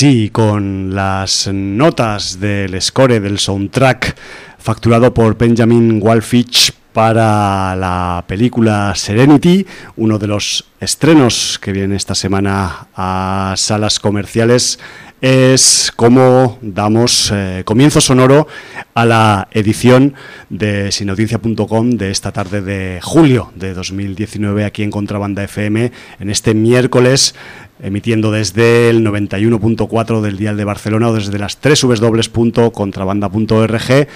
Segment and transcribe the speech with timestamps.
[0.00, 4.16] así con las notas del score del soundtrack
[4.58, 9.66] facturado por Benjamin Wallfitch para la película Serenity,
[9.96, 14.78] uno de los estrenos que viene esta semana a salas comerciales
[15.20, 18.48] es cómo damos eh, comienzo sonoro
[18.94, 20.14] a la edición
[20.48, 26.54] de sinaudiencia.com de esta tarde de julio de 2019 aquí en Contrabanda FM en este
[26.54, 27.34] miércoles
[27.82, 34.08] emitiendo desde el 91.4 del Dial de Barcelona o desde las www.contrabanda.org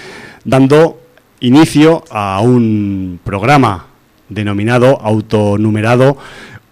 [0.43, 1.01] dando
[1.39, 3.87] inicio a un programa
[4.29, 6.17] denominado autonumerado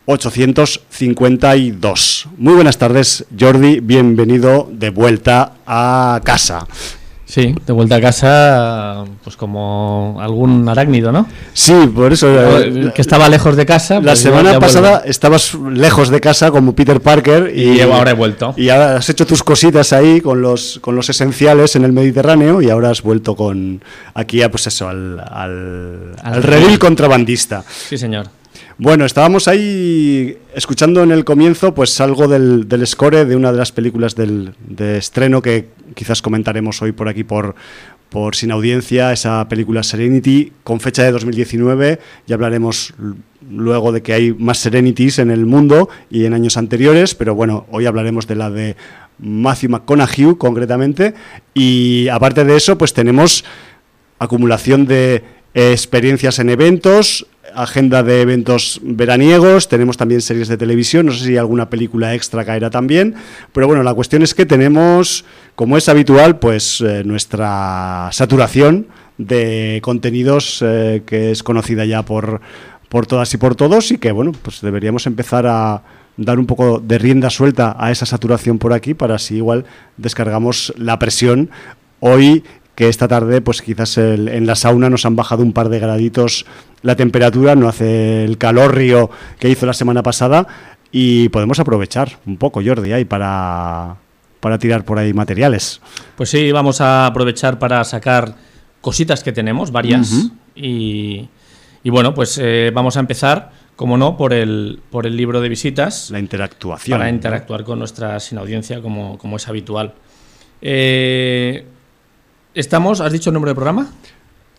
[0.06, 2.28] 852.
[2.38, 6.68] Muy buenas tardes, Jordi, bienvenido de vuelta a casa.
[7.34, 11.26] Sí, de vuelta a casa, pues como algún arácnido, ¿no?
[11.54, 12.28] Sí, por eso.
[12.30, 13.96] Eh, que estaba lejos de casa.
[13.96, 17.82] la pues semana ya- ya pasada estabas lejos de casa como Peter Parker y, Y
[17.82, 18.54] ahora he vuelto.
[18.56, 22.62] Y ahora has hecho tus cositas ahí con los, con los esenciales en el Mediterráneo
[22.62, 23.82] y ahora has vuelto con
[24.14, 26.66] aquí a, pues eso, al, al, Al al redil.
[26.66, 27.64] redil contrabandista.
[27.90, 28.28] Sí, señor.
[28.80, 33.58] Bueno, estábamos ahí escuchando en el comienzo pues algo del, del score de una de
[33.60, 37.54] las películas del, de estreno que quizás comentaremos hoy por aquí por,
[38.10, 42.00] por Sin Audiencia, esa película Serenity con fecha de 2019.
[42.26, 42.96] Ya hablaremos
[43.48, 47.68] luego de que hay más Serenities en el mundo y en años anteriores, pero bueno,
[47.70, 48.76] hoy hablaremos de la de
[49.20, 51.14] Matthew McConaughey concretamente
[51.54, 53.46] y aparte de eso pues tenemos
[54.18, 55.24] acumulación de
[55.54, 61.38] experiencias en eventos, agenda de eventos veraniegos, tenemos también series de televisión, no sé si
[61.38, 63.16] alguna película extra caerá también,
[63.52, 65.26] pero bueno, la cuestión es que tenemos,
[65.56, 68.88] como es habitual, pues eh, nuestra saturación
[69.18, 72.42] de contenidos eh, que es conocida ya por,
[72.90, 75.84] por todas y por todos y que bueno, pues deberíamos empezar a
[76.18, 79.66] dar un poco de rienda suelta a esa saturación por aquí para así igual
[79.98, 81.50] descargamos la presión
[82.00, 82.44] hoy
[82.76, 85.80] que esta tarde pues quizás el- en la sauna nos han bajado un par de
[85.80, 86.46] graditos
[86.82, 89.10] la temperatura, no hace el calor río
[89.40, 90.48] que hizo la semana pasada
[90.92, 93.96] y podemos aprovechar un poco Jordi ahí para,
[94.40, 95.82] para tirar por ahí materiales.
[96.18, 98.36] Pues sí, vamos a aprovechar para sacar
[98.82, 100.30] cositas que tenemos, varias.
[100.56, 101.30] Y,
[101.84, 105.50] y bueno, pues eh, vamos a empezar, como no, por el, por el libro de
[105.50, 106.12] visitas.
[106.12, 106.98] La interactuación.
[107.00, 109.94] para interactuar con nuestra sin audiencia como, como es habitual.
[110.62, 111.66] Eh,
[112.54, 113.92] estamos, ¿has dicho el número de programa?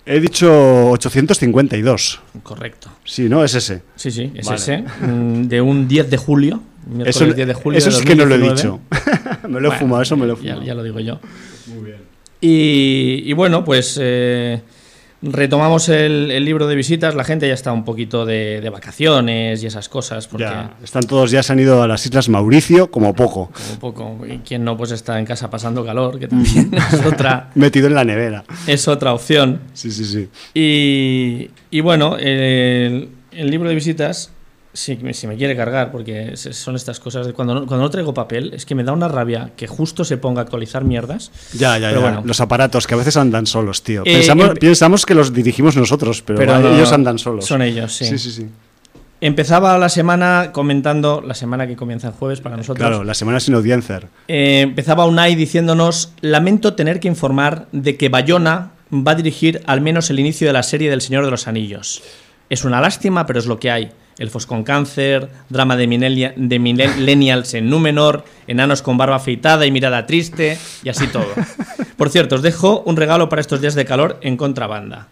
[0.06, 2.20] He dicho 852.
[2.42, 2.90] Correcto.
[3.04, 3.42] Sí, ¿no?
[3.42, 3.82] Es ese.
[3.96, 4.56] Sí, sí, es Vale.
[4.58, 4.78] ese.
[5.06, 6.60] mm, De un 10 de julio.
[7.06, 8.54] Eso, 10 de julio eso de sí que no lo he 2019.
[8.54, 9.48] dicho.
[9.48, 10.62] me lo he Bueno, fumado, eso me lo he ya- fumado.
[10.66, 11.18] Ya, lo digo yo.
[12.40, 14.60] Y, y bueno, pues eh,
[15.32, 17.14] retomamos el, el libro de visitas.
[17.14, 20.26] La gente ya está un poquito de, de vacaciones y esas cosas.
[20.28, 23.78] Porque Ya, están todos, ya se han ido a las Islas Mauricio, como poco, como
[23.80, 24.26] poco.
[24.26, 27.94] Y quien no, pues está en casa pasando calor, que también es otra, metido en
[27.94, 28.44] la nevera.
[28.66, 29.60] es otra opción.
[29.72, 30.28] Sí, sí, sí.
[30.54, 34.30] Y, y bueno, el, el libro de visitas,
[34.74, 37.90] si, me- si me quiere cargar, porque son estas cosas de cuando no, cuando no
[37.90, 41.30] traigo papel, es que me da una rabia que justo se ponga a actualizar mierdas.
[41.54, 42.06] Ya, ya, Pero ya.
[42.08, 42.22] bueno.
[42.26, 44.02] Los aparatos que a veces andan solos, tío.
[44.04, 47.46] Eh, pensamos, pensamos que los dirigimos nosotros, pero, Pero va, no, ellos andan solos.
[47.46, 48.04] Son ellos, sí.
[48.04, 48.46] sí, sí, sí.
[49.20, 52.86] Empezaba la semana comentando, la semana que comienza el jueves para nosotros.
[52.86, 54.02] Claro, la semana sin audiencia.
[54.28, 59.80] Eh, empezaba Unai diciéndonos: Lamento tener que informar de que Bayona va a dirigir al
[59.80, 62.02] menos el inicio de la serie del Señor de los Anillos.
[62.50, 63.92] Es una lástima, pero es lo que hay.
[64.18, 69.70] Elfos con cáncer, drama de, minelia- de millennials en Númenor, enanos con barba afeitada y
[69.72, 71.26] mirada triste, y así todo.
[71.96, 75.08] Por cierto, os dejo un regalo para estos días de calor en contrabanda.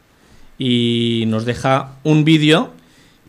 [0.58, 2.70] Y nos deja un vídeo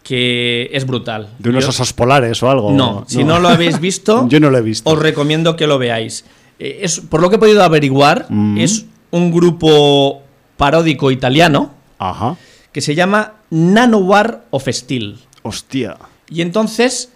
[0.03, 1.29] que es brutal.
[1.39, 2.71] De unos Yo- osos polares o algo.
[2.71, 4.89] no, si no lo habéis visto, Yo no lo he visto.
[4.89, 6.25] os recomiendo que lo veáis.
[6.59, 8.57] Eh, es, por lo que he podido averiguar, Mm.
[8.57, 10.21] es un grupo
[10.57, 12.35] paródico italiano Ajá.
[12.71, 15.17] que se llama Nanowar of Steel.
[15.43, 15.97] Hostia.
[16.29, 17.11] Y entonces,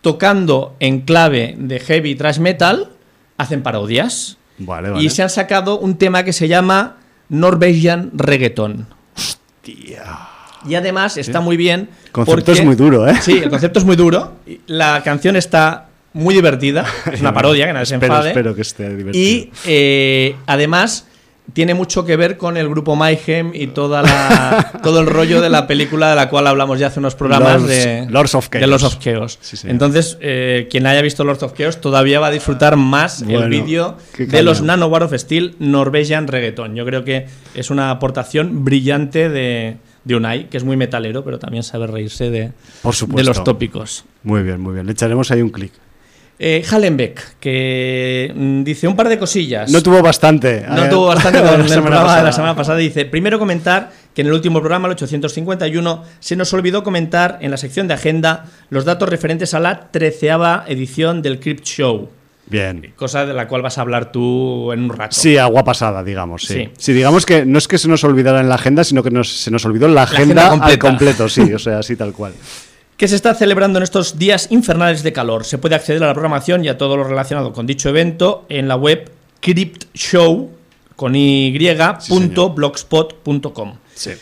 [0.00, 2.90] tocando en clave de heavy thrash metal,
[3.38, 4.38] hacen parodias.
[4.58, 5.04] Vale, vale.
[5.04, 6.96] Y se han sacado un tema que se llama
[7.28, 8.86] Norwegian Reggaeton.
[9.62, 10.04] Tía.
[10.66, 11.88] Y además está muy bien.
[12.06, 13.14] El concepto porque- es muy duro, ¿eh?
[13.20, 14.32] Sí, el concepto es muy duro.
[14.66, 16.84] La canción está muy divertida.
[17.10, 18.28] Es una parodia, que nadie se espero, enfade.
[18.30, 19.24] espero que esté divertido.
[19.24, 21.06] Y eh, además
[21.54, 25.50] tiene mucho que ver con el grupo Mayhem y toda la, todo el rollo de
[25.50, 28.58] la película de la cual hablamos ya hace unos programas Lords- de Lords of de
[28.60, 28.70] Chaos.
[28.70, 29.38] Lords of Chaos.
[29.42, 29.72] Sí, señor.
[29.72, 33.50] Entonces, eh, quien haya visto Lords of Chaos todavía va a disfrutar más Bueno, el
[33.50, 34.68] vídeo de los caña.
[34.68, 36.74] Nanowar of Steel Norwegian Reggaeton.
[36.76, 41.38] Yo creo que es una aportación brillante de, de Unai, que es muy metalero, pero
[41.38, 42.52] también sabe reírse de,
[42.82, 44.04] Por de los tópicos.
[44.22, 44.86] Muy bien, muy bien.
[44.86, 45.72] Le echaremos ahí un clic.
[46.44, 49.70] Eh, Hallenbeck, que mm, dice un par de cosillas.
[49.70, 50.64] No tuvo bastante.
[50.68, 52.32] No eh, tuvo bastante con la el semana programa de la pasada.
[52.32, 52.78] semana pasada.
[52.78, 57.52] Dice, primero comentar que en el último programa, el 851, se nos olvidó comentar en
[57.52, 62.10] la sección de agenda los datos referentes a la treceava edición del Crypt Show,
[62.46, 62.92] Bien.
[62.96, 65.14] cosa de la cual vas a hablar tú en un rato.
[65.14, 66.42] Sí, agua pasada, digamos.
[66.42, 66.54] Sí.
[66.54, 66.70] Sí.
[66.76, 69.30] Sí, digamos que no es que se nos olvidara en la agenda, sino que nos-
[69.42, 72.32] se nos olvidó la agenda agenda, al completo, sí, o sea, así tal cual.
[72.96, 75.44] Que se está celebrando en estos días infernales de calor.
[75.44, 78.68] Se puede acceder a la programación y a todo lo relacionado con dicho evento en
[78.68, 79.10] la web
[79.40, 80.50] cryptshow
[80.94, 83.74] con y.blogspot.com.
[83.94, 84.12] Sí.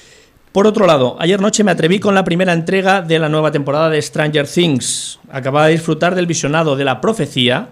[0.52, 3.88] Por otro lado, ayer noche me atreví con la primera entrega de la nueva temporada
[3.88, 5.20] de Stranger Things.
[5.30, 7.68] Acababa de disfrutar del visionado de la profecía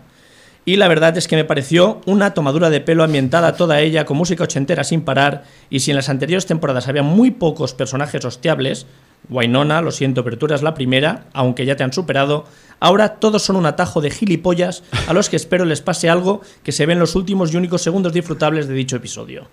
[0.64, 4.16] y la verdad es que me pareció una tomadura de pelo ambientada toda ella con
[4.16, 8.86] música ochentera sin parar y si en las anteriores temporadas había muy pocos personajes hostiables,
[9.30, 12.46] Wynonna, lo siento, pero tú eras la primera, aunque ya te han superado,
[12.80, 16.72] ahora todos son un atajo de gilipollas a los que espero les pase algo que
[16.72, 19.48] se ve en los últimos y únicos segundos disfrutables de dicho episodio.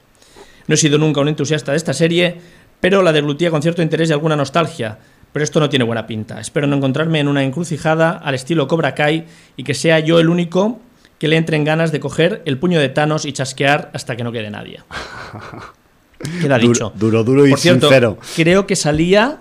[0.67, 2.37] No he sido nunca un entusiasta de esta serie,
[2.79, 4.97] pero la deglutía con cierto interés y alguna nostalgia.
[5.33, 6.39] Pero esto no tiene buena pinta.
[6.39, 9.25] Espero no encontrarme en una encrucijada al estilo Cobra Kai
[9.57, 10.79] y que sea yo el único
[11.19, 14.23] que le entre en ganas de coger el puño de Thanos y chasquear hasta que
[14.23, 14.79] no quede nadie.
[16.41, 16.93] Queda Duro- dicho.
[16.95, 18.17] duro, duro y Por cierto, sincero.
[18.35, 19.39] creo que salía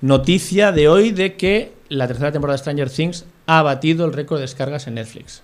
[0.00, 4.38] noticia de hoy de que la tercera temporada de Stranger Things ha batido el récord
[4.38, 5.42] de descargas en Netflix.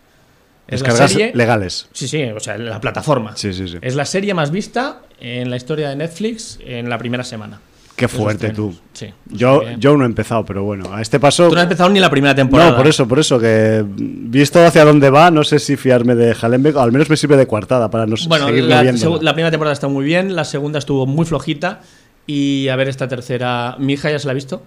[0.66, 1.88] Es la Descargas serie- legales.
[1.92, 3.36] Sí, sí, o sea, la plataforma.
[3.36, 3.76] Sí, sí, sí.
[3.82, 7.60] Es la serie más vista en la historia de Netflix en la primera semana.
[7.96, 8.74] Qué fuerte tú.
[8.92, 9.06] Sí.
[9.26, 11.48] Yo, yo no he empezado, pero bueno, a este paso.
[11.48, 12.72] Tú no has empezado ni la primera temporada.
[12.72, 16.34] No, por eso, por eso, que visto hacia dónde va, no sé si fiarme de
[16.34, 19.50] Hallenbeck, o al menos me sirve de coartada para no Bueno, seguir la, la primera
[19.52, 21.82] temporada está muy bien, la segunda estuvo muy flojita.
[22.26, 23.76] Y a ver, esta tercera.
[23.78, 24.62] ¿Mi hija ya se la ha visto?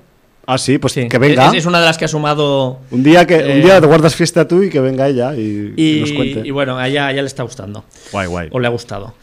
[0.45, 1.07] Ah, sí, pues Sí.
[1.09, 1.47] que venga.
[1.49, 2.79] Es, es una de las que ha sumado.
[2.91, 5.73] Un día que Eh, un día te guardas fiesta tú y que venga ella y,
[5.75, 6.41] y nos cuente.
[6.45, 7.83] y bueno, a ella, a ella le está gustando.
[8.11, 8.47] guay, guay.
[8.51, 9.13] O le ha gustado.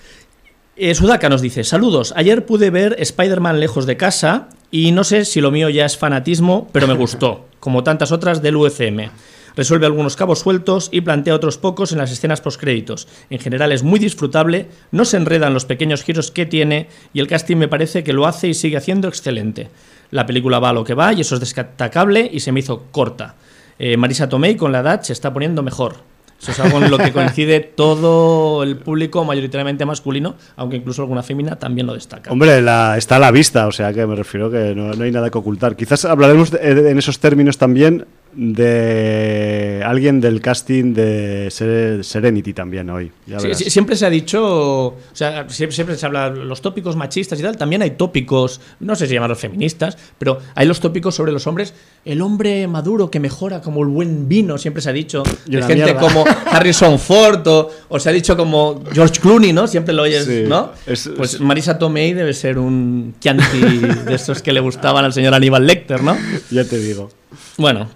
[0.77, 2.13] Eh, Sudaka nos dice: Saludos.
[2.17, 5.97] Ayer pude ver Spider-Man lejos de casa y no sé si lo mío ya es
[5.97, 9.09] fanatismo, pero me gustó, como tantas otras del UCM.
[9.57, 13.07] Resuelve algunos cabos sueltos y plantea otros pocos en las escenas postcréditos.
[13.31, 17.29] En general es muy disfrutable, no se enredan los pequeños giros que tiene y el
[17.29, 19.69] casting me parece que lo hace y sigue haciendo excelente.
[20.11, 22.85] La película va a lo que va y eso es destacable y se me hizo
[22.91, 23.37] corta.
[23.79, 25.97] Eh, Marisa Tomei con la edad se está poniendo mejor.
[26.41, 31.23] Eso es algo en lo que coincide todo el público mayoritariamente masculino, aunque incluso alguna
[31.23, 32.31] fémina también lo destaca.
[32.33, 35.11] Hombre, la, está a la vista, o sea que me refiero que no, no hay
[35.13, 35.75] nada que ocultar.
[35.77, 38.05] Quizás hablaremos de- de- en esos términos también
[38.37, 43.11] de alguien del casting de Ser- Serenity también hoy.
[43.27, 43.59] ya Sí, verás.
[43.59, 44.43] sí, siempre se ha dicho,
[44.87, 48.61] o sea, siempre, siempre se habla de los tópicos machistas y tal, también hay tópicos,
[48.81, 51.75] no sé si llamarlos feministas, pero hay los tópicos sobre los hombres,
[52.05, 55.75] el hombre maduro que mejora como el buen vino, siempre se ha dicho, de gente
[55.85, 56.01] mierda.
[56.01, 59.67] como Harrison Ford o, o se ha dicho como George Clooney, ¿no?
[59.67, 60.73] Siempre lo oyes, Sí, ¿no?
[60.87, 65.13] es- pues es- Marisa Tomei debe ser un chianti de esos que le gustaban al
[65.13, 66.17] señor Aníbal Lecter, ¿no?
[66.51, 67.11] Ya te digo.
[67.57, 67.89] Bueno,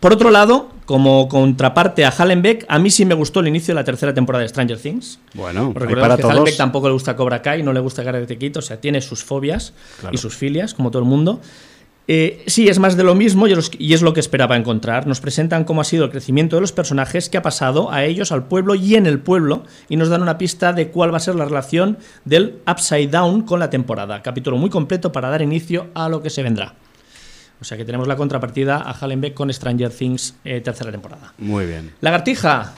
[0.00, 3.80] por otro lado, como contraparte a Hallenbeck, a mí sí me gustó el inicio de
[3.80, 5.18] la tercera temporada de Stranger Things.
[5.34, 5.86] Bueno, para
[6.16, 6.32] que todos.
[6.32, 9.24] Hallenbeck tampoco le gusta Cobra Kai, no le gusta Karate Kid, o sea, tiene sus
[9.24, 10.14] fobias Claro.
[10.14, 11.40] y sus filias, como todo el mundo.
[12.08, 15.08] Eh, sí, es más de lo mismo y es lo que esperaba encontrar.
[15.08, 18.30] Nos presentan cómo ha sido el crecimiento de los personajes, qué ha pasado a ellos,
[18.30, 21.20] al pueblo y en el pueblo, y nos dan una pista de cuál va a
[21.20, 24.22] ser la relación del Upside Down con la temporada.
[24.22, 26.74] Capítulo muy completo para dar inicio a lo que se vendrá.
[27.60, 31.32] O sea que tenemos la contrapartida a Hallenbeck con Stranger Things, eh, tercera temporada.
[31.38, 31.92] Muy bien.
[32.00, 32.74] Lagartija,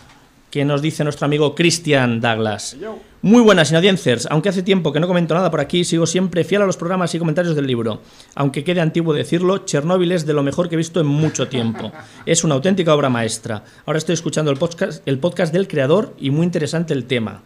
[0.51, 2.77] que nos dice nuestro amigo Christian Douglas.
[3.21, 4.27] Muy buenas, audiencers.
[4.31, 7.15] Aunque hace tiempo que no comento nada por aquí, sigo siempre fiel a los programas
[7.15, 8.01] y comentarios del libro.
[8.35, 11.93] Aunque quede antiguo decirlo, Chernóbil es de lo mejor que he visto en mucho tiempo.
[12.25, 13.65] Es una auténtica obra maestra.
[13.85, 17.43] Ahora estoy escuchando el podcast, el podcast del creador y muy interesante el tema.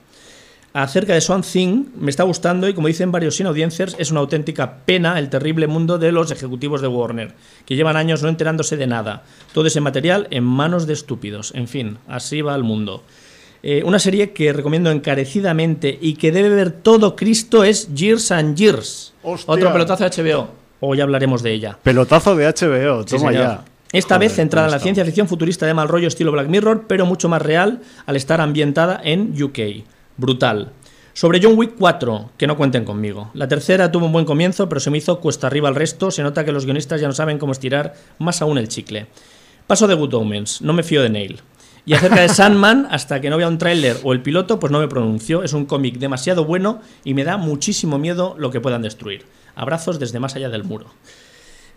[0.74, 4.20] Acerca de Swan Thing, me está gustando y como dicen varios sin audiencers, es una
[4.20, 7.34] auténtica pena el terrible mundo de los ejecutivos de Warner,
[7.66, 9.22] que llevan años no enterándose de nada.
[9.52, 11.52] Todo ese material en manos de estúpidos.
[11.54, 13.02] En fin, así va el mundo.
[13.62, 18.56] Eh, una serie que recomiendo encarecidamente y que debe ver todo Cristo es Years and
[18.56, 19.12] Years.
[19.22, 19.52] ¡Hostia!
[19.52, 20.48] Otro pelotazo de HBO.
[20.80, 21.78] O ya hablaremos de ella.
[21.82, 23.64] Pelotazo de HBO, toma ya.
[23.92, 26.48] Esta Joder, vez centrada en la ¿cómo ciencia ficción futurista de mal rollo estilo Black
[26.48, 29.58] Mirror, pero mucho más real al estar ambientada en UK.
[30.16, 30.72] Brutal.
[31.14, 33.30] Sobre John Wick 4, que no cuenten conmigo.
[33.34, 36.10] La tercera tuvo un buen comienzo, pero se me hizo cuesta arriba el resto.
[36.10, 39.08] Se nota que los guionistas ya no saben cómo estirar más aún el chicle.
[39.66, 41.40] Paso de Good Omens, no me fío de Neil.
[41.84, 44.80] Y acerca de Sandman, hasta que no vea un tráiler o el piloto, pues no
[44.80, 45.42] me pronuncio.
[45.42, 49.26] Es un cómic demasiado bueno y me da muchísimo miedo lo que puedan destruir.
[49.54, 50.86] Abrazos desde más allá del muro.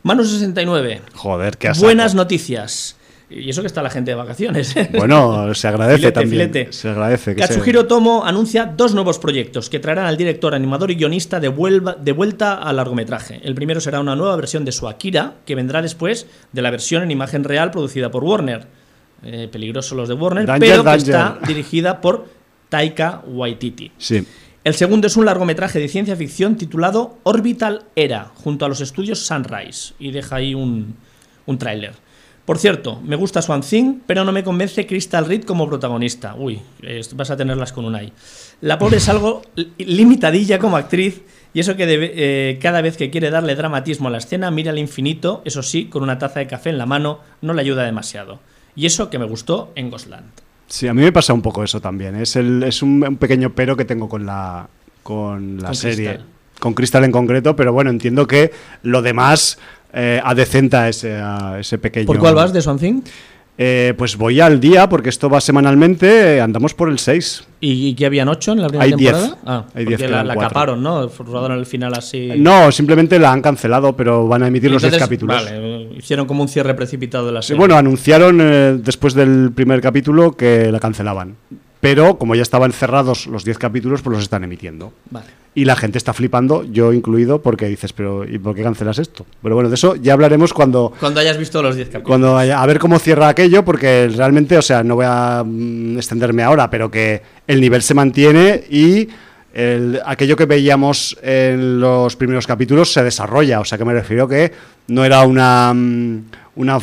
[0.04, 1.01] Manu 69.
[1.13, 1.72] Joder, qué.
[1.80, 2.95] Buenas noticias.
[3.29, 4.75] Y eso que está la gente de vacaciones.
[4.94, 6.51] Bueno, se agradece Filete, también.
[6.51, 6.74] filete.
[6.74, 7.36] Se agradece.
[7.36, 11.50] Que Katsuhiro Tomo anuncia dos nuevos proyectos que traerán al director, animador y guionista de,
[11.50, 13.41] vuelva- de vuelta al largometraje.
[13.44, 17.01] El primero será una nueva versión de su Akira, que vendrá después de la versión
[17.03, 18.67] en imagen real producida por Warner.
[19.24, 21.10] Eh, peligroso los de Warner, Danger, pero que danger.
[21.15, 22.27] está dirigida por
[22.70, 23.91] Taika Waititi.
[23.98, 24.24] Sí.
[24.63, 29.25] El segundo es un largometraje de ciencia ficción titulado Orbital Era, junto a los estudios
[29.25, 30.96] Sunrise, y deja ahí un,
[31.48, 31.94] un tráiler.
[32.46, 36.36] Por cierto, me gusta Swan Thing, pero no me convence Crystal Reed como protagonista.
[36.36, 36.62] Uy,
[37.16, 38.14] vas a tenerlas con Unai.
[38.62, 41.22] La pobre es algo li- limitadilla como actriz,
[41.56, 44.72] y eso que debe- eh, cada vez que quiere darle dramatismo a la escena mira
[44.72, 47.84] al infinito, eso sí, con una taza de café en la mano, no le ayuda
[47.84, 48.40] demasiado.
[48.75, 50.25] Y eso que me gustó en Ghostland.
[50.68, 52.16] Sí, a mí me pasa un poco eso también.
[52.16, 54.68] Es, el, es un, un pequeño pero que tengo con la,
[55.02, 56.10] con la Con serie.
[56.10, 56.25] Crystal.
[56.60, 58.52] Con Crystal en concreto, pero bueno, entiendo que
[58.84, 59.58] lo demás
[59.96, 62.06] eh, adecenta ese, a ese pequeño.
[62.06, 63.02] ¿Por cuál vas de Swan Thing?
[63.58, 67.46] Eh, pues voy al día, porque esto va semanalmente, eh, andamos por el 6.
[67.62, 69.14] ¿Y, y qué habían ocho en la primera Hay diez.
[69.14, 69.38] temporada?
[69.46, 70.50] Ah, Hay porque diez, la, quedan la cuatro.
[70.50, 71.08] caparon, ¿no?
[71.08, 72.32] Rodaron el final así.
[72.36, 75.42] No, simplemente la han cancelado, pero van a emitir los 10 Entonces, capítulos.
[75.42, 77.60] Vale, hicieron como un cierre precipitado de la Sí, serie.
[77.60, 81.38] bueno, anunciaron eh, después del primer capítulo que la cancelaban.
[81.80, 84.92] Pero como ya estaban cerrados los 10 capítulos, pues los están emitiendo.
[85.12, 85.28] Vale.
[85.58, 89.26] Y la gente está flipando, yo incluido, porque dices, pero ¿y por qué cancelas esto?
[89.42, 92.08] Pero bueno, de eso ya hablaremos cuando, Cuando hayas visto los 10 capítulos.
[92.10, 95.96] cuando haya- a ver cómo cierra aquello, porque realmente, o sea, no voy a mm,
[95.98, 99.08] extenderme ahora, pero que el nivel se mantiene y
[99.54, 103.62] el- aquello que veíamos en los primeros capítulos se desarrolla.
[103.62, 104.52] O sea, que me refiero que
[104.90, 106.24] no era una, mm,
[106.58, 106.80] una,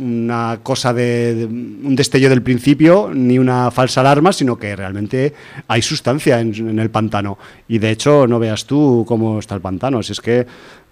[0.00, 5.32] una cosa de, de- un destello del principio ni una falsa alarma, sino que realmente
[5.68, 7.38] hay sustancia en, en el pantano.
[7.68, 10.02] Y de hecho, no veas tú cómo está el pantano.
[10.02, 10.46] Si es que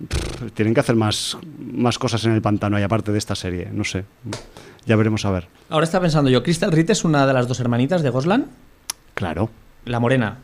[0.09, 1.37] pff, tienen que hacer más,
[1.73, 3.68] más cosas en el pantano, y aparte de esta serie.
[3.73, 4.04] No sé.
[4.87, 5.47] Ya veremos a ver.
[5.71, 8.47] Ahora está pensando yo, Crystal Reed es una de las dos hermanitas de Goslan,
[9.14, 9.50] Claro,
[9.85, 10.38] la morena.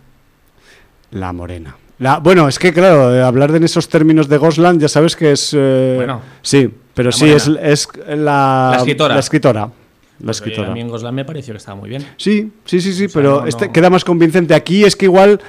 [1.10, 1.76] la morena.
[1.98, 5.32] La, bueno, es que claro, hablar de en esos términos de Gosland ya sabes que
[5.32, 5.52] es...
[5.56, 6.20] eh, Bueno.
[6.42, 9.14] sí, pero La sí, es, es la, La escritora.
[9.14, 9.60] La escritora.
[9.60, 9.70] La
[10.18, 10.70] Pues, oye, escritora.
[10.70, 12.04] a mí en Goslan me pareció que estaba muy bien.
[12.16, 13.72] Sí, sí, sí, sí, O sea, pero no, este no.
[13.72, 14.52] queda más convincente.
[14.52, 15.40] Aquí es que igual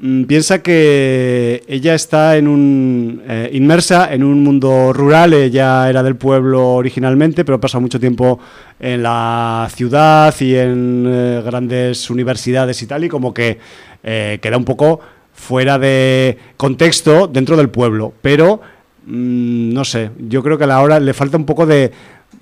[0.00, 5.32] mm, piensa que ella está en un eh, inmersa en un mundo rural.
[5.32, 8.40] Ella era del pueblo originalmente, pero pasa mucho tiempo
[8.80, 13.60] en la ciudad y en eh, grandes universidades y tal, y como que
[14.02, 14.98] eh, queda un poco
[15.32, 18.12] fuera de contexto dentro del pueblo.
[18.22, 18.60] Pero
[19.06, 21.92] mm, no sé, yo creo que a la hora le falta un poco de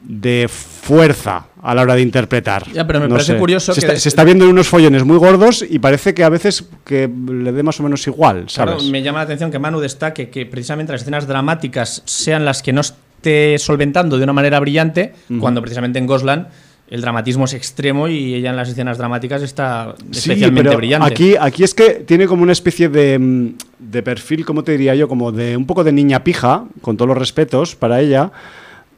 [0.06, 2.70] de fuerza a la hora de interpretar.
[2.72, 3.38] Ya, pero me No parece sé.
[3.38, 6.22] curioso se que- Está, se está viendo en unos follones muy gordos y parece que
[6.24, 8.74] a veces que le dé más o menos igual, ¿sabes?
[8.76, 12.62] Claro, me llama la atención que Manu destaque que precisamente las escenas dramáticas sean las
[12.62, 16.48] que no esté solventando de una manera brillante, cuando precisamente en Goslan
[16.88, 21.06] el dramatismo es extremo y ella en las escenas dramáticas está Sí, especialmente pero brillante.
[21.06, 23.48] Aquí, aquí es que tiene como una especie de, mm,
[23.78, 25.08] de perfil, ¿cómo te diría yo?
[25.08, 28.30] Como de un poco de niña pija, con todos los respetos para ella.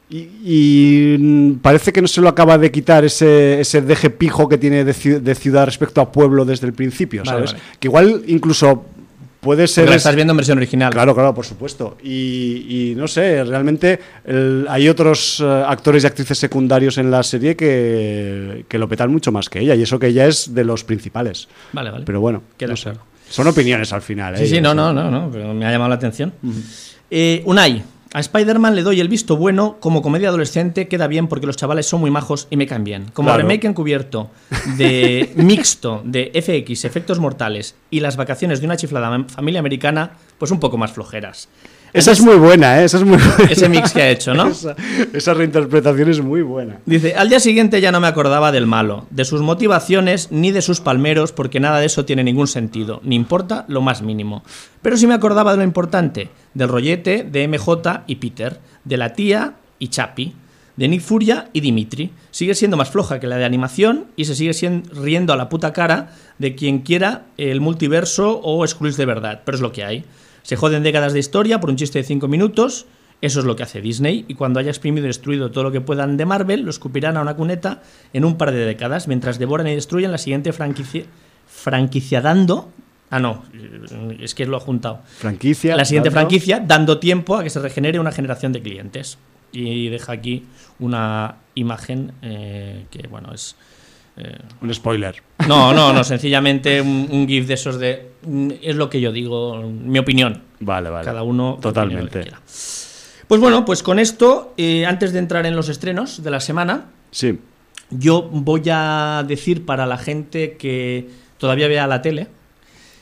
[0.09, 4.47] Y, y, mm, parece que no se lo acaba de quitar ese, ese deje pijo
[4.47, 7.51] que tiene de, de ciudad respecto a pueblo desde el principio, Vale, ¿sabes?
[7.53, 7.63] vale.
[7.79, 8.85] Que igual incluso
[9.47, 9.83] puede ser...
[9.85, 10.91] Porque la es- estás viendo en versión original.
[10.91, 11.97] Claro, claro, por supuesto.
[12.03, 17.23] Y, y no sé, realmente el- hay otros eh, actores y actrices secundarios en la
[17.23, 20.63] serie que, que lo petan mucho más que ella, y eso que ella es de
[20.65, 21.47] los principales.
[21.71, 22.03] Vale, vale.
[22.05, 22.83] Pero bueno, Queda no sé.
[22.91, 22.99] claro.
[23.29, 24.37] Son opiniones al final.
[24.37, 24.47] Sí, ¿eh?
[24.47, 26.33] sí, no, no, no, no, pero me ha llamado la atención.
[27.09, 27.83] Eh, Unai,
[28.13, 31.85] a Spider-Man le doy el visto bueno, como comedia adolescente queda bien porque los chavales
[31.85, 33.05] son muy majos y me caen bien.
[33.13, 33.41] Como Claro.
[33.41, 34.29] remake encubierto
[34.77, 40.51] de mixto de FX, efectos mortales y las vacaciones de una chiflada familia americana, pues
[40.51, 41.49] un poco más flojeras.
[41.93, 42.85] Esa es muy buena, ¿eh?
[42.85, 43.51] Esa es muy buena.
[43.51, 44.47] Ese mix que ha hecho, ¿no?
[44.47, 44.75] Esa,
[45.13, 46.79] esa reinterpretación es muy buena.
[46.85, 50.61] Dice, al día siguiente ya no me acordaba del malo, de sus motivaciones ni de
[50.61, 54.43] sus palmeros, porque nada de eso tiene ningún sentido, ni importa lo más mínimo.
[54.81, 59.13] Pero sí me acordaba de lo importante, del rollete de MJ y Peter, de la
[59.13, 60.33] tía y Chapi,
[60.75, 62.11] de Nick Furia y Dimitri.
[62.31, 65.73] Sigue siendo más floja que la de animación y se sigue riendo a la puta
[65.73, 70.05] cara de quien quiera el multiverso o Skrulls de verdad, pero es lo que hay.
[70.47, 72.85] Se joden décadas de historia por un chiste de 5 minutos,
[73.19, 75.81] eso es lo que hace Disney, y cuando haya exprimido y destruido todo lo que
[75.81, 77.81] puedan de Marvel, lo escupirán a una cuneta
[78.13, 81.03] en un par de décadas, mientras devoran y destruyen la siguiente franquicia,
[81.47, 82.71] franquiciadando...
[83.09, 83.43] Ah, no,
[84.21, 85.01] es que lo ha juntado.
[85.17, 85.75] Franquicia.
[85.75, 89.17] La siguiente dando- franquicia, dando tiempo a que se regenere una generación de clientes.
[89.51, 90.45] Y deja aquí
[90.79, 93.55] una imagen eh, que, bueno, es...
[94.17, 95.23] eh, Un spoiler.
[95.47, 98.11] no, no, no, sencillamente un, un GIF de esos de...
[98.61, 100.43] Es lo que yo digo, mi opinión.
[100.59, 101.05] Vale, vale.
[101.05, 102.21] Cada uno Totalmente.
[102.21, 102.41] quiera.
[103.27, 106.85] Pues bueno, pues con esto, eh, antes de entrar en los estrenos de la semana,
[107.11, 107.39] Sí.
[107.89, 112.27] Yo voy a decir para la gente que todavía vea la tele.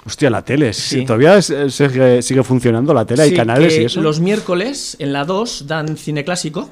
[0.06, 0.74] Hostia, la tele.
[0.74, 1.04] Sí.
[1.06, 3.24] ¿Todavía eh, sigue, sigue funcionando la tele?
[3.24, 4.02] ¿Hay canales que y eso?
[4.02, 6.70] Los miércoles en la 2 dan cine clásico,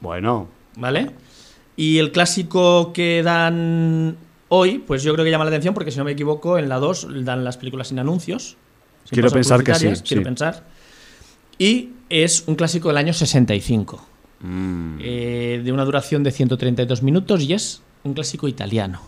[0.00, 1.10] Bueno, ¿vale?
[1.76, 4.16] Y el clásico que dan
[4.48, 6.76] hoy, pues yo creo que llama la atención porque si no me equivoco, en la
[6.76, 8.56] 2 dan las películas sin anuncios.
[9.04, 10.24] sin Quiero pensar que sí, Quiero sí.
[10.24, 10.64] pensar.
[11.58, 14.06] Y es un clásico del año 65.
[14.40, 19.00] mm, eh, de una duración de 132 minutos y es un clásico italiano.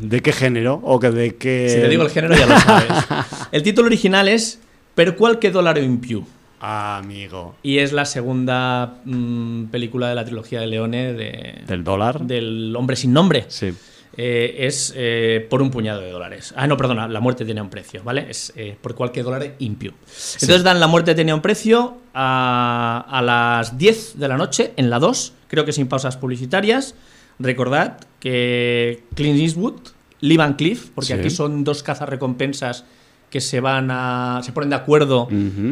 [0.00, 0.80] ¿de qué género?
[0.84, 1.68] ¿O que de qué...?
[1.70, 2.88] Si te digo el género ya lo sabes.
[3.52, 4.60] El título original es
[4.94, 6.24] Per qualche dollaro in più
[6.60, 7.54] amigo.
[7.62, 12.20] y es la segunda mm, película de la trilogía de Leone de- ¿Del dólar?
[12.20, 13.44] del hombre sin nombre.
[13.48, 13.72] Sí.
[14.18, 16.54] Eh, es eh, por un puñado de dólares.
[16.56, 18.26] Ah, no, perdona, la muerte tenía un precio, ¿vale?
[18.30, 19.92] Es eh, por cualquier dólar impio.
[20.40, 24.88] Entonces dan la muerte tenía un precio a, a las 10 de la noche en
[24.88, 26.94] la 2, creo que sin pausas publicitarias.
[27.38, 29.74] Recordad que Clint Eastwood,
[30.20, 31.20] Lee Van Cleef, porque Sí.
[31.20, 32.86] aquí son dos cazarrecompensas
[33.30, 34.40] que se van a.
[34.44, 35.28] se ponen de acuerdo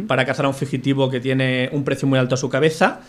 [0.07, 3.01] para cazar a un fugitivo que tiene un precio muy alto a su cabeza.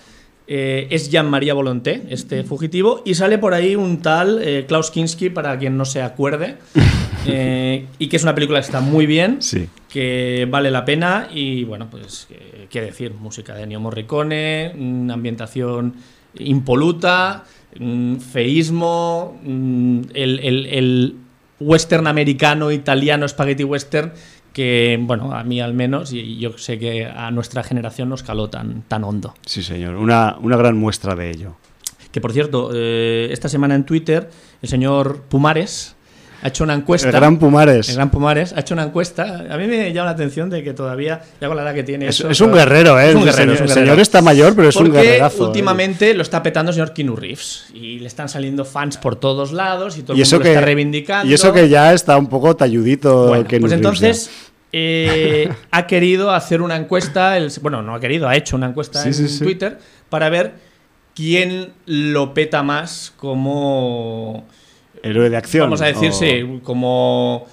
[0.48, 5.32] Eh, es Jean-Maria Volonté, este fugitivo, y sale por ahí un tal eh, Klaus Kinski,
[5.32, 6.58] para quien no se acuerde,
[7.26, 9.68] eh, y que es una película que está muy bien, Sí.
[9.90, 12.28] que vale la pena, y bueno, pues,
[12.70, 15.96] qué decir, música de Ennio Morricone, mm, ambientación
[16.38, 17.44] impoluta,
[17.80, 21.16] mm, feísmo, mm, el, el- el
[21.60, 24.12] western americano, italiano, spaghetti western,
[24.56, 28.50] que, bueno, a mí al menos, y yo sé que a nuestra generación nos caló
[28.50, 29.34] tan, tan hondo.
[29.46, 29.96] Sí, señor.
[29.96, 31.58] Una, una gran muestra de ello.
[32.14, 34.30] Que por cierto, eh, esta semana en Twitter,
[34.62, 35.95] el señor Pumares
[36.46, 37.08] ha hecho una encuesta.
[37.08, 37.90] El gran Pumares.
[37.90, 39.46] El gran Pumares ha hecho una encuesta.
[39.50, 42.08] A mí me llama la atención de que todavía, ya con la edad que tiene.
[42.08, 43.10] Es, eso, es un guerrero, ¿eh?
[43.10, 45.02] Es un El guerrero, señor, es un el señor está mayor, pero es un Porque
[45.02, 45.44] guerrerazo.
[45.44, 45.48] ¿eh?
[45.48, 47.66] últimamente lo está petando el señor Keanu Reeves.
[47.74, 50.50] Y le están saliendo fans por todos lados y todo el y eso mundo que,
[50.50, 51.32] lo está reivindicando.
[51.32, 53.28] Y eso que ya está un poco talludito.
[53.30, 54.30] Bueno, Keanu pues Reeves, entonces
[54.72, 59.02] eh, ha querido hacer una encuesta, el- bueno, no ha querido, ha hecho una encuesta
[59.02, 59.44] Sí, en sí, sí.
[59.44, 59.80] Twitter
[60.12, 60.54] para ver
[61.16, 64.46] quién lo peta más como.
[65.06, 65.66] Héroe de acción.
[65.66, 67.46] vamos a decir, o- sí, como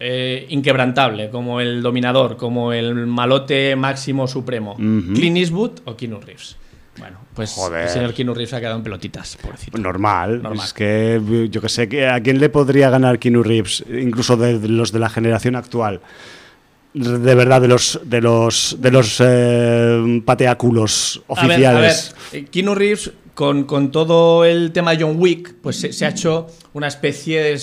[0.00, 4.72] eh, inquebrantable, como el dominador, como el malote máximo supremo.
[4.72, 5.14] Ujú.
[5.14, 6.56] Clint Eastwood o Keanu Reeves.
[6.98, 7.82] Bueno, pues Joder.
[7.82, 9.76] el señor Keanu Reeves ha quedado en pelotitas, pobrecito.
[9.78, 10.42] Normal.
[10.42, 10.64] Normal.
[10.64, 13.84] Es que yo que sé, ¿a quién le podría ganar Keanu Reeves?
[13.88, 16.00] Incluso de, los de la generación actual.
[16.92, 22.14] De verdad, de los de los de los eh, pateáculos A ver, oficiales.
[22.16, 25.92] A ver, eh, Keanu Reeves, con, con todo el tema de John Wick, pues se,
[25.92, 27.56] se ha hecho una especie de,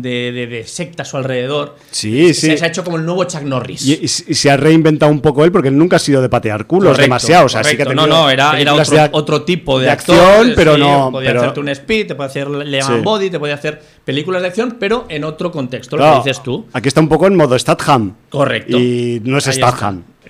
[0.00, 1.76] de- de- de secta a su alrededor.
[1.90, 2.56] Sí, sí.
[2.56, 3.86] Se, ha hecho como el nuevo Chuck Norris.
[3.86, 6.28] Y, y- y se ha reinventado un poco él porque él nunca ha sido de
[6.28, 7.46] patear culos Correcto, demasiado.
[7.46, 10.16] O sea, sí que ha no, no, era, era otro, de otro tipo de, actor,
[10.18, 12.92] acción, pero sí, no- Podía pero- hacerte un speed, te podía hacer Le Sí.
[13.02, 16.66] Body, te podía hacer películas de acción, pero en otro contexto, lo que dices tú.
[16.72, 18.14] Aquí está un poco en modo Statham.
[18.30, 18.78] Correcto.
[18.78, 19.66] Y no es Ahí está.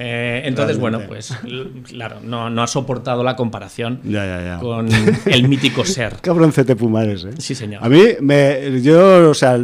[0.02, 1.34] Eh, entonces, bueno, pues
[1.86, 4.58] claro, no, no ha soportado la comparación Ya, ya, ya.
[4.58, 4.88] con
[5.26, 6.16] el mítico ser.
[6.22, 7.32] Cabroncete Pumares, ¿eh?
[7.38, 7.84] Sí, señor.
[7.84, 9.58] A mí, me, yo, o sea,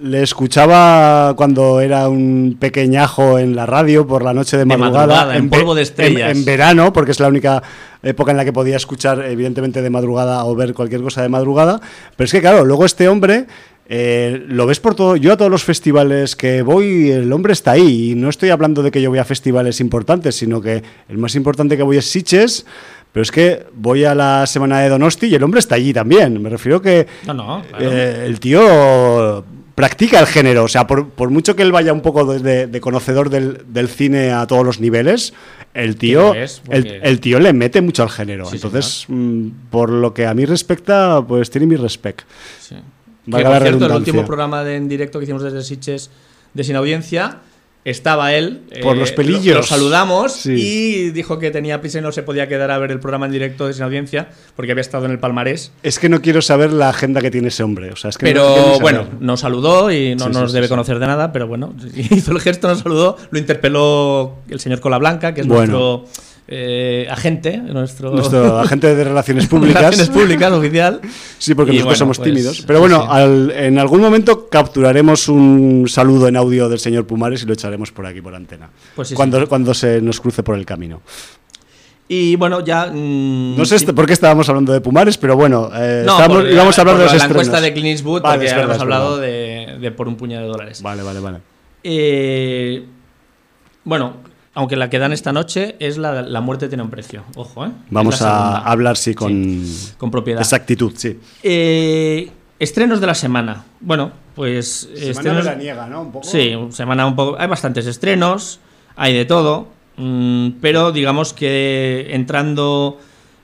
[0.00, 5.06] le escuchaba cuando era un pequeñajo en la radio por la noche de madrugada.
[5.06, 6.30] madrugada, en polvo de estrellas.
[6.30, 7.62] En, en verano, porque es la única
[8.02, 11.80] época en la que podía escuchar, evidentemente, de madrugada o ver cualquier cosa de madrugada.
[12.16, 13.46] Pero es que, claro, luego este hombre.
[13.88, 15.16] Eh, lo ves por todo.
[15.16, 18.12] Yo a todos los festivales que voy, el hombre está ahí.
[18.12, 21.34] Y no estoy hablando de que yo voy a festivales importantes, sino que el más
[21.34, 22.64] importante que voy es Sitges.
[23.12, 26.42] Pero es que voy a la semana de Donosti y el hombre está allí también.
[26.42, 27.90] Me refiero que No, no, claro.
[27.92, 29.44] eh, el tío
[29.76, 30.64] practica el género.
[30.64, 33.62] O sea, por, por mucho que él vaya un poco de, de- de conocedor del,
[33.68, 35.32] del cine a todos los niveles,
[35.74, 38.46] el tío, es, el, porque- el tío le mete mucho al género.
[38.46, 42.22] Sí, Entonces, mm, por lo que a mí respecta, pues tiene mi respect.
[42.60, 42.76] Sí.
[43.24, 46.10] Que, por cierto, el último programa de, en directo que hicimos desde Siches
[46.52, 47.38] de Sin Audiencia,
[47.84, 48.62] estaba él.
[48.82, 49.56] Por eh, los lo- pelillos.
[49.56, 50.52] Lo, saludamos Sí.
[50.52, 53.32] y dijo que tenía prisa y no se podía quedar a ver el programa en
[53.32, 55.70] directo de Sin Audiencia porque había estado en el Palmarés.
[55.82, 57.90] Es que no quiero saber la agenda que tiene ese hombre.
[57.92, 60.98] O sea, es que Pero bueno, nos saludó y no Sí, nos sí, debe conocer
[60.98, 65.42] de nada, pero bueno, hizo el gesto, nos saludó, lo interpeló el señor Colablanca, que
[65.42, 65.72] es Bueno.
[66.04, 69.80] nuestro eh, agente, nuestro, Nuestro agente de relaciones públicas.
[69.82, 71.00] Relaciones públicas oficial.
[71.38, 72.62] Sí, porque Y nosotros bueno, somos pues, tímidos.
[72.66, 73.08] Pero bueno, sí.
[73.10, 77.92] al- en algún momento capturaremos un saludo en audio del señor Pumares y lo echaremos
[77.92, 78.68] por aquí, por antena.
[78.94, 81.00] Pues sí, cuando, cuando se nos cruce por el camino.
[82.06, 82.88] Y bueno, ya.
[82.92, 83.84] mm, No sé sí.
[83.84, 86.80] este- por qué estábamos hablando de Pumares, pero bueno, eh, No, estábamos- por- íbamos a
[86.82, 87.42] hablar de los la estrenos.
[87.46, 90.82] encuesta de Clint Eastwood, Vale, porque es hablado de por un puñado de dólares.
[90.82, 91.38] Vale, vale, vale.
[91.82, 92.84] Eh,
[93.84, 94.16] bueno,
[94.54, 97.24] aunque la que dan esta noche es la, la muerte tiene un precio.
[97.34, 97.70] Ojo, ¿eh?
[97.90, 99.64] Vamos a hablar, sí, con,
[99.98, 100.40] con propiedad.
[100.40, 101.18] exactitud, sí.
[101.42, 103.64] Eh, estrenos de la semana.
[103.80, 105.44] Bueno, pues estrenos-
[105.88, 106.02] ¿no?
[106.02, 106.26] Un poco.
[106.26, 107.36] Sí, semana un poco.
[107.38, 108.60] Hay bastantes estrenos,
[108.96, 112.98] hay de todo, mm, pero digamos que entrando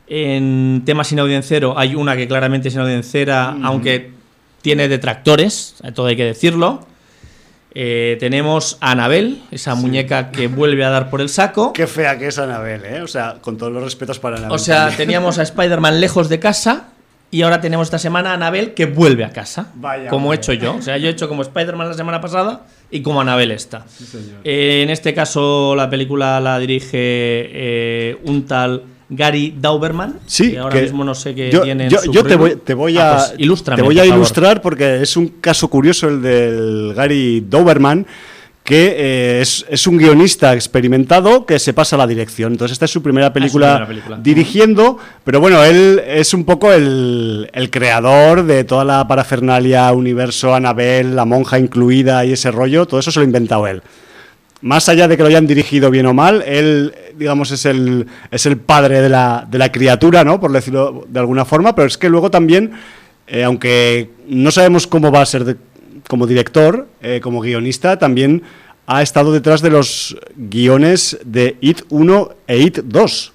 [0.06, 4.12] en temas sin audiencero, hay una que claramente es sin audiencera, aunque
[4.62, 6.86] tiene detractores, todo hay que decirlo.
[7.72, 11.72] Eh, tenemos a Anabel, esa muñeca que vuelve a dar por el saco.
[11.72, 13.02] Qué fea que es Anabel, ¿eh?
[13.02, 14.54] O sea, con todos los respetos para Anabel.
[14.54, 14.96] O sea, también.
[14.96, 16.88] teníamos a Spider-Man lejos de casa
[17.30, 19.68] y ahora tenemos esta semana a Anabel que vuelve a casa.
[19.74, 20.74] Vaya, como he hecho yo.
[20.74, 23.86] O sea, yo he hecho como Spider-Man la semana pasada y como Anabel esta.
[24.42, 30.18] Eh, en este caso, la película la dirige eh, un tal Gary Dauberman.
[30.26, 32.36] Sí, que ahora que mismo no sé qué yo, tiene en yo- su yo te
[32.36, 32.64] voy, currículum.
[32.64, 34.16] te voy Ah, a, pues te voy a por favor.
[34.16, 38.06] ilustrar porque es un caso curioso el del Gary Doberman
[38.62, 42.52] que eh, es, es un guionista experimentado que se pasa a la dirección.
[42.52, 44.18] Entonces esta es su primera película, primera película.
[44.22, 50.54] dirigiendo, pero bueno, él es un poco el, el creador de toda la parafernalia, universo,
[50.54, 53.82] Anabel, la monja incluida y ese rollo, todo eso se lo ha inventado él.
[54.62, 58.44] Más allá de que lo hayan dirigido bien o mal, él, digamos, es el, es
[58.44, 60.38] el padre de la, de la criatura, ¿no?
[60.38, 62.72] Por decirlo de alguna forma, pero es que luego también,
[63.26, 65.56] eh, aunque no sabemos cómo va a ser de-
[66.08, 68.42] como director, eh, como guionista, también
[68.86, 73.32] ha estado detrás de los guiones de It 1 e It 2.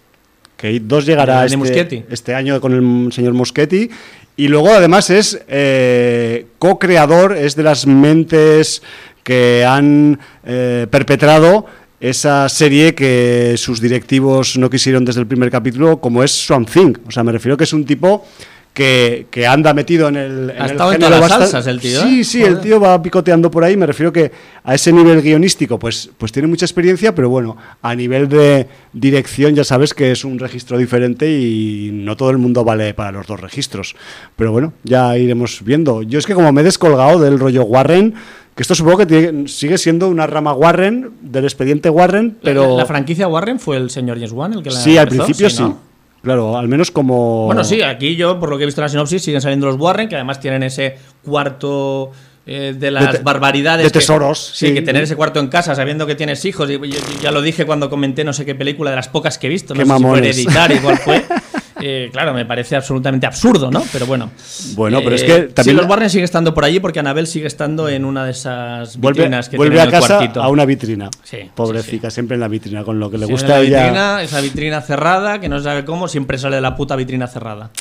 [0.58, 2.74] Que It 2 llegará este, este año con
[3.08, 3.90] el señor Moschetti.
[4.38, 8.82] Y luego además es eh, co-creador, es de las mentes
[9.26, 11.66] que han eh, perpetrado
[12.00, 16.94] esa serie que sus directivos no quisieron desde el primer capítulo, como es Swamp Thing.
[17.08, 18.24] O sea, me refiero que es un tipo
[18.72, 21.80] que, que anda metido en el, en Ha el estado en todas las salsas el
[21.80, 22.24] tío, Sí, ¿eh?
[22.24, 22.54] sí, Joder.
[22.54, 23.76] el tío va picoteando por ahí.
[23.76, 24.32] Me refiero que
[24.64, 29.56] a ese nivel guionístico, pues, pues tiene mucha experiencia, pero bueno, a nivel de dirección
[29.56, 33.26] ya sabes que es un registro diferente y no todo el mundo vale para los
[33.26, 33.96] dos registros.
[34.36, 36.04] Pero bueno, ya iremos viendo.
[36.04, 38.14] Yo es que como me he descolgado del rollo Warren,
[38.56, 42.70] que esto supongo que tiene- sigue siendo una rama Warren, del expediente Warren, pero...
[42.72, 45.50] La, la franquicia Warren fue el señor James Wan el que la sí, al principio
[45.50, 45.62] sí.
[45.62, 45.78] ¿no?
[46.24, 47.46] Claro, al menos como...
[47.46, 49.76] Bueno, sí, aquí yo, por lo que he visto en la sinopsis, siguen saliendo los
[49.80, 52.12] Warren, que además tienen ese cuarto
[52.48, 53.84] eh, de las De barbaridades.
[53.86, 54.74] de que- tesoros, sí, sí.
[54.74, 56.70] que tener ese cuarto en casa sabiendo que tienes hijos.
[56.70, 59.38] Y, yo- yo ya lo dije cuando comenté no sé qué película de las pocas
[59.38, 60.18] que he visto, no Qué sé si fue.
[60.18, 61.26] Hereditario, igual fue.
[61.82, 63.84] Eh, claro, me parece absolutamente absurdo, ¿no?
[63.92, 64.32] Pero bueno.
[64.76, 67.28] Bueno, pero es Eh, que sí, también- los Warren sigue estando por allí porque Anabel
[67.28, 70.18] sigue estando en una de esas Vuelve, vitrinas que vuelve tiene a en el casa
[70.18, 70.42] cuartito.
[70.42, 71.10] a una vitrina.
[71.24, 73.80] Sí, sí, Pobrecita, siempre en la vitrina, con lo que le gusta a ella.
[73.84, 77.72] vitrina, esa vitrina cerrada, que no sabe cómo, siempre sale de la puta vitrina cerrada.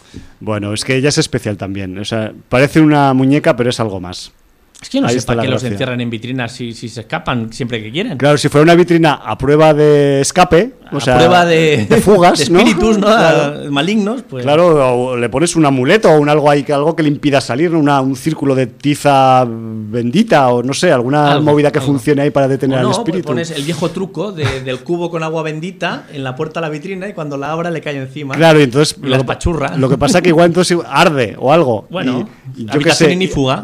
[0.40, 1.96] Bueno, es que ella es especial también.
[1.98, 4.32] O sea, parece una muñeca, pero es algo más.
[4.84, 7.50] Es que no Ahí sé para qué los encierran en vitrinas si, si se escapan
[7.54, 8.18] siempre que quieren.
[8.18, 12.00] Claro, si fuera una vitrina a prueba de escape, o a sea, prueba de, de
[12.02, 12.58] fugas, de ¿no?
[12.58, 13.06] espíritus, ¿no?
[13.06, 13.70] Claro.
[13.72, 14.44] malignos, pues.
[14.44, 17.40] Claro, o le pones un amuleto o un algo ahí, que algo que le impida
[17.40, 17.78] salir, ¿no?
[17.78, 21.92] una, un círculo de tiza bendita o no sé, alguna Algo, movida que algo.
[21.92, 23.26] funcione ahí para O detener no, al pues espíritu.
[23.28, 26.70] pones el viejo truco de- del cubo con agua bendita en la puerta de la
[26.70, 28.34] vitrina y cuando la abra le cae encima.
[28.34, 29.76] Claro, y entonces Y la espachurra.
[29.78, 31.86] Lo que pasa que igual entonces arde o algo.
[31.90, 33.14] Bueno, y, y yo habitación sé.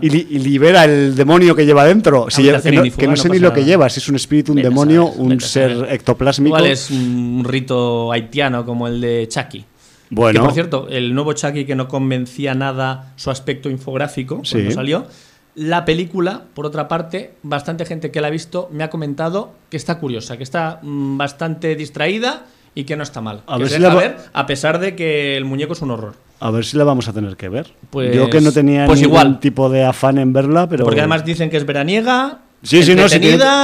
[0.03, 2.27] Y, y libera el demonio que lleva dentro.
[2.31, 4.01] Si lleva- Habitación que, no, ignífuga, que no no sé ni lo que lleva, si
[4.01, 5.93] es un espíritu, un Vete demonio, un ser saber.
[5.95, 6.57] ectoplásmico.
[6.57, 9.65] Igual es un rito haitiano como el de Chucky.
[10.11, 14.49] Bueno, Que por cierto, el nuevo Chucky que no convencía nada su aspecto infográfico cuando
[14.71, 14.73] Sí.
[14.73, 15.07] salió.
[15.55, 19.77] La película, por otra parte, bastante gente que la ha visto me ha comentado que
[19.77, 23.43] está curiosa, que está mm, bastante distraída y que no está mal.
[23.47, 26.15] A que ver si la ver, a pesar de que el muñeco es un horror.
[26.41, 27.73] a ver si la vamos a tener que ver.
[27.91, 29.41] Pues- yo que no tenía pues ningún igual.
[29.41, 30.85] tipo de afán en verla, pero.
[30.85, 33.07] Porque además dicen que es veraniega, Sí, sí, no,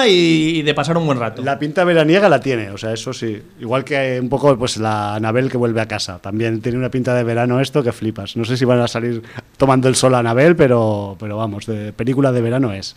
[0.07, 1.43] y, y de pasar un buen rato.
[1.43, 3.43] La pinta veraniega la tiene, o sea, eso sí.
[3.61, 6.19] Igual que un poco pues la Anabel que vuelve a casa.
[6.19, 8.39] También tiene una pinta de verano esto que flipas.
[8.39, 9.23] No sé si van a salir
[9.59, 12.97] tomando el sol a Anabel, pero, pero vamos, de película de verano es.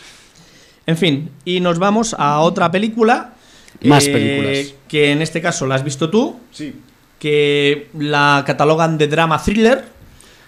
[0.85, 3.33] En fin, y nos vamos a otra película.
[3.81, 4.73] Eh, Más películas.
[4.87, 6.73] Que en este caso la has visto tú, Sí.
[7.19, 9.99] que la catalogan de drama thriller.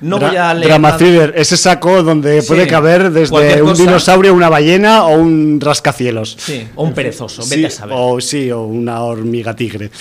[0.01, 0.67] No Dra- voy a leer.
[0.67, 3.83] Drama nada- thriller, ese saco donde Sí, puede caber desde cualquier un cosa.
[3.83, 6.37] dinosaurio, una ballena o un rascacielos.
[6.39, 7.95] Sí, o un perezoso, vete Sí, a saber.
[7.99, 9.91] o sí, o una hormiga tigre.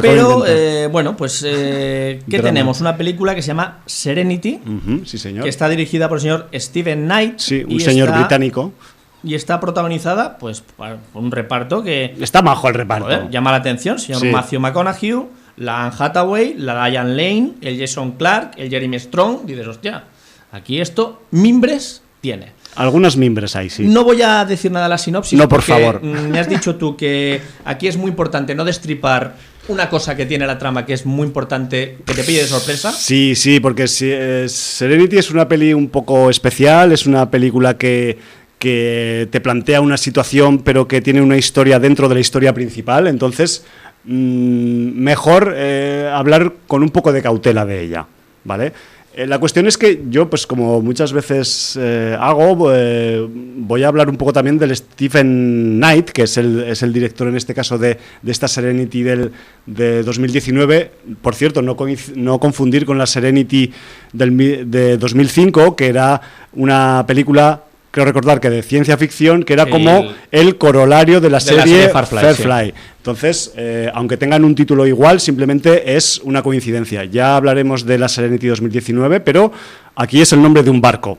[0.00, 2.48] Pero, eh, bueno, pues, eh, ¿qué Drama.
[2.48, 2.80] tenemos?
[2.80, 4.58] Una película que se llama Serenity,
[5.04, 5.42] sí, señor.
[5.44, 7.38] que está dirigida por el señor Steven Knight.
[7.38, 8.72] Sí, un y señor está- británico.
[9.24, 13.04] Y está protagonizada, pues, por un reparto que Está majo el reparto.
[13.04, 14.28] Joder, llama la atención, señor Sí.
[14.28, 15.22] Matthew McConaughey,
[15.56, 19.44] la Anne Hathaway, la Diane Lane, el Jason Clark, el Jeremy Strong.
[19.46, 20.04] Dices, hostia,
[20.50, 22.52] aquí esto, mimbres tiene.
[22.74, 23.84] Algunas mimbres hay, sí.
[23.84, 25.38] No voy a decir nada de la sinopsis.
[25.38, 26.02] No, por favor.
[26.02, 29.34] Me has dicho tú que aquí es muy importante no destripar
[29.68, 32.90] una cosa que tiene la trama que es muy importante, que te pille de sorpresa.
[32.90, 38.18] Sí, sí, porque eh, Serenity es una peli un poco especial, es una película que,
[38.62, 43.08] que te plantea una situación pero que tiene una historia dentro de la historia principal,
[43.08, 43.64] entonces
[44.04, 48.06] mm, mejor eh, hablar con un poco de cautela de ella,
[48.44, 48.72] ¿vale?
[49.14, 54.08] Eh, la cuestión es que yo, pues como muchas veces eh, hago, voy a hablar
[54.08, 57.78] un poco también del Stephen Knight, que es el, es el director en este caso
[57.78, 59.32] de, de esta Serenity del,
[59.66, 60.92] de 2019.
[61.20, 61.76] Por cierto, no,
[62.14, 63.72] no confundir con la Serenity
[64.12, 66.20] del, de 2005, que era
[66.52, 70.00] una película, creo recordar que de ciencia ficción, que era como
[70.32, 72.74] El- el corolario de la de serie, serie Firefly, Firefly.
[72.96, 77.04] Entonces, eh, aunque tengan un título igual, simplemente es una coincidencia.
[77.04, 79.52] Ya hablaremos de la Serenity 2019, pero
[79.94, 81.18] aquí es el nombre de un barco,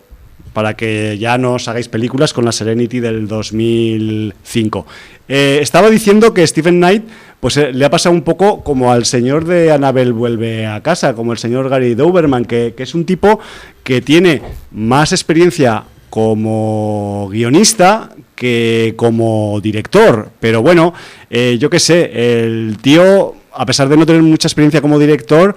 [0.51, 4.85] para que ya no os hagáis películas con la Serenity del 2005.
[5.29, 7.03] Eh, estaba diciendo que Stephen Knight
[7.39, 11.13] pues, eh, le ha pasado un poco como al señor de Annabelle vuelve a casa,
[11.13, 13.39] como el señor Gary Doberman, que, que es un tipo
[13.83, 20.29] que tiene más experiencia como guionista que como director.
[20.39, 20.93] Pero bueno,
[21.31, 25.55] eh, yo qué sé, el tío, a pesar de no tener mucha experiencia como director,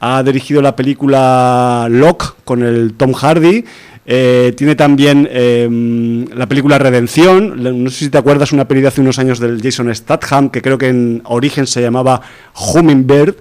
[0.00, 3.66] ha dirigido la película Lock con el Tom Hardy.
[4.06, 7.62] eh, tiene también eh, la película Redención.
[7.84, 10.62] No sé si te acuerdas, una peli de hace unos años del Jason Statham, que
[10.62, 12.22] creo que en origen se llamaba
[12.54, 13.36] Hummingbird,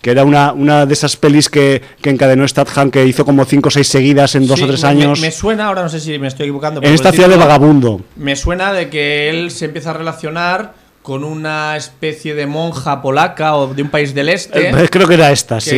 [0.00, 3.68] que era una, una de esas pelis que, que encadenó Statham, que hizo como cinco
[3.68, 5.20] o seis seguidas en dos Sí, o tres me- me- años.
[5.20, 6.80] Me, suena, ahora no sé si me estoy equivocando.
[6.82, 8.00] en esta ciudad de vagabundo.
[8.16, 13.56] Me suena de que él se empieza a relacionar con una especie de monja polaca
[13.56, 14.68] o de un país del este.
[14.68, 15.74] Eh, Creo que era esta, sí.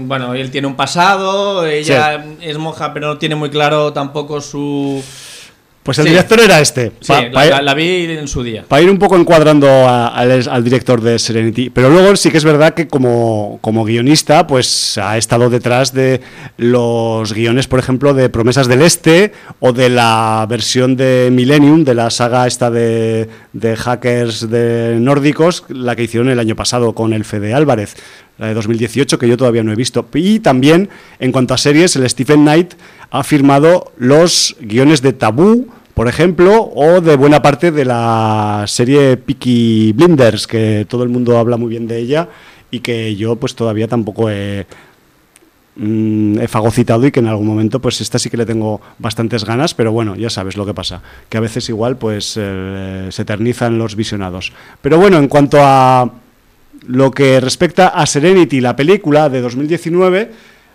[0.00, 5.02] bueno, él tiene un pasado, ella es monja, pero no tiene muy claro tampoco su...
[5.82, 6.10] Pues el sí.
[6.10, 6.92] director era este.
[7.00, 8.64] Sí, la, la- la vi en su día.
[8.68, 11.70] Para ir un poco encuadrando a- al, al director de Serenity.
[11.70, 16.20] Pero luego sí que es verdad que como, como guionista, pues ha estado detrás de
[16.56, 21.94] los guiones, por ejemplo, de Promesas del Este o de la versión de Millennium, de
[21.94, 27.12] la saga esta de, de hackers de nórdicos, la que hicieron el año pasado con
[27.12, 27.96] el Fede Álvarez,
[28.38, 30.06] la de 2018, que yo todavía no he visto.
[30.14, 32.74] Y también, en cuanto a series, el Stephen Knight
[33.10, 39.16] ha firmado los guiones de Tabú, por ejemplo, o de buena parte de la serie
[39.18, 42.28] Peaky Blinders, que todo el mundo habla muy bien de ella
[42.70, 44.66] y que yo pues todavía tampoco he,
[45.76, 49.74] mm, fagocitado y que en algún momento pues esta sí que le tengo bastantes ganas,
[49.74, 53.76] pero bueno, ya sabes lo que pasa, que a veces igual pues eh, se eternizan
[53.76, 54.54] los visionados.
[54.80, 56.10] Pero bueno, en cuanto a
[56.86, 60.30] lo que respecta a Serenity, la película de 2019,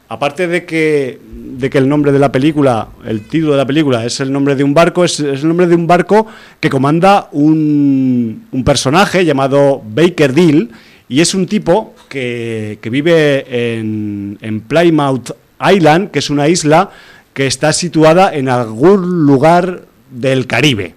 [0.10, 4.06] aparte de que, de que el nombre de la película, el título de la película
[4.06, 6.28] es el nombre de un barco, es, el nombre de un barco
[6.60, 10.70] que comanda un, un personaje llamado Baker Deal
[11.10, 13.46] y es un tipo que, que vive
[13.78, 16.90] en, en Plymouth Island, que es una isla
[17.34, 20.96] que está situada en algún lugar del Caribe.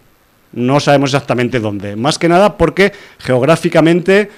[0.52, 1.96] No sabemos exactamente dónde.
[1.96, 4.30] Más que nada porque geográficamente,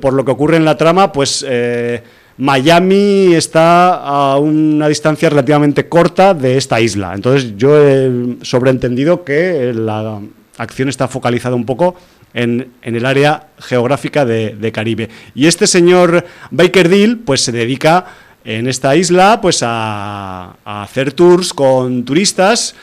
[0.00, 2.02] por lo que ocurre en la trama, pues eh,
[2.38, 7.12] Miami está a una distancia relativamente corta de esta isla.
[7.14, 10.20] Entonces yo he sobreentendido que la
[10.58, 11.94] acción está focalizada un poco
[12.34, 15.08] en, el área geográfica de, de Caribe.
[15.34, 18.06] Y este señor Baker Deal pues se dedica
[18.44, 22.74] en esta isla pues a, a hacer tours con turistas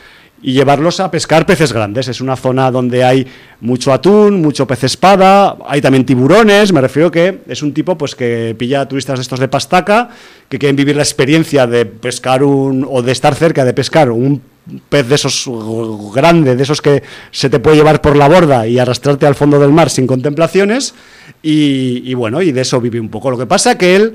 [0.41, 2.07] y llevarlos a pescar peces grandes.
[2.07, 3.27] Es una zona donde hay
[3.61, 8.15] mucho atún, mucho pez espada, hay también tiburones, me refiero que es un tipo pues
[8.15, 10.09] que pilla turistas de estos de pastaca
[10.47, 14.41] que quieren vivir la experiencia de pescar un o de estar cerca de pescar un
[14.87, 15.49] pez de esos
[16.13, 19.59] grande, de esos que se te puede llevar por la borda y arrastrarte al fondo
[19.59, 20.93] del mar sin contemplaciones
[21.41, 23.31] y, y bueno, y de eso vive un poco.
[23.31, 24.13] Lo que pasa que él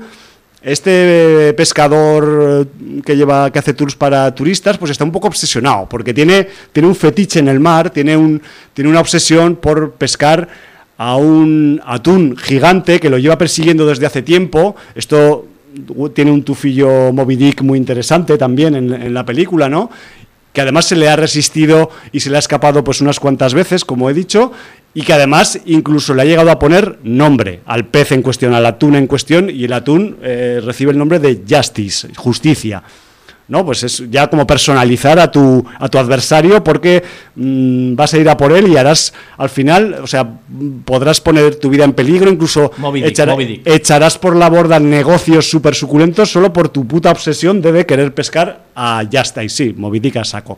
[0.65, 5.87] este pescador eh, que lleva que hace tours para turistas pues está un poco obsesionado
[5.87, 8.41] porque tiene tiene un fetiche en el mar tiene un
[8.73, 10.49] tiene una obsesión por pescar
[10.97, 14.77] a un atún gigante que lo lleva persiguiendo desde hace tiempo.
[14.95, 15.45] Esto
[15.89, 19.89] uh, tiene un tufillo Moby Dick muy interesante también en, en la película no
[20.55, 23.83] que además se le ha resistido y se le ha escapado pues unas cuantas veces,
[23.83, 24.53] como he dicho,
[24.95, 28.65] y que además incluso le ha llegado a poner nombre al pez en cuestión, al
[28.65, 32.81] atún en cuestión, y el atún eh, recibe el nombre de Justice, justicia.
[33.47, 33.63] ¿No?
[33.63, 37.03] Pues es ya como personalizar a tu, a tu adversario porque
[37.35, 40.27] mm, vas a ir a por él y harás al final, o sea,
[40.83, 42.71] podrás poner tu vida en peligro, incluso
[43.11, 43.27] echar-
[43.65, 48.63] echarás por la borda negocios súper suculentos solo por tu puta obsesión de querer pescar
[48.75, 50.57] a Justice, sí, Moby Dick a saco.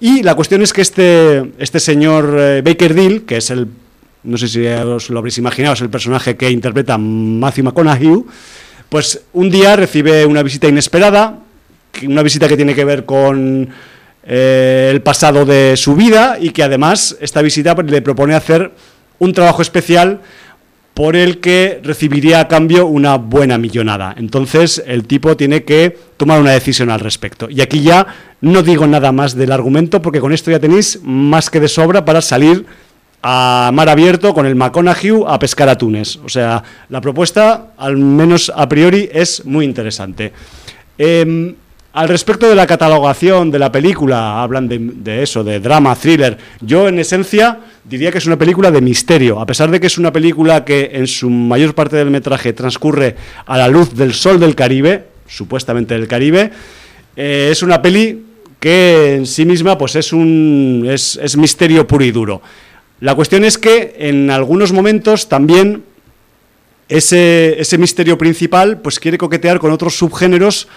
[0.00, 3.68] Y la cuestión es que este, este señor eh, Baker Deal, que es el,
[4.24, 8.24] no sé si os lo habréis imaginado, es el personaje que interpreta Matthew McConaughey,
[8.88, 11.38] pues un día recibe una visita inesperada,
[12.06, 13.68] una visita que tiene que ver con
[14.24, 18.72] eh, el pasado de su vida y que además esta visita le propone hacer
[19.18, 20.20] un trabajo especial
[20.94, 24.14] por el que recibiría a cambio una buena millonada.
[24.16, 27.48] Entonces el tipo tiene que tomar una decisión al respecto.
[27.48, 28.06] Y aquí ya
[28.40, 32.04] no digo nada más del argumento porque con esto ya tenéis más que de sobra
[32.04, 32.66] para salir
[33.22, 36.18] a mar abierto con el McConaughey a pescar atunes.
[36.24, 40.32] O sea, la propuesta, al menos a priori, es muy interesante.
[40.98, 41.54] Em,
[41.92, 46.38] al respecto de la catalogación de la película, hablan de, eso, de drama, thriller.
[46.62, 49.38] Yo, en esencia, diría que es una película de misterio.
[49.38, 53.16] A pesar de que es una película que en su mayor parte del metraje transcurre
[53.44, 56.50] a la luz del sol del Caribe, supuestamente del Caribe,
[57.14, 58.24] eh, es una peli
[58.58, 62.40] que en sí misma pues es, un, es, es misterio puro y duro.
[63.00, 65.82] La cuestión es que en algunos momentos también
[66.88, 70.68] ese, ese misterio principal pues quiere coquetear con otros subgéneros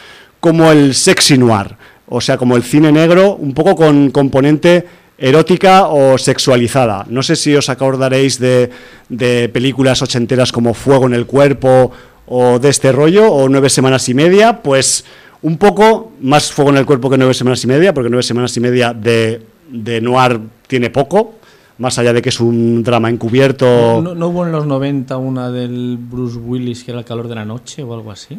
[0.45, 1.75] como el sexy noir,
[2.07, 4.85] o sea, como el cine negro, un poco con componente
[5.17, 7.03] erótica o sexualizada.
[7.09, 8.69] No sé si os acordaréis de,
[9.09, 11.91] de, películas ochenteras como Fuego en el Cuerpo
[12.27, 15.03] o de este rollo, o Nueve Semanas y Media, pues
[15.41, 18.55] un poco más Fuego en el Cuerpo que Nueve Semanas y Media, porque Nueve Semanas
[18.55, 21.33] y Media de, de noir tiene poco,
[21.79, 23.99] más allá de que es un drama encubierto.
[23.99, 27.33] ¿No, ¿No, hubo en los 90 una del Bruce Willis que era El calor de
[27.33, 28.37] la noche o algo así?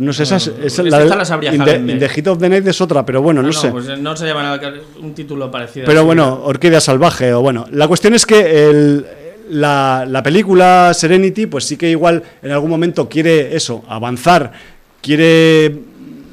[0.00, 3.42] No sé, esa, es, la, de, the, Hit of the Night es otra, pero bueno,
[3.42, 3.70] no, sé.
[3.70, 4.60] Pues no se llama
[5.00, 5.86] un título parecido.
[5.86, 7.66] Pero bueno, Orquídea Salvaje, o bueno.
[7.70, 9.06] La cuestión es que el,
[9.50, 14.52] la, la, película Serenity, pues sí que igual en algún momento quiere eso, avanzar,
[15.00, 15.74] quiere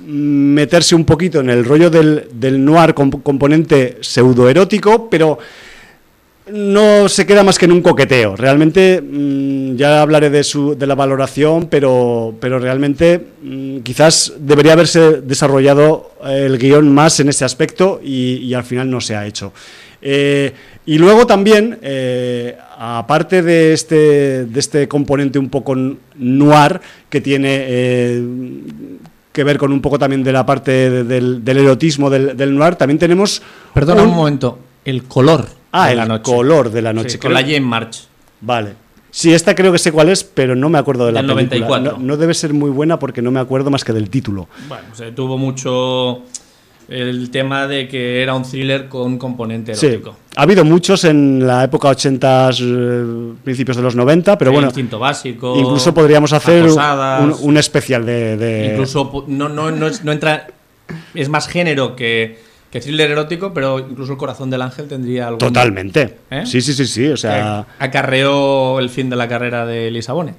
[0.06, 5.40] meterse un poquito en el rollo del, del noir con componente pseudoerótico, pero
[6.50, 8.36] no se queda más que en un coqueteo.
[8.36, 14.74] Realmente, mm, ya hablaré de, su, de la valoración, pero, pero realmente mm, quizás debería
[14.74, 19.54] haberse desarrollado el guion más en ese aspecto y, al final no se ha hecho.
[20.02, 20.52] Eh,
[20.86, 25.76] y luego también, eh, aparte de este, de este componente un poco
[26.16, 27.66] noir que tiene...
[27.68, 28.24] Eh,
[29.32, 33.42] que ver con un poco también de la parte del, erotismo del, noir, también tenemos...
[33.74, 37.20] Perdona un momento, el color Ah, el color de la noche.
[37.20, 38.08] con la Jane March.
[38.42, 38.76] Vale.
[39.12, 41.80] Sí, esta creo que sé cuál es, pero no me acuerdo de la película.
[41.80, 41.98] 94.
[42.00, 44.48] No, debe ser muy buena porque no me acuerdo más que del título.
[44.70, 46.24] Bueno, se tuvo mucho
[46.88, 50.12] el tema de que era un thriller con componente erótico.
[50.12, 50.18] Sí.
[50.38, 54.68] Ha habido muchos en la época 80, eh, principios de los 90, pero bueno.
[54.68, 55.58] Instinto básico.
[55.58, 56.66] Incluso podríamos hacer
[57.42, 60.48] un, especial de, Incluso no, no, no, no entra.
[61.14, 62.40] Es más género que
[62.72, 65.38] que thriller erótico, pero incluso el corazón del ángel tendría algo.
[65.40, 66.20] Totalmente.
[66.32, 66.44] ¿Eh?
[66.46, 67.08] Sí, sí, sí, sí.
[67.08, 67.68] O sea.
[67.80, 70.36] Acarreó el fin de la carrera de Lisa Bonet.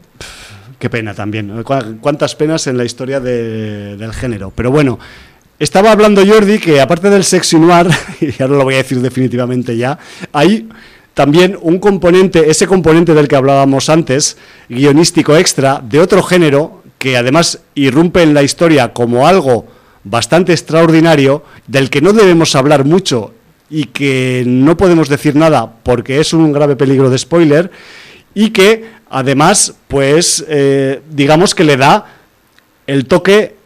[0.78, 1.62] Qué pena también.
[2.00, 4.50] Cuántas penas en la historia del género.
[4.54, 4.98] Pero bueno,
[5.58, 7.86] estaba hablando Jordi que aparte del sexy noir,
[8.20, 9.98] y ahora lo voy a decir definitivamente ya,
[10.32, 10.68] hay
[11.14, 17.16] también un componente, ese componente del que hablábamos antes, guionístico extra, de otro género, que
[17.16, 19.66] además irrumpe en la historia como algo
[20.04, 23.32] bastante extraordinario, del que no debemos hablar mucho
[23.70, 27.70] y que no podemos decir nada porque es un grave peligro de spoiler,
[28.34, 32.06] y que además, pues, eh, digamos que le da
[32.86, 33.56] el toque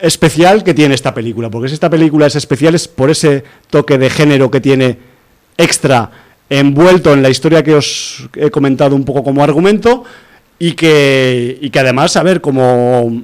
[0.00, 3.98] especial que tiene esta película, porque si esta película es especial es por ese toque
[3.98, 4.98] de género que tiene
[5.56, 6.10] extra
[6.48, 10.04] envuelto en la historia que os he comentado un poco como argumento
[10.58, 13.22] y que, y que además, a ver, como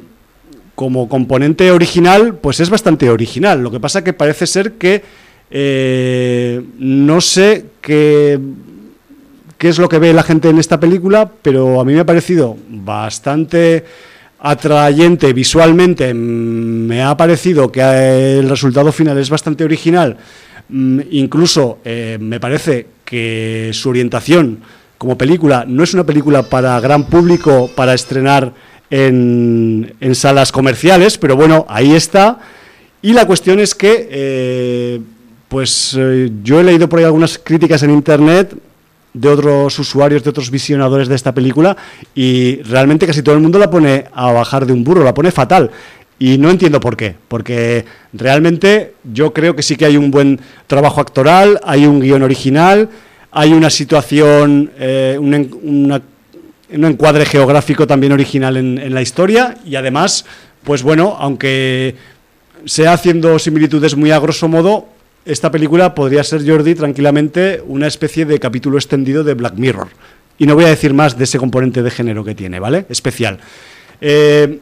[0.75, 3.63] como componente original, pues es bastante original.
[3.63, 5.03] Lo que pasa que parece ser que
[5.51, 8.41] eh, no sé qué,
[9.61, 12.57] es lo que ve la gente en esta película, pero a mí me ha parecido
[12.69, 13.85] bastante
[14.41, 16.13] atrayente visualmente.
[16.13, 17.81] Me ha parecido que
[18.39, 20.19] el resultado final es bastante original.
[20.69, 24.61] Mm, incluso eh, me parece que su orientación
[24.99, 28.53] como película no es una película para gran público para estrenar
[28.91, 32.39] en, salas comerciales, pero bueno, ahí está.
[33.03, 35.01] Y la cuestión es que, eh,
[35.49, 38.55] pues eh, yo he leído por ahí algunas críticas en Internet
[39.13, 41.77] de otros usuarios, de otros visionadores de esta película,
[42.15, 45.31] y realmente casi todo el mundo la pone a bajar de un burro, la pone
[45.31, 45.71] fatal.
[46.19, 50.41] Y no entiendo por qué, porque realmente yo creo que sí que hay un buen
[50.67, 52.89] trabajo actoral, hay un guion original,
[53.31, 56.01] hay una situación, eh, una
[56.73, 60.25] un encuadre geográfico también original en, la historia y además,
[60.63, 61.95] pues bueno, aunque
[62.65, 64.89] sea haciendo similitudes muy a grosso modo,
[65.25, 69.89] esta película podría ser, Jordi, tranquilamente una especie de capítulo extendido de Black Mirror.
[70.39, 72.87] Y no voy a decir más de ese componente de género que tiene, ¿vale?
[72.89, 73.39] Especial.
[74.01, 74.59] Eh,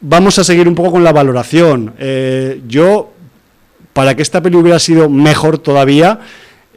[0.00, 1.94] vamos a seguir un poco con la valoración.
[1.98, 3.12] Eh, yo,
[3.92, 6.20] para que esta peli hubiera sido mejor todavía,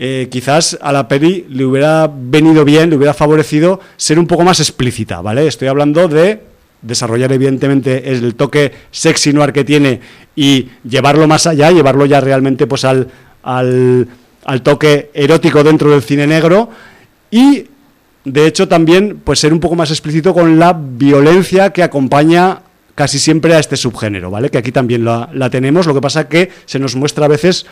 [0.03, 4.41] eh, quizás a la peli le hubiera venido bien, le hubiera favorecido ser un poco
[4.41, 5.45] más explícita, ¿vale?
[5.45, 6.41] Estoy hablando de
[6.81, 10.01] desarrollar evidentemente el toque sexy noir que tiene
[10.35, 13.09] y llevarlo más allá, llevarlo ya realmente pues al,
[13.43, 14.07] al,
[14.43, 16.71] al toque erótico dentro del cine negro
[17.29, 17.67] y
[18.25, 22.63] de hecho también pues ser un poco más explícito con la violencia que acompaña
[22.95, 24.49] casi siempre a este subgénero, ¿vale?
[24.49, 27.67] Que aquí también la, la tenemos, lo que pasa que se nos muestra a veces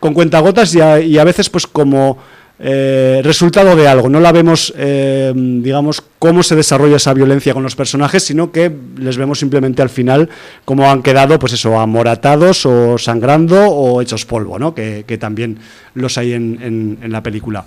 [0.00, 2.18] con cuentagotas y a, y a veces pues como
[2.64, 4.08] eh, resultado de algo.
[4.08, 8.70] No la vemos, eh, digamos, cómo se desarrolla esa violencia con los personajes, sino que
[8.98, 10.28] les vemos simplemente al final
[10.64, 14.76] cómo han quedado, pues eso, amoratados o sangrando o hechos polvo, ¿no?
[14.76, 15.58] Que, que también
[15.94, 17.64] los hay en, en, la película.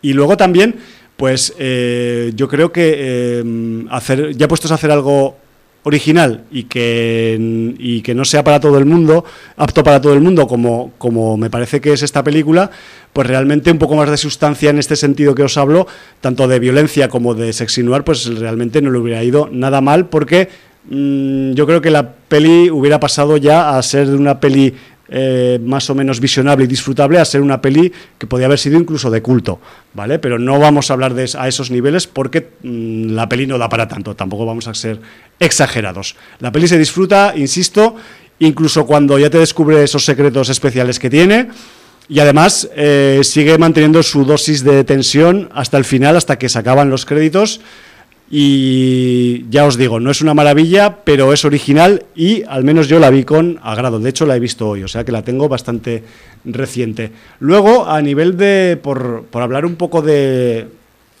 [0.00, 0.76] Y luego también,
[1.18, 5.36] pues eh, yo creo que hacer, ya puestos a hacer algo
[5.82, 9.24] original y que, y que no sea para todo el mundo,
[9.56, 12.70] apto para todo el mundo, como, como me parece que es esta película,
[13.12, 15.86] pues realmente un poco más de sustancia en este sentido que os hablo,
[16.20, 20.48] tanto de violencia como de sexinuar, pues realmente no le hubiera ido nada mal, porque
[20.88, 24.74] mmm, yo creo que la peli hubiera pasado ya a ser una peli
[25.12, 28.78] eh, más o menos visionable y disfrutable a ser una peli que podía haber sido
[28.78, 29.60] incluso de culto,
[29.92, 30.20] ¿vale?
[30.20, 33.68] Pero no vamos a hablar de a esos niveles porque mmm, la peli no da
[33.68, 35.00] para tanto, tampoco vamos a ser
[35.40, 36.14] exagerados.
[36.38, 37.96] La peli se disfruta, insisto,
[38.38, 41.48] incluso cuando ya te descubre esos secretos especiales que tiene
[42.08, 46.58] y además eh, sigue manteniendo su dosis de tensión hasta el final, hasta que se
[46.58, 47.60] acaban los créditos
[48.32, 53.00] y ya os digo, no es una maravilla, pero es original y al menos yo
[53.00, 53.98] la vi con agrado.
[53.98, 56.04] De hecho, la he visto hoy, o sea que la tengo bastante
[56.44, 57.10] reciente.
[57.40, 60.68] Luego, a nivel de, por, por hablar un poco de,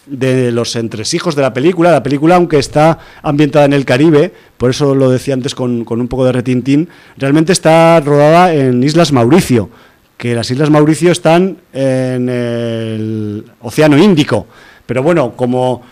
[0.06, 4.70] de los entresijos de la película, la película, aunque está ambientada en el Caribe, por
[4.70, 9.10] eso lo decía antes con, con un poco de retintín, realmente está rodada en Islas
[9.10, 9.68] Mauricio,
[10.16, 14.46] que las Islas Mauricio están en el Océano Índico.
[14.86, 15.82] Pero bueno, como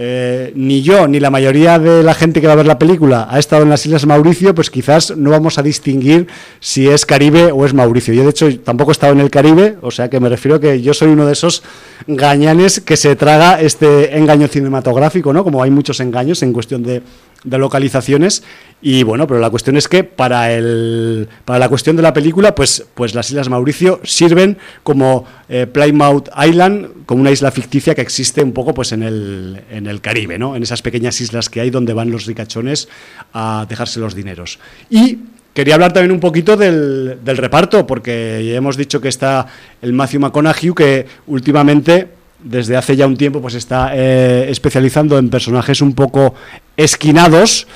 [0.00, 3.26] eh, ni yo ni la mayoría de la gente que va a ver la película
[3.28, 6.28] ha estado en las Islas Mauricio, pues quizás no vamos a distinguir
[6.60, 8.14] si es Caribe o es Mauricio.
[8.14, 10.60] Yo de hecho tampoco he estado en el Caribe, o sea que me refiero a
[10.60, 11.64] que yo soy uno de esos
[12.06, 15.42] gañanes que se traga este engaño cinematográfico, ¿no?
[15.42, 17.02] Como hay muchos engaños en cuestión de,
[17.44, 18.42] de localizaciones
[18.80, 22.54] y bueno, pero la cuestión es que para el para la cuestión de la película,
[22.54, 28.02] pues pues las Islas Mauricio sirven como eh, Plymouth Island, como una isla ficticia que
[28.02, 30.54] existe un poco pues en el en el Caribe, ¿no?
[30.54, 32.88] En esas pequeñas islas que hay donde van los ricachones
[33.32, 34.58] a dejarse los dineros.
[34.90, 35.18] Y
[35.54, 39.44] Quería hablar también un poquito del, del reparto, porque ya hemos dicho que está
[39.82, 42.06] el Matthew McConaughey, que últimamente
[42.40, 46.34] desde hace ya un tiempo pues está eh, especializando en personajes un poco
[46.76, 47.66] esquinados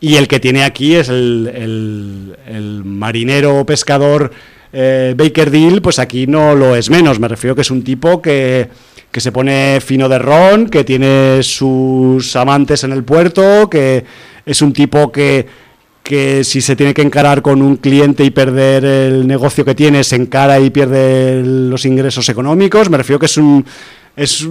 [0.00, 4.30] y el que tiene aquí es el, el, el marinero pescador
[4.72, 8.22] eh, Baker Deal, pues aquí no lo es menos, me refiero que es un tipo
[8.22, 8.68] que,
[9.10, 14.04] que se pone fino de ron, que tiene sus amantes en el puerto, que
[14.46, 15.70] es un tipo que
[16.02, 20.02] que si se tiene que encarar con un cliente y perder el negocio que tiene,
[20.02, 22.90] se encara y pierde los ingresos económicos.
[22.90, 23.64] Me refiero que es un
[24.20, 24.46] es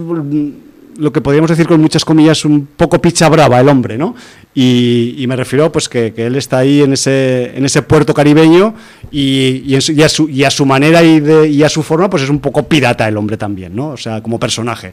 [0.96, 4.16] lo que podríamos decir con muchas comillas un poco picha brava el hombre, ¿no?
[4.52, 8.12] Y, y me refiero pues que, que, él está ahí en ese en ese puerto
[8.12, 8.74] caribeño
[9.12, 12.30] y, y, a, su, a su manera y, de, y a su forma pues es
[12.30, 13.90] un poco pirata el hombre también, ¿no?
[13.90, 14.92] O sea, como personaje.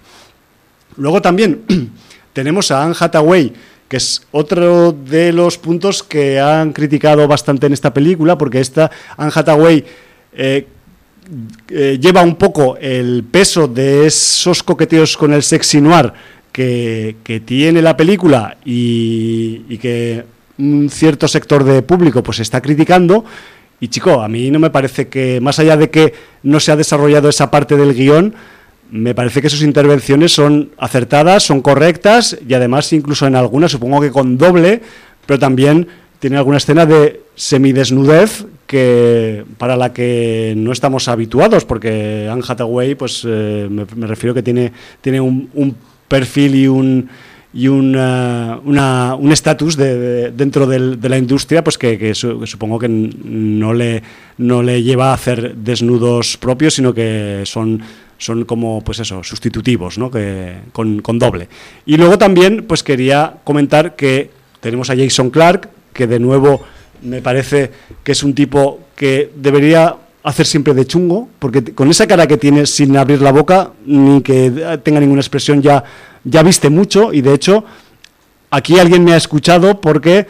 [0.96, 1.64] Luego también
[2.34, 3.52] tenemos a Anne Hathaway,
[3.88, 8.92] que es otro de los puntos que han criticado bastante en esta película, porque esta
[9.18, 9.84] Anne Hathaway
[10.34, 10.68] eh,
[11.70, 16.14] eh, lleva un poco el peso de esos coqueteos con el sexy noir
[16.52, 17.16] que,
[17.46, 20.24] tiene la película y, y, que
[20.58, 23.26] un cierto sector de público pues está criticando.
[23.80, 26.76] Y chico, a mí no me parece que, más allá de que no se ha
[26.76, 28.34] desarrollado esa parte del guion,
[28.90, 34.02] me parece que sus intervenciones son acertadas, son correctas y además incluso en algunas, supongo
[34.02, 34.82] que con doble,
[35.26, 35.88] pero también
[36.20, 42.96] tiene alguna escena de semidesnudez que para la que no estamos habituados, porque Anne Hathaway,
[42.96, 45.76] pues eh, me, refiero que tiene, tiene un,
[46.08, 47.10] perfil y un
[47.54, 52.88] y una, una, un estatus de, de, dentro de la industria pues que, supongo que
[52.88, 54.04] no le,
[54.38, 57.82] no le lleva a hacer desnudos propios, sino que son
[58.18, 60.10] son como pues eso, sustitutivos, ¿no?
[60.10, 61.48] que, con, con doble.
[61.86, 66.62] Y luego también pues quería comentar que tenemos a Jason Clark, que de nuevo
[67.02, 67.72] me parece
[68.04, 72.38] que es un tipo que debería hacer siempre de chungo, porque con esa cara que
[72.38, 75.84] tiene sin abrir la boca, ni que tenga ninguna expresión, ya,
[76.24, 77.66] ya viste mucho y de hecho
[78.52, 80.28] aquí alguien me ha escuchado porque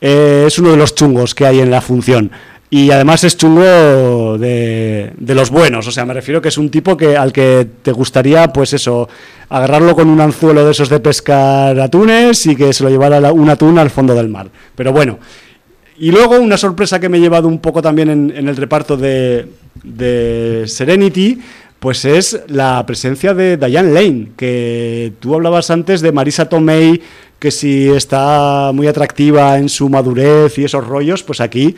[0.00, 2.30] eh, es uno de los chungos que hay en la función.
[2.74, 6.70] Y además es chungo de, de, los buenos, o sea, me refiero que es un
[6.70, 9.10] tipo que al que te gustaría, pues eso,
[9.50, 13.50] agarrarlo con un anzuelo de esos de pescar atunes y que se lo llevara un
[13.50, 14.48] atún al fondo del mar.
[14.74, 15.18] Pero bueno,
[15.98, 19.48] y luego una sorpresa que me he llevado un poco también en, el reparto de,
[19.82, 21.40] de, Serenity,
[21.78, 27.02] pues es la presencia de Diane Lane, que tú hablabas antes de Marisa Tomei,
[27.38, 31.74] que si está muy atractiva en su madurez y esos rollos, pues aquí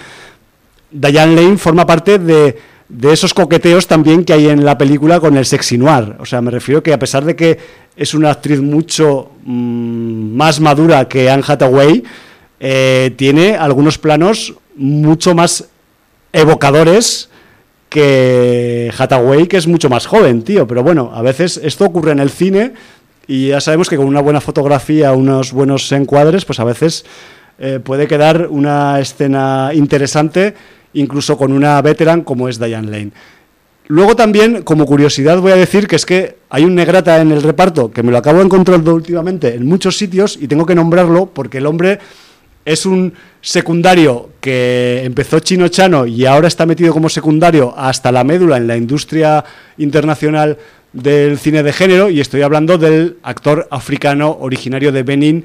[0.95, 2.57] Diane Lane forma parte de,
[3.03, 6.14] esos coqueteos también que hay en la película con el sexy noir.
[6.20, 7.59] O sea, me refiero que a pesar de que
[7.97, 12.05] es una actriz mucho mmm, más madura que Anne Hathaway,
[12.61, 15.68] eh, tiene algunos planos mucho más
[16.32, 17.28] evocadores
[17.88, 20.66] que Hathaway, que es mucho más joven, tío.
[20.66, 22.72] Pero bueno, a veces esto ocurre en el cine
[23.26, 27.05] y ya sabemos que con una buena fotografía, unos buenos encuadres, pues a veces
[27.59, 30.55] eh, puede quedar una escena interesante,
[30.95, 33.12] incluso con una veteran como es Diane Lane.
[33.86, 37.42] Luego también, como curiosidad, voy a decir que es que hay un negrata en el
[37.42, 41.26] reparto que me lo acabo de encontrar últimamente en muchos sitios y tengo que nombrarlo
[41.26, 41.99] porque el hombre
[42.64, 48.24] es un secundario que empezó chino chano y ahora está metido como secundario hasta la
[48.24, 49.45] médula en la industria
[49.76, 50.57] internacional
[50.95, 55.45] del cine de género y estoy hablando del actor africano originario de Benin,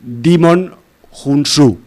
[0.00, 0.74] Dimon
[1.10, 1.78] Junsu.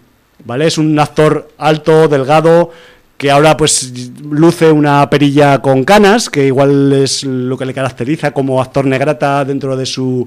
[0.47, 0.65] ¿Vale?
[0.65, 2.71] Es un actor alto, delgado,
[3.17, 3.91] que ahora pues
[4.23, 9.43] luce una perilla con canas, que igual es lo que le caracteriza como actor negrata
[9.43, 10.25] dentro de su,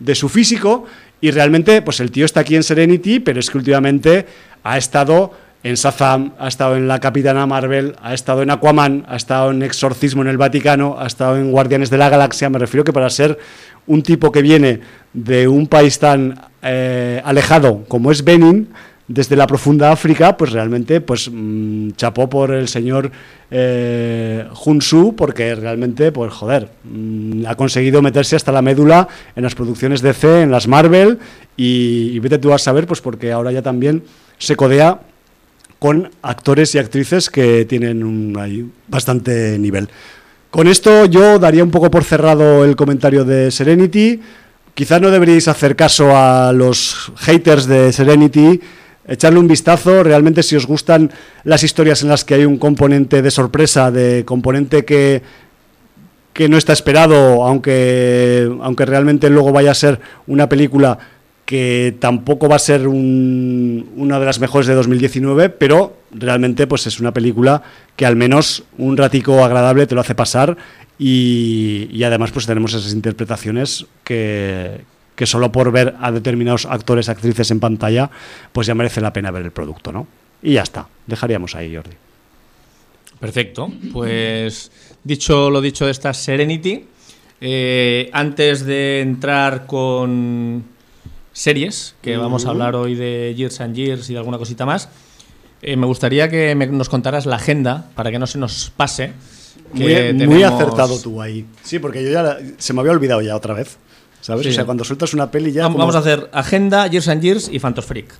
[0.00, 0.86] de su físico,
[1.20, 4.26] y realmente, pues el tío está aquí en Serenity, pero es que últimamente
[4.64, 9.14] ha estado en Shazam, ha estado en la Capitana Marvel, ha estado en Aquaman, ha
[9.14, 12.50] estado en Exorcismo en el Vaticano, ha estado en Guardianes de la Galaxia.
[12.50, 13.38] Me refiero que para ser
[13.86, 14.80] un tipo que viene
[15.12, 18.70] de un país tan eh, alejado como es Benin,
[19.12, 23.10] desde la profunda África, pues realmente pues mmm, chapó por el señor
[23.50, 29.56] eh, Junsu, porque realmente, pues joder, mmm, ha conseguido meterse hasta la médula en las
[29.56, 31.18] producciones de C, en las Marvel,
[31.56, 34.04] y, y vete tú a saber, pues porque ahora ya también
[34.38, 35.00] se codea
[35.80, 39.88] con actores y actrices que tienen un, ahí, bastante nivel.
[40.50, 44.20] Con esto yo daría un poco por cerrado el comentario de Serenity.
[44.74, 48.60] Quizás no deberíais hacer caso a los haters de Serenity,
[49.06, 51.10] echarle un vistazo, realmente si os gustan
[51.44, 55.22] las historias en las que hay un componente de sorpresa, de componente que,
[56.32, 60.98] que no está esperado, aunque, aunque realmente luego vaya a ser una película
[61.44, 66.86] que tampoco va a ser un, una de las mejores de 2019, pero realmente pues
[66.86, 67.62] es una película
[67.96, 70.56] que al menos un ratico agradable te lo hace pasar
[70.96, 74.82] y, y además pues tenemos esas interpretaciones que,
[75.20, 78.10] que solo por ver a determinados actores, actrices en pantalla,
[78.52, 80.06] pues ya merece la pena ver el producto, ¿no?
[80.42, 81.94] Y ya está, dejaríamos ahí, Jordi.
[83.20, 84.72] Perfecto, pues
[85.04, 86.86] dicho lo dicho de esta Serenity,
[87.38, 90.64] eh, antes de entrar con
[91.34, 94.88] series, que vamos a hablar hoy de Years and Years y de alguna cosita más,
[95.60, 99.12] eh, me gustaría que me, nos contaras la agenda para que no se nos pase.
[99.74, 100.34] Muy, tenemos...
[100.34, 101.44] muy, acertado tú ahí.
[101.62, 103.76] Sí, porque yo ya la, se me había olvidado ya otra vez.
[104.20, 104.44] ¿Sabes?
[104.44, 104.50] Sí.
[104.50, 105.62] O sea, cuando sueltas una peli ya.
[105.62, 105.86] Vamos, como...
[105.86, 108.14] vamos a hacer Agenda, Years and Years y Phantos Freak.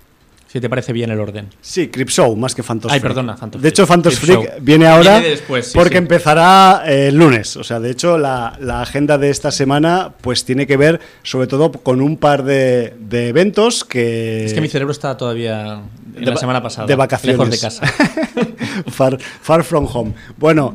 [0.51, 1.46] Si te parece bien el orden.
[1.61, 3.14] Sí, Crip Show más que Phantos Ay, Freak.
[3.14, 4.53] perdona, Phantos De hecho, Phantos Freak Show.
[4.61, 5.98] viene ahora viene después, sí, porque sí.
[5.98, 7.57] empezará eh, el lunes.
[7.57, 11.46] O sea, de hecho, la, la, agenda de esta semana pues tiene que ver sobre
[11.46, 14.44] todo con un par de, de eventos que...
[14.44, 15.82] Es que mi cerebro está todavía
[16.16, 16.88] en de, la semana pasada.
[16.88, 17.38] De vacaciones.
[17.38, 17.86] Lejos de casa.
[18.90, 20.14] far, far from home.
[20.36, 20.74] Bueno,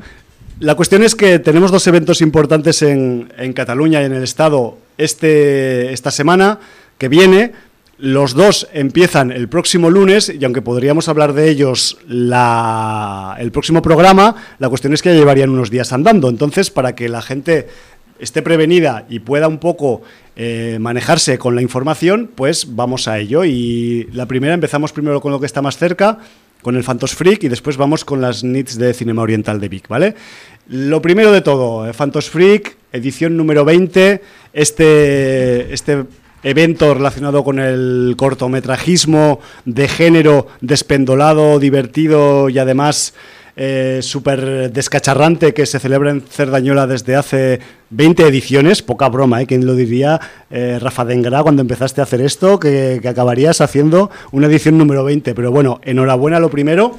[0.61, 4.84] la cuestión es que tenemos dos eventos importantes en, en Cataluña y en el Estado
[4.98, 6.60] este, esta semana
[6.98, 7.54] que viene.
[7.98, 13.82] Los dos empiezan el próximo lunes y aunque podríamos hablar de ellos la, el próximo
[13.82, 16.28] programa, la cuestión es que ya llevarían unos días andando.
[16.28, 17.70] Entonces, para que la gente
[18.20, 20.01] esté prevenida y pueda un poco
[20.36, 23.45] eh, manejarse con la información, pues vamos a ello.
[23.45, 26.20] Y la primera empezamos primero con lo que está más cerca,
[26.61, 29.88] con el Phantos Freak y después vamos con las NITs de Cinema Oriental de Vic,
[29.88, 30.16] ¿vale?
[30.68, 36.05] Lo primero de todo, Phantos Freak, edición número 20, este, este
[36.41, 43.13] evento relacionado con el cortometrajismo de género despendolado, divertido y además
[43.57, 47.59] eh, súper descacharrante que se celebra en Cerdañola desde hace
[47.89, 49.45] 20 ediciones, poca broma, ¿eh?
[49.45, 50.19] ¿Quién lo diría?
[50.49, 55.03] Eh, Rafa Dengra, cuando empezaste a hacer esto, que, que acabarías haciendo una edición número
[55.03, 55.36] 20.
[55.36, 56.97] Pero bueno, enhorabuena lo primero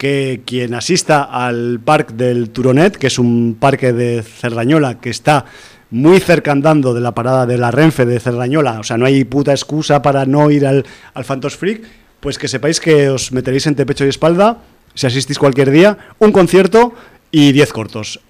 [0.00, 5.44] que quien asista al parque del Turonet, que es un parque de Cerdañola que está
[5.90, 9.24] muy cerca andando de la parada de la Renfe de Cerdañola, o sea, no hay
[9.24, 11.82] puta excusa para no ir al, al Freak,
[12.18, 14.62] pues que sepáis que os meteréis entre pecho y espalda,
[14.94, 16.94] si asistís cualquier día, un concierto
[17.30, 18.20] y 10 cortos.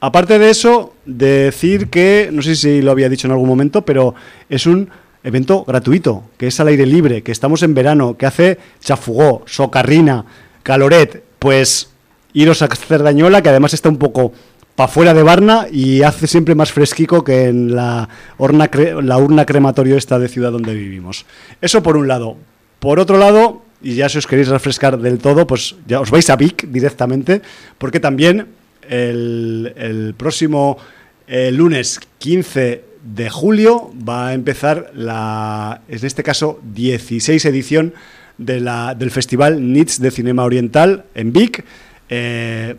[0.00, 4.14] Aparte de eso, decir que, no sé si lo había dicho en algún momento, pero
[4.48, 4.88] es un
[5.22, 10.24] evento gratuito, que es al aire libre, que estamos en verano, que hace chafugó, socarrina,
[10.62, 11.90] caloret, pues
[12.32, 14.32] iros a Cerdañola, que además está un poco
[14.74, 18.70] para fuera de Barna y hace siempre más fresquico que en la urna,
[19.02, 21.26] la urna crematorio esta de ciudad donde vivimos.
[21.60, 22.36] Eso por un lado.
[22.78, 26.30] Por otro lado, y ya si os queréis refrescar del todo, pues ya os vais
[26.30, 27.42] a Vic directamente,
[27.76, 28.46] porque también
[28.88, 30.78] el, próximo
[31.26, 37.94] lunes 15 de julio va a empezar la, en este caso, 16 edición
[38.38, 41.64] de la, del Festival NITS de Cinema Oriental en Vic.
[42.08, 42.76] Eh,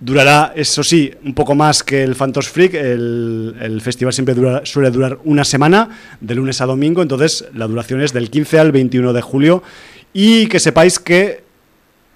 [0.00, 2.74] durará, eso sí, un poco más que el Phantos Freak.
[2.74, 5.88] El, festival siempre suele durar una semana,
[6.20, 7.02] de lunes a domingo.
[7.02, 9.62] Entonces, la duración es del 15 al 21 de julio.
[10.12, 11.42] Y que sepáis que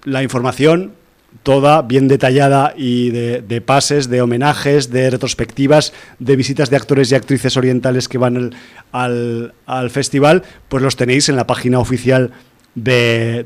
[0.05, 0.93] la información
[1.41, 7.15] toda bien detallada y de, pases, de homenajes, de retrospectivas, de visitas de actores y
[7.15, 8.53] actrices orientales que van
[8.91, 12.31] al, festival, pues los tenéis en la página oficial
[12.75, 13.45] del,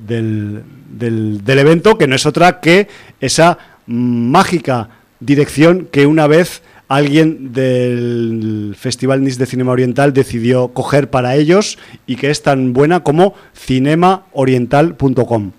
[0.89, 2.87] del, evento, que no es otra que
[3.19, 11.09] esa mágica dirección que una vez alguien del Festival NIS de Cinema Oriental decidió coger
[11.09, 15.51] para ellos y que es tan buena como cinemaoriental.com.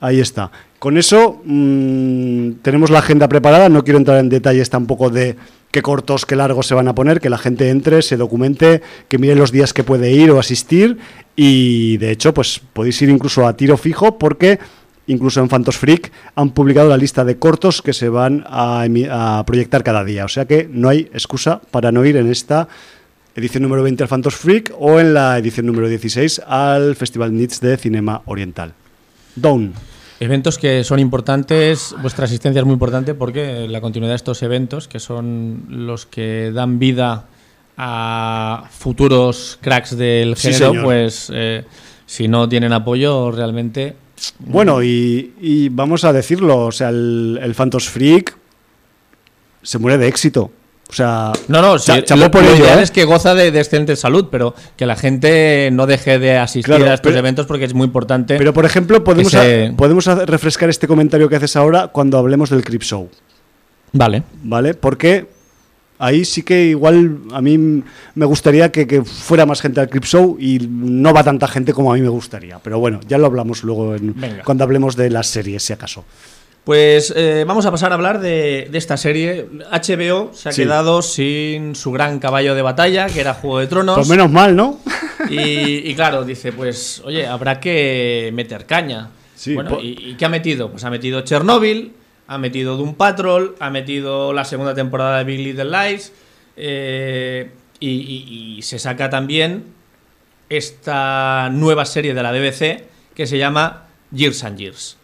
[0.00, 0.50] Ahí está.
[0.78, 5.36] Con eso mmm, tenemos la agenda preparada, no quiero entrar en detalles tampoco de
[5.70, 9.18] qué cortos, qué largos se van a poner, que la gente entre, se documente, que
[9.18, 10.98] mire los días que puede ir o asistir
[11.36, 14.58] y de hecho pues podéis ir incluso a tiro fijo porque
[15.06, 19.44] incluso en Phantos Freak han publicado la lista de cortos que se van a, a
[19.46, 22.68] proyectar cada día, o sea que no hay excusa para no ir en esta
[23.34, 27.60] edición número 20 al Phantos Freak o en la edición número 16 al Festival NITS
[27.60, 28.72] de Cinema Oriental.
[29.36, 29.97] Down.
[30.20, 34.88] Eventos que son importantes, vuestra asistencia es muy importante porque la continuidad de estos eventos,
[34.88, 37.26] que son los que dan vida
[37.76, 41.64] a futuros cracks del género, pues eh,
[42.06, 43.94] si no tienen apoyo realmente...
[44.40, 48.36] Bueno, y, vamos a decirlo, o sea, el, el Phantos Freak
[49.62, 50.50] se muere de éxito.
[50.90, 52.82] O sea, no, no, sí, lo, por ideal ¿eh?
[52.82, 56.94] es que goza de, excelente salud, pero que la gente no deje de asistir a
[56.94, 58.38] estos eventos porque es muy importante.
[58.38, 59.36] Pero, por ejemplo, podemos,
[59.76, 63.10] podemos refrescar este comentario que haces ahora cuando hablemos del Crip Show.
[63.92, 64.22] Vale.
[64.42, 65.26] Vale, porque
[65.98, 67.82] ahí sí que igual a mí
[68.14, 71.92] me gustaría que, fuera más gente al Crip Show y no va tanta gente como
[71.92, 72.58] a mí me gustaría.
[72.60, 73.94] Pero bueno, ya lo hablamos luego
[74.44, 76.04] cuando hablemos de las series, si acaso.
[76.68, 79.46] Pues eh, vamos a pasar a hablar de, esta serie.
[79.72, 83.96] HBO se ha quedado sin su gran caballo de batalla, que era Juego de Tronos.
[83.96, 84.78] Pues menos mal, ¿no?
[85.30, 89.08] Y, claro, dice, pues, oye, habrá que meter caña.
[89.54, 90.70] bueno, ¿y, qué ha metido?
[90.70, 91.94] Pues ha metido Chernobyl,
[92.26, 96.12] ha metido Doom Patrol, ha metido la segunda temporada de Big Little Lies,
[96.58, 97.50] eh,
[97.80, 99.64] y, se saca también
[100.50, 104.97] esta nueva serie de la BBC que se llama Years and Years.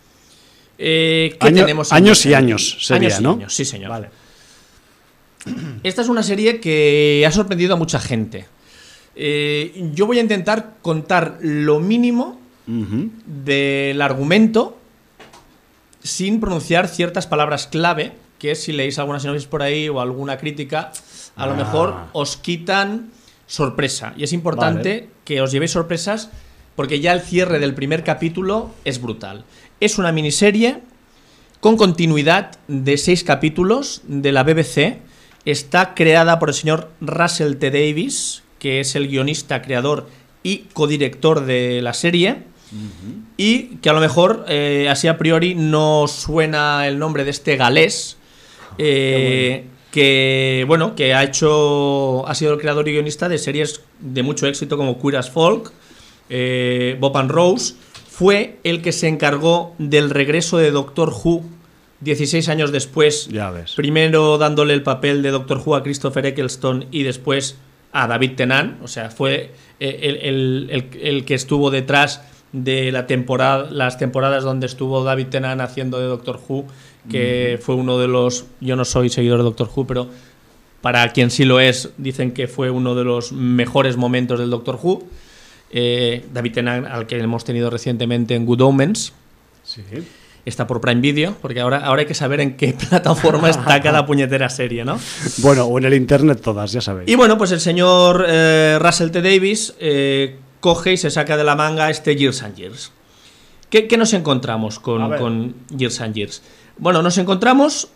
[0.78, 3.38] Eh, ¿qué tenemos años y años sería, ¿no?
[3.48, 4.08] sí, señor.
[5.82, 8.46] Esta es una serie que ha sorprendido a mucha gente.
[9.16, 14.78] Eh, yo voy a intentar contar lo mínimo del argumento
[16.02, 20.92] sin pronunciar ciertas palabras clave, que si leéis algunas sinopsis por ahí o alguna crítica,
[21.36, 21.56] a lo ah.
[21.56, 23.10] mejor os quitan
[23.46, 24.14] sorpresa.
[24.16, 26.30] Y es importante que os llevéis sorpresas
[26.76, 29.44] porque ya el cierre del primer capítulo es brutal.
[29.84, 30.78] Es una miniserie
[31.60, 34.96] con continuidad de seis capítulos de la BBC.
[35.44, 37.70] Está creada por el señor Russell T.
[37.70, 40.08] Davis, que es el guionista, creador
[40.42, 42.44] y codirector de la serie.
[43.36, 47.56] Y que a lo mejor, eh, así a priori, no suena el nombre de este
[47.56, 48.16] galés.
[48.78, 54.22] Eh, que bueno, que ha hecho ha sido el creador y guionista de series de
[54.22, 55.72] mucho éxito como Queer as Folk,
[56.30, 57.74] eh, Bob and Rose,
[58.16, 61.42] fue el que se encargó del regreso de Doctor Who
[62.00, 63.72] 16 años después, Ya ves.
[63.74, 67.56] primero dándole el papel de Doctor Who a Christopher Eccleston y después
[67.92, 72.92] a David Tennant, o sea, fue eh, el, el- el- el que estuvo detrás de
[72.92, 76.66] la temporada, las temporadas donde estuvo David Tennant haciendo de Doctor Who,
[77.10, 80.08] que fue uno de los, yo no soy seguidor de Doctor Who, pero
[80.82, 84.78] para quien sí lo es, dicen que fue uno de los mejores momentos del Doctor
[84.82, 85.02] Who.
[85.76, 89.12] Eh, David Tennant, al que hemos tenido recientemente en Good Omens,
[89.64, 89.82] Sí.
[90.44, 94.06] está por Prime Video, porque ahora, ahora hay que saber en qué plataforma está cada
[94.06, 95.00] puñetera serie, ¿no?
[95.38, 97.10] Bueno, o en el internet todas, ya sabéis.
[97.10, 99.20] Y bueno, pues el señor eh, Russell T.
[99.20, 102.92] Davis eh, coge y se saca de la manga este Years and Years.
[103.68, 106.42] ¿Qué, qué nos encontramos con, con Years and Years?
[106.78, 107.88] Bueno, nos encontramos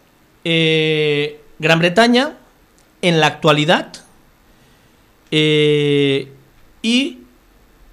[0.45, 2.33] Gran Bretaña
[3.03, 3.93] en la actualidad
[5.31, 6.33] eh,
[6.83, 7.19] y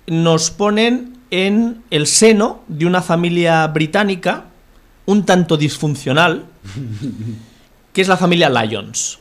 [0.07, 4.45] nos ponen en el seno de una familia británica
[5.05, 6.45] un tanto disfuncional,
[7.93, 9.19] que es la familia Lyons.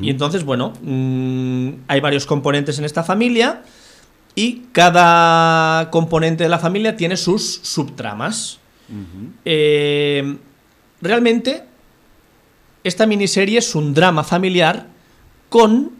[0.00, 3.62] Y entonces, bueno, mm, hay varios componentes en esta familia
[4.34, 8.58] y cada componente de la familia tiene sus subtramas.
[9.44, 10.36] Eh,
[11.00, 11.62] realmente,
[12.82, 14.88] esta miniserie es un drama familiar
[15.48, 15.92] con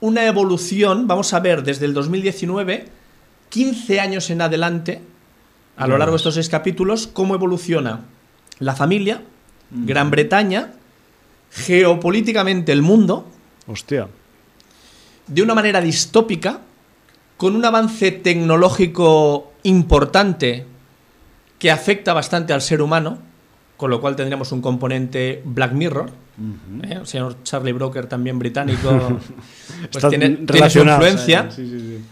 [0.00, 2.86] una evolución, vamos a ver, desde el 2019,
[3.48, 5.00] 15 años en adelante,
[5.76, 8.04] a lo largo de estos seis capítulos, cómo evoluciona
[8.58, 9.22] la familia,
[9.70, 10.72] Gran Bretaña,
[11.50, 13.28] geopolíticamente el mundo,
[13.66, 14.08] Hostia.
[15.26, 16.60] de una manera distópica,
[17.36, 20.66] con un avance tecnológico importante
[21.58, 23.18] que afecta bastante al ser humano,
[23.76, 26.10] con lo cual tendríamos un componente Black Mirror.
[26.82, 26.98] ¿Eh?
[27.00, 29.18] El señor Charlie Broker, también británico,
[29.92, 31.50] pues tiene, tiene su influencia.
[31.50, 32.04] sí, sí, sí.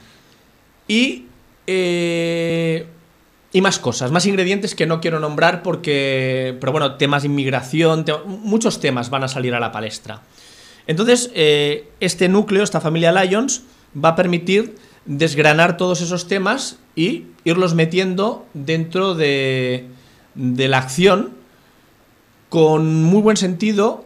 [0.89, 1.25] Y,
[1.67, 2.87] eh,
[3.53, 8.05] y más cosas, más ingredientes que no quiero nombrar porque, pero bueno, temas de inmigración,
[8.05, 10.23] te- muchos temas van a salir a la palestra.
[10.87, 13.63] Entonces, eh, este núcleo, esta familia Lions,
[14.03, 19.87] va a permitir desgranar todos esos temas y irlos metiendo dentro de,
[20.35, 21.31] de la acción
[22.49, 24.05] con muy buen sentido,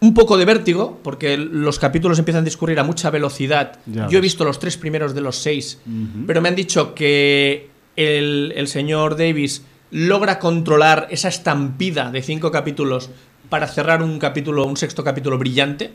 [0.00, 3.78] un poco de vértigo, porque los capítulos empiezan a discurrir a mucha velocidad.
[3.86, 5.78] Ya Yo he visto los tres primeros de los seis,
[6.26, 12.50] pero me han dicho que el, el señor Davis logra controlar esa estampida de cinco
[12.50, 13.10] capítulos
[13.48, 15.92] para cerrar un capítulo, un sexto capítulo brillante,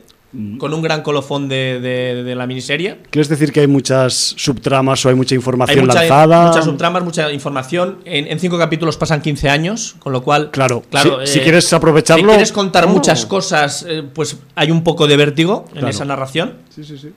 [0.58, 2.98] con un gran colofón de, de- de la miniserie.
[3.10, 6.46] ¿Quieres decir que hay muchas subtramas o hay mucha Hay información mucha- lanzada?
[6.48, 7.98] muchas subtramas, mucha información.
[8.04, 10.50] En, en cinco capítulos pasan 15 años, con lo cual.
[10.50, 12.88] Claro, claro si- si eh, quieres aprovecharlo- Si quieres contar Oh.
[12.88, 15.88] muchas cosas, eh, pues hay un poco de vértigo en Claro.
[15.88, 16.54] esa narración.
[16.74, 17.12] Sí, sí, sí.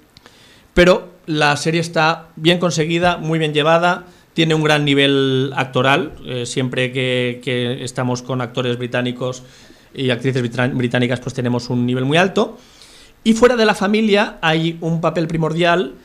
[0.74, 6.14] Pero la serie está bien conseguida, muy bien llevada, tiene un gran nivel actoral.
[6.26, 9.44] eh, siempre que, que estamos con actores británicos
[9.94, 10.42] y actrices
[10.74, 12.58] británicas, pues tenemos un nivel muy alto.
[13.24, 15.96] Y fuera de la familia hay un papel primordial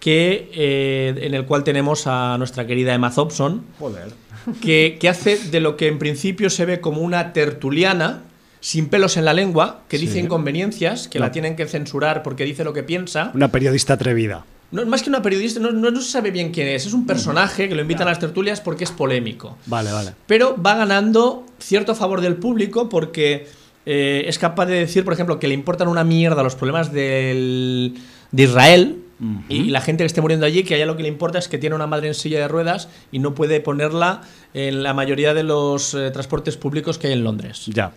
[0.00, 4.12] que, eh, en el cual tenemos a nuestra querida Emma Thompson, Joder.
[4.60, 8.22] que, que hace de lo que en principio se ve como una tertuliana,
[8.60, 11.26] sin pelos en la lengua, que dice inconveniencias, que No.
[11.26, 13.30] la tienen que censurar porque dice lo que piensa.
[13.34, 14.44] Una periodista atrevida.
[14.72, 16.84] No, más que una periodista, no, no- no se sabe bien quién es.
[16.86, 19.56] Es un personaje que lo invitan a las tertulias porque es polémico.
[19.66, 20.12] Vale, vale.
[20.26, 23.46] Pero va ganando cierto favor del público porque
[23.86, 27.94] eh, es capaz de decir, por ejemplo, que le importan una mierda los problemas del-
[28.32, 29.00] de Israel.
[29.48, 31.48] Y la gente que esté muriendo allí, que a ella lo que le importa es
[31.48, 34.20] que tiene una madre en silla de ruedas y no puede ponerla
[34.52, 37.64] en la mayoría de los eh, transportes públicos que hay en Londres.
[37.68, 37.92] Ya.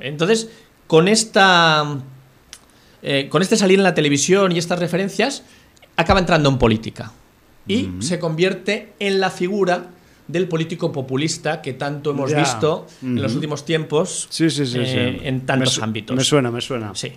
[0.00, 0.48] Entonces,
[0.86, 1.98] con esta.
[3.02, 5.42] eh, con este salir en la televisión y estas referencias,
[5.96, 7.12] acaba entrando en política.
[7.66, 9.86] Y se convierte en la figura
[10.28, 12.38] del político populista que tanto hemos Ya.
[12.38, 14.78] visto en los últimos tiempos Sí, sí, sí.
[14.80, 16.16] eh, en tantos Me ámbitos.
[16.16, 16.92] Me suena, me suena.
[16.94, 17.12] Sí.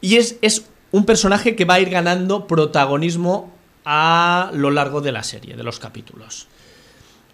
[0.00, 3.52] Y es, es un personaje que va a ir ganando protagonismo
[3.86, 6.46] a lo largo de la serie, de los capítulos.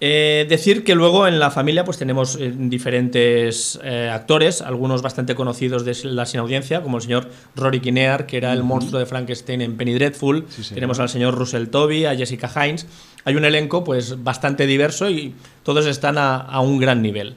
[0.03, 5.35] Eh, decir que luego en la familia pues tenemos eh, diferentes eh, actores, algunos bastante
[5.35, 9.05] conocidos de la sin audiencia, como el señor Rory Kinnear, que era el monstruo de
[9.05, 10.47] Frankenstein en Penny Dreadful.
[10.49, 12.87] Sí, tenemos al señor Russell Toby, a Jessica Hines.
[13.25, 17.37] Hay un elenco pues bastante diverso y todos están a, a un gran nivel.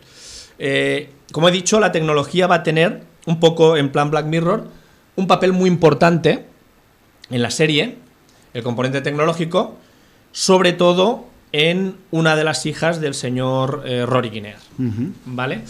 [0.59, 4.67] Eh, como he dicho, la tecnología va a tener, un poco en plan Black Mirror,
[5.15, 6.45] un papel muy importante
[7.29, 7.97] en la serie,
[8.53, 9.77] el componente tecnológico,
[10.31, 14.57] sobre todo en una de las hijas del señor eh, Rory Kinnear.
[14.79, 15.11] Ujú.
[15.25, 15.61] ¿Vale?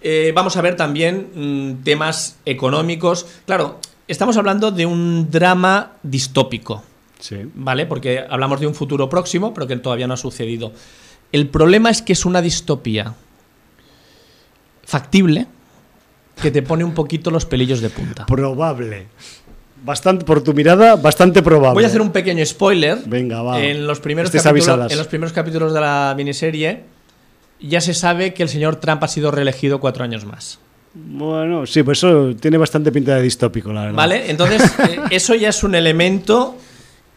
[0.00, 3.26] Eh, vamos a ver también mm, temas económicos.
[3.44, 6.84] Claro, estamos hablando de un drama distópico,
[7.18, 7.36] Sí.
[7.54, 7.86] ¿vale?
[7.86, 10.72] Porque hablamos de un futuro próximo, pero que todavía no ha sucedido.
[11.32, 13.14] El problema es que es una distopía
[14.84, 15.46] factible
[16.40, 18.26] que te pone un poquito los pelillos de punta.
[18.26, 19.06] Probable.
[19.84, 21.74] Bastante, por tu mirada, bastante probable.
[21.74, 22.98] Voy a hacer un pequeño spoiler.
[23.06, 23.60] Venga, va.
[23.60, 26.96] En los primeros, Estéis capítulos, en los primeros capítulos de la miniserie
[27.60, 30.58] ya se sabe que el señor Trump ha sido reelegido cuatro años más.
[30.94, 33.96] Bueno, sí, pues eso tiene bastante pinta de distópico, la verdad.
[33.96, 34.30] ¿Vale?
[34.30, 36.56] Entonces, eh, eso ya es un elemento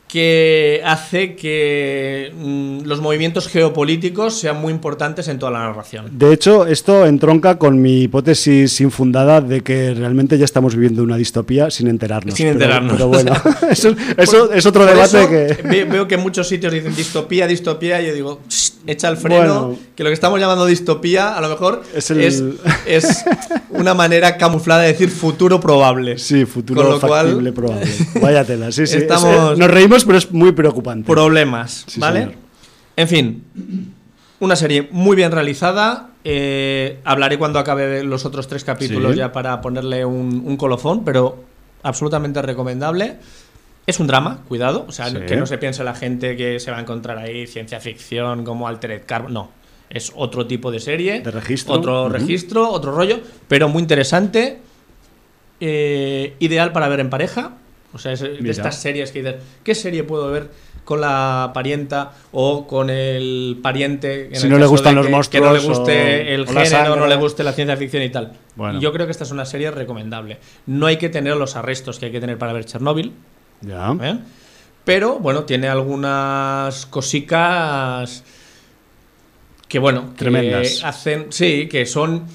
[0.09, 6.07] que hace que mm, los movimientos geopolíticos sean muy importantes en toda la narración.
[6.11, 11.15] De hecho, esto entronca con mi hipótesis infundada de que realmente ya estamos viviendo una
[11.15, 12.33] distopía sin enterarnos.
[12.33, 12.93] Sin enterarnos.
[12.93, 13.33] Pero, bueno,
[13.69, 15.61] eso, eso es otro debate eso, que...
[15.69, 19.17] ve- Veo que en muchos sitios dicen distopía, distopía, y yo digo, "Shh, echa el
[19.17, 19.79] freno, Bueno.
[19.95, 22.57] que lo que estamos llamando distopía a lo mejor Es es, el-
[22.87, 23.23] es
[23.69, 26.17] una manera camuflada de decir futuro probable.
[26.17, 27.85] Sí, futuro Con lo cual- factible probable.
[28.21, 28.97] Vaya tela, sí, sí.
[28.97, 31.05] Estamos- nos reímos, pero es muy preocupante.
[31.07, 32.19] Problemas, Sí, ¿vale?
[32.21, 32.35] señor.
[32.95, 33.43] En fin,
[34.39, 36.05] una serie muy bien realizada.
[36.25, 39.19] eh, hablaré cuando acabe los otros tres capítulos Sí.
[39.19, 41.41] ya para ponerle un, un colofón, pero
[41.81, 43.15] absolutamente recomendable.
[43.87, 45.15] Es un drama, cuidado, o sea, Sí.
[45.25, 48.67] que no se piense la gente que se va a encontrar ahí ciencia ficción como
[48.67, 49.49] Altered Carbon, no.
[49.89, 51.73] Es otro tipo de serie, De registro.
[51.75, 54.59] otro registro, otro rollo, pero muy interesante.
[55.61, 57.53] eh, ideal para ver en pareja.
[57.93, 58.51] O sea, es de Mira.
[58.51, 60.49] estas series que dices, ¿qué serie puedo ver
[60.85, 64.27] con la parienta o con el pariente?
[64.27, 66.41] en Si el no le gustan los que- monstruos Que no le o- guste el
[66.41, 68.33] o género, no le guste la ciencia ficción y tal.
[68.55, 68.79] Bueno.
[68.79, 70.37] Yo creo que esta es una serie recomendable.
[70.67, 73.11] No hay que tener los arrestos que hay que tener para ver Chernobyl.
[73.61, 73.95] Ya.
[74.01, 74.19] ¿eh?
[74.85, 78.23] Pero bueno, tiene algunas cosicas
[79.67, 80.83] que bueno, que Tremendas.
[80.83, 82.25] hacen, sí, que son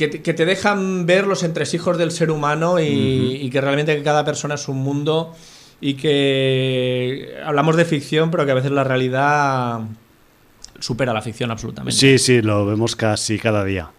[0.00, 4.02] que te, que te dejan ver los entresijos del ser humano y, y que realmente
[4.02, 5.34] cada persona es un mundo
[5.78, 9.80] y que hablamos de ficción, pero que a veces la realidad
[10.78, 11.98] supera la ficción absolutamente.
[11.98, 13.90] Sí, sí, lo vemos casi cada día.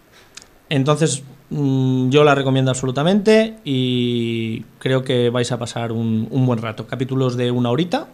[0.69, 1.21] Entonces,
[1.51, 6.87] yo la recomiendo absolutamente y creo que vais a pasar un, un buen rato.
[6.87, 8.07] Capítulos de una horita,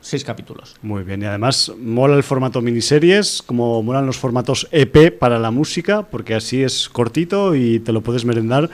[0.00, 0.76] seis capítulos.
[0.82, 5.50] Muy bien, y además mola el formato miniseries, como molan los formatos EP para la
[5.50, 8.70] música, porque así es cortito y te lo puedes merendar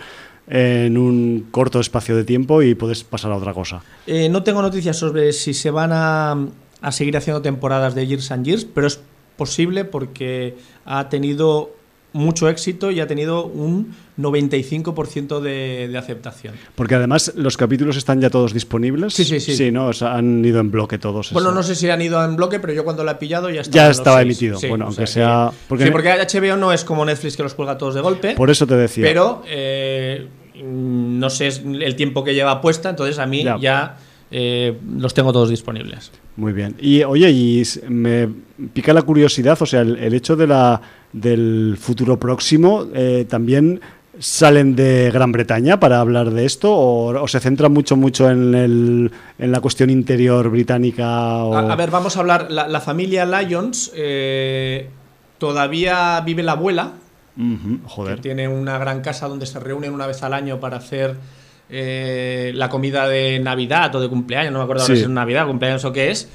[0.48, 3.82] en un corto espacio de tiempo y puedes pasar a otra cosa.
[4.06, 6.46] Eh, no tengo noticias sobre si se van a,
[6.82, 9.00] a seguir haciendo temporadas de Years and Years, pero es
[9.38, 11.70] posible porque ha tenido
[12.14, 16.54] mucho éxito y ha tenido un 95% de, de aceptación.
[16.74, 19.12] Porque además los capítulos están ya todos disponibles.
[19.14, 19.54] Sí, sí, sí.
[19.54, 19.88] Sí, ¿no?
[19.88, 21.32] O sea, han ido en bloque todos.
[21.32, 21.56] Bueno, eso.
[21.56, 23.84] no sé si han ido en bloque, pero yo cuando la he pillado ya estaba.
[23.84, 24.26] Ya estaba seis.
[24.26, 24.58] emitido.
[24.58, 25.50] Sí, bueno, aunque sea sea...
[25.50, 28.34] que- Porque, sí, porque HBO no es como Netflix que los cuelga todos de golpe.
[28.34, 29.04] Por eso te decía.
[29.04, 30.26] Pero eh,
[30.62, 33.58] no sé el tiempo que lleva puesta, entonces a mí Ya.
[33.60, 33.96] ya,
[34.30, 36.12] eh, los tengo todos disponibles.
[36.36, 36.74] Muy bien.
[36.80, 38.28] Y oye, y me
[38.72, 40.80] pica la curiosidad, o sea, el, el hecho de la,
[41.12, 43.80] del futuro próximo, eh, ¿también
[44.18, 48.54] salen de Gran Bretaña para hablar de esto o, o se centra mucho, mucho en,
[48.54, 51.44] el, en la cuestión interior británica?
[51.44, 51.54] O...
[51.56, 52.50] A, a ver, vamos a hablar.
[52.50, 54.88] La, la familia Lyons eh,
[55.38, 56.92] todavía vive la abuela,
[57.36, 58.20] Ujú, que joder.
[58.20, 61.16] tiene una gran casa donde se reúnen una vez al año para hacer
[61.70, 65.46] eh, la comida de Navidad o de cumpleaños, no me acuerdo ahora si es Navidad,
[65.46, 66.28] cumpleaños o qué es.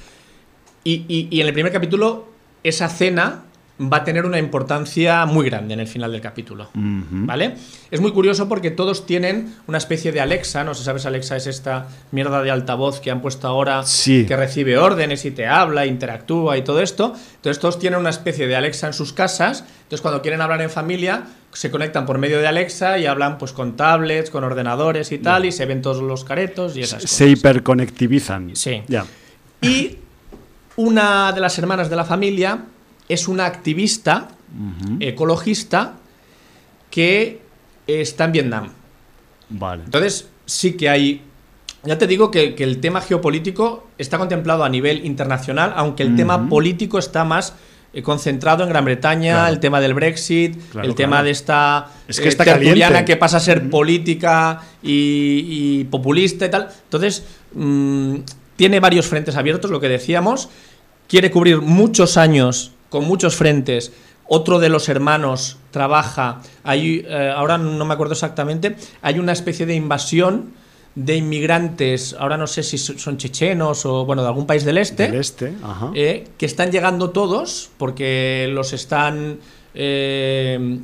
[0.84, 2.30] Y, y- y en el primer capítulo,
[2.64, 3.44] esa cena
[3.82, 6.66] va a tener una importancia muy grande en el final del capítulo.
[6.76, 7.06] Ujú.
[7.12, 7.56] ¿Vale?
[7.90, 11.38] Es muy curioso porque todos tienen una especie de Alexa, no sé si sabes, Alexa
[11.38, 14.26] es esta mierda de altavoz que han puesto ahora Sí.
[14.28, 17.14] que recibe órdenes y te habla, interactúa y todo esto.
[17.38, 19.64] Entonces todos tienen una especie de Alexa en sus casas.
[19.84, 21.24] Entonces cuando quieren hablar en familia
[21.54, 25.46] se conectan por medio de Alexa y hablan pues con tablets, con ordenadores y tal
[25.46, 27.28] y se ven todos los caretos y esas Se cosas.
[27.40, 28.56] hiperconectivizan.
[28.56, 28.84] Sí.
[28.88, 29.06] Ya.
[29.62, 29.98] Y
[30.76, 32.60] una de las hermanas de la familia
[33.10, 34.30] es una activista
[35.00, 35.96] ecologista
[36.90, 37.42] que
[37.88, 38.70] está en Vietnam.
[39.50, 39.84] Vale.
[39.84, 41.22] Entonces, sí que hay.
[41.84, 46.16] Ya te digo que, que el tema geopolítico está contemplado a nivel internacional, aunque el
[46.16, 47.56] tema político está más
[47.94, 49.54] eh, concentrado en Gran Bretaña, Claro.
[49.54, 53.40] el tema del Brexit, Claro, el tema de esta Es que eh, que pasa a
[53.40, 55.46] ser política y,
[55.80, 56.68] y populista y tal.
[56.84, 58.16] Entonces, mm,
[58.58, 60.50] tiene varios frentes abiertos, lo que decíamos.
[61.08, 63.92] Quiere cubrir muchos años con muchos frentes.
[64.28, 69.66] Otro de los hermanos trabaja, hay, eh, ahora no me acuerdo exactamente, hay una especie
[69.66, 70.54] de invasión
[70.96, 74.78] de inmigrantes, ahora no sé si so- son chechenos o bueno, de algún país del
[74.78, 75.92] este, Del este, ajá.
[75.96, 79.40] eh, que están llegando todos porque los están
[79.74, 80.80] eh,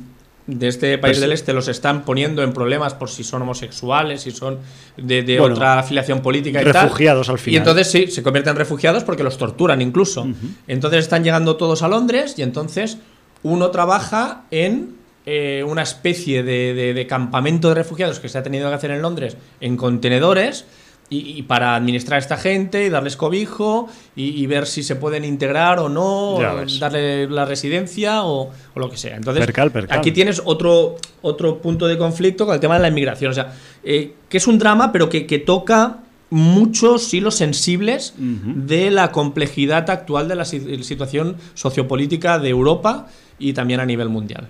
[0.46, 4.22] de este país Pues- del este los están poniendo en problemas por si son homosexuales,
[4.22, 4.58] si son
[4.96, 6.84] de, de Bueno, otra afiliación política y tal.
[6.84, 7.54] refugiados al final.
[7.54, 10.26] Y entonces sí, se convierten en refugiados porque los torturan incluso.
[10.68, 12.98] Entonces están llegando todos a Londres y entonces
[13.42, 14.94] uno trabaja en
[15.28, 18.92] eh, una especie de, de- de campamento de refugiados que se ha tenido que hacer
[18.92, 20.64] en Londres en contenedores.
[21.08, 24.96] Y, y para administrar a esta gente y darles cobijo y, y ver si se
[24.96, 26.42] pueden integrar o no, o
[26.80, 29.14] darle la residencia o, o lo que sea.
[29.16, 29.98] Entonces, Percal, percal.
[30.00, 33.30] aquí tienes otro, otro punto de conflicto con el tema de la inmigración.
[33.30, 33.52] O sea,
[33.84, 35.98] eh, que es un drama, pero que, que toca
[36.28, 43.06] muchos hilos sensibles de la complejidad actual de la si- situación sociopolítica de Europa
[43.38, 44.48] y también a nivel mundial.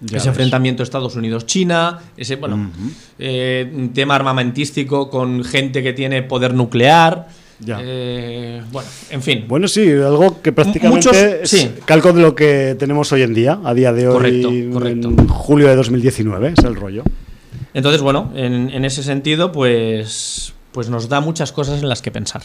[0.00, 0.26] Ya ese ves.
[0.28, 2.70] enfrentamiento Estados Unidos-China, ese bueno,
[3.18, 7.28] eh, tema armamentístico con gente que tiene poder nuclear.
[7.60, 7.78] Ya.
[7.82, 9.44] eh, bueno, en fin.
[9.48, 11.70] Bueno, sí, algo que prácticamente Muchos- es sí.
[11.84, 15.08] calco de lo que tenemos hoy en día, a día de hoy, Correcto, correcto.
[15.08, 17.02] en julio de 2019, es el rollo.
[17.74, 22.12] Entonces, bueno, en, en ese sentido, pues, pues nos da muchas cosas en las que
[22.12, 22.42] pensar.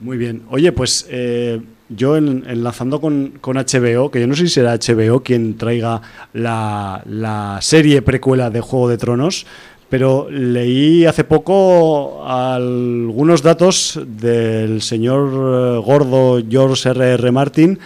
[0.00, 0.42] Muy bien.
[0.50, 5.22] Oye, pues eh, yo en- enlazando con, HBO, que yo no sé si será HBO
[5.22, 6.00] quien traiga
[6.32, 9.46] la, la serie precuela de Juego de Tronos,
[9.88, 17.14] pero leí hace poco algunos datos del señor eh, gordo George R.R.
[17.14, 17.30] R.
[17.32, 17.78] Martin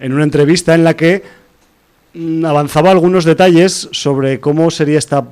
[0.00, 1.22] en una entrevista en la que
[2.14, 5.24] mm, avanzaba algunos detalles sobre cómo sería esta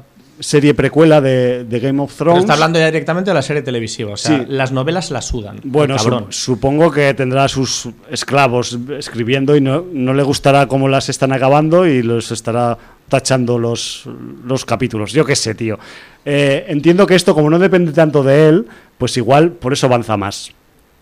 [0.43, 2.41] serie precuela de, de Game of Pero Thrones.
[2.45, 4.13] está hablando ya directamente de la serie televisiva.
[4.13, 4.45] O sea, Sí.
[4.49, 5.61] las novelas las sudan.
[5.65, 11.09] Bueno, su- supongo que tendrá sus esclavos escribiendo y no, no le gustará cómo las
[11.09, 12.77] están acabando y los estará
[13.09, 14.05] tachando los,
[14.45, 15.13] los capítulos.
[15.13, 15.79] Yo qué sé, tío.
[16.25, 18.67] Eh, entiendo que esto, como no depende tanto de él,
[18.99, 20.51] pues igual por eso avanza más.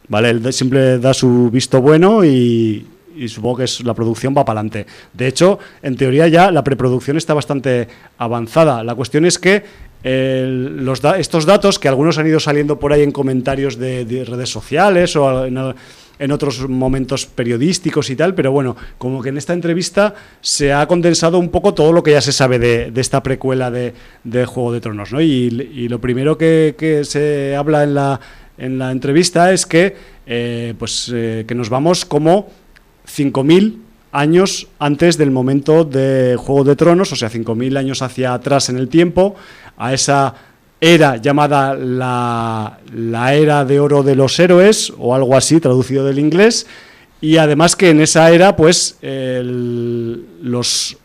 [0.09, 0.30] ¿Vale?
[0.30, 2.84] Él siempre da su visto bueno y,
[3.17, 4.87] y supongo que es, la producción va para adelante.
[5.13, 7.89] De hecho, en teoría ya la preproducción está bastante
[8.19, 8.85] avanzada.
[8.85, 13.13] La cuestión es que los estos datos, que algunos han ido saliendo por ahí en
[13.13, 19.23] comentarios de, de redes sociales o en, otros momentos periodísticos y tal, pero bueno, como
[19.23, 22.59] que en esta entrevista se ha condensado un poco todo lo que ya se sabe
[22.59, 23.95] de, esta precuela de,
[24.25, 25.21] de Juego de Tronos, ¿no?
[25.21, 28.21] Y, lo primero que, que se habla en la,
[28.61, 29.97] en la entrevista es que,
[30.27, 32.49] eh, pues, eh, que nos vamos como
[33.17, 33.77] 5.000
[34.13, 38.77] años antes del momento de Juego de Tronos, o sea, 5.000 años hacia atrás en
[38.77, 39.37] el tiempo,
[39.77, 40.35] a esa
[40.81, 46.19] era llamada la, la era de oro de los héroes, o algo así, traducido del
[46.19, 46.67] inglés,
[47.21, 50.97] y además que en esa era, pues, los,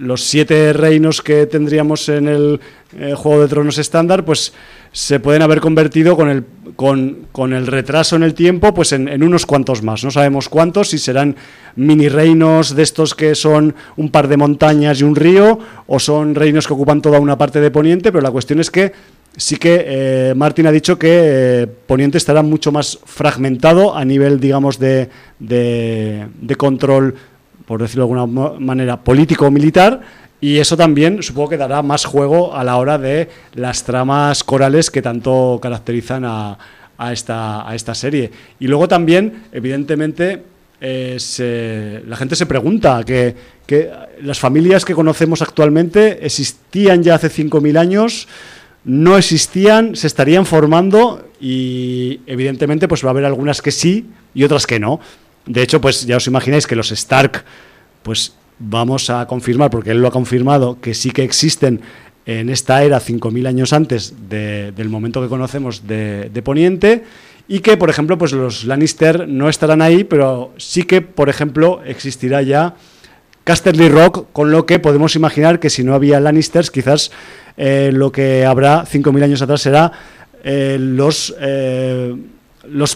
[0.00, 2.60] los siete reinos que tendríamos en el
[2.98, 4.52] eh, Juego de Tronos estándar, pues
[4.92, 6.44] se pueden haber convertido con el,
[6.74, 10.02] con, con el retraso en el tiempo, pues en, en unos cuantos más.
[10.02, 11.36] No sabemos cuántos, si serán
[11.76, 16.34] mini reinos de estos que son un par de montañas y un río, o son
[16.34, 18.92] reinos que ocupan toda una parte de Poniente, pero la cuestión es que
[19.36, 24.40] sí que eh, Martín ha dicho que eh, Poniente estará mucho más fragmentado a nivel,
[24.40, 27.14] digamos, de, de, de control
[27.70, 30.00] por decirlo de alguna manera, político o militar,
[30.40, 34.90] y eso también supongo que dará más juego a la hora de las tramas corales
[34.90, 36.58] que tanto caracterizan a,
[37.12, 38.32] esta, serie.
[38.58, 40.42] Y luego también, evidentemente,
[40.80, 43.88] eh, la gente se pregunta que, que
[44.20, 48.26] las familias que conocemos actualmente existían ya hace 5.000 años,
[48.82, 54.42] no existían, se estarían formando y evidentemente pues va a haber algunas que sí y
[54.42, 54.98] otras que no.
[55.46, 57.44] De hecho, pues ya os imagináis que los Stark,
[58.02, 61.80] pues vamos a confirmar, porque él lo ha confirmado, que sí que existen
[62.26, 67.04] en esta era 5.000 años antes de- del momento que conocemos de, Poniente
[67.48, 71.80] y que, por ejemplo, pues los Lannister no estarán ahí, pero sí que, por ejemplo,
[71.84, 72.74] existirá ya
[73.44, 77.10] Casterly Rock, con lo que podemos imaginar que si no había Lannisters, quizás
[77.56, 79.90] eh, lo que habrá 5.000 años atrás será
[80.44, 82.14] eh, los, eh,
[82.68, 82.94] los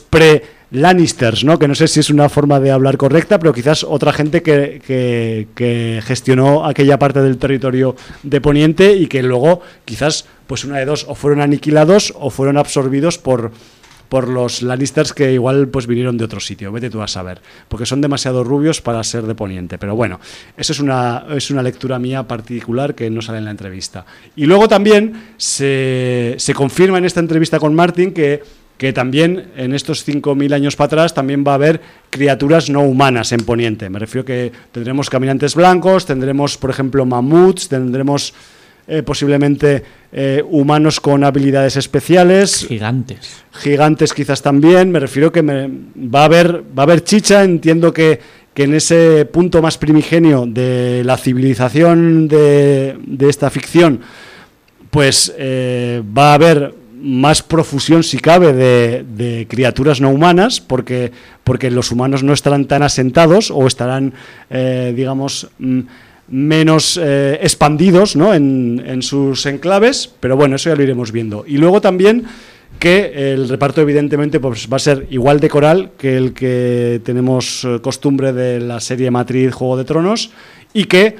[0.74, 1.58] pre-Lannisters, ¿no?
[1.58, 4.82] que no sé si es una forma de hablar correcta, pero quizás otra gente que,
[4.84, 10.78] que- que gestionó aquella parte del territorio de Poniente y que luego quizás, pues una
[10.78, 13.52] de dos, o fueron aniquilados o fueron absorbidos por,
[14.08, 17.86] por los Lannisters que igual pues vinieron de otro sitio, vete tú a saber, porque
[17.86, 20.18] son demasiado rubios para ser de Poniente, pero bueno,
[20.56, 24.04] eso es una, es una lectura mía particular que no sale en la entrevista.
[24.36, 28.42] Y luego también se, se confirma en esta entrevista con Martin que,
[28.78, 33.32] que también en estos 5.000 años para atrás también va a haber criaturas no humanas
[33.32, 38.34] en Poniente, me refiero que tendremos caminantes blancos, tendremos por ejemplo mamuts, tendremos...
[38.86, 43.42] eh, posiblemente eh, humanos con habilidades especiales, Gigantes.
[43.52, 47.94] gigantes quizás también, me refiero que me- va a haber va a haber chicha, entiendo
[47.94, 48.20] que,
[48.52, 54.00] que en ese punto más primigenio de la civilización de, de esta ficción,
[54.90, 56.74] pues eh, va a haber
[57.05, 61.12] más profusión, si cabe, de, de, criaturas no humanas, porque,
[61.44, 64.14] porque los humanos no estarán tan asentados o estarán,
[64.48, 65.80] eh, digamos, mm,
[66.28, 68.32] menos eh, expandidos ¿no?
[68.32, 71.44] en, en, sus enclaves, pero bueno, eso ya lo iremos viendo.
[71.46, 72.24] Y luego también
[72.78, 77.64] que el reparto evidentemente pues, va a ser igual de coral que el que tenemos
[77.64, 80.30] eh, costumbre de la serie matriz Juego de Tronos
[80.72, 81.16] y que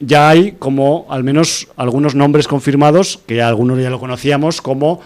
[0.00, 5.00] ya hay como al menos algunos nombres confirmados, que ya algunos ya lo conocíamos, como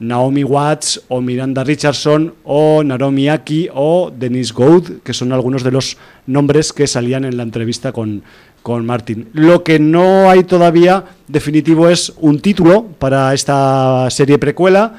[0.00, 5.72] Naomi Watts o Miranda Richardson o Naomi Aki o Denise Gould, que son algunos de
[5.72, 5.96] los
[6.26, 8.22] nombres que salían en la entrevista con,
[8.62, 9.28] con Martin.
[9.32, 14.94] Lo que no hay todavía definitivo es un título para esta serie precuela,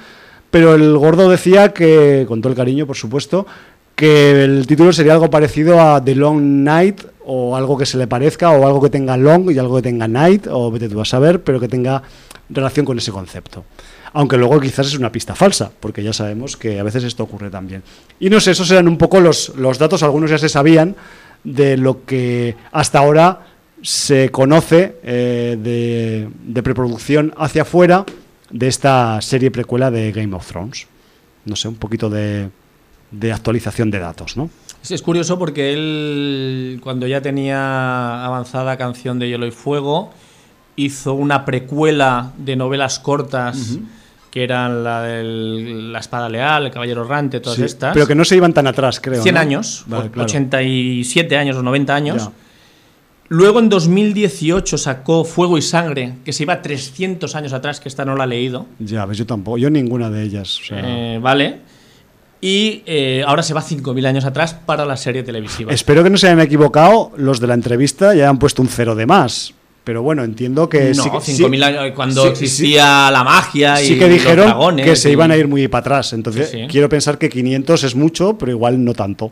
[0.51, 3.45] pero el gordo decía que, con todo el cariño por supuesto,
[3.95, 8.07] que el título sería algo parecido a The Long Night o algo que se le
[8.07, 11.05] parezca o algo que tenga long y algo que tenga night o vete tú a
[11.05, 12.01] saber, pero que tenga
[12.49, 13.65] relación con ese concepto.
[14.13, 17.49] Aunque luego quizás es una pista falsa, porque ya sabemos que a veces esto ocurre
[17.49, 17.83] también.
[18.19, 20.95] Y no sé, esos eran un poco los, los datos, algunos ya se sabían,
[21.43, 23.45] de lo que hasta ahora
[23.81, 28.05] se conoce eh, de, de preproducción hacia afuera
[28.49, 30.87] de esta serie precuela de Game of Thrones.
[31.45, 32.49] No sé, un poquito de,
[33.11, 34.49] de actualización de datos, ¿no?
[34.81, 40.11] Sí, es curioso porque él, cuando ya tenía avanzada Canción de Hielo y Fuego,
[40.75, 43.57] hizo una precuela de novelas cortas.
[43.57, 43.98] Uh -huh.
[44.31, 47.93] Que eran la de La Espada Leal, El Caballero Errante, todas Sí, estas.
[47.93, 49.23] Pero que no se iban tan atrás, creo.
[49.23, 49.41] 100 ¿no?
[49.41, 50.25] años, Vale, claro.
[50.25, 52.25] 87 años o 90 años.
[52.25, 52.31] Ya.
[53.31, 58.03] Luego en 2018 sacó Fuego y Sangre, que se iba 300 años atrás, que esta
[58.05, 58.65] no la he leído.
[58.79, 59.57] Ya, ves, yo tampoco.
[59.59, 60.59] Yo ninguna de ellas.
[60.59, 61.59] o sea, Eh, vale.
[62.41, 65.73] Y eh, ahora se va 5.000 años atrás para la serie televisiva.
[65.73, 68.95] Espero que no se hayan equivocado los de la entrevista y hayan puesto un cero
[68.95, 69.53] de más.
[69.89, 71.17] Pero bueno, entiendo que no, sí que,
[71.49, 75.09] 5.000 años, cuando sí- existía la magia y sí que los dijeron dragones que se
[75.09, 76.13] y- iban a ir muy para atrás.
[76.13, 79.31] Entonces, quiero pensar que 500 es mucho, pero igual no tanto.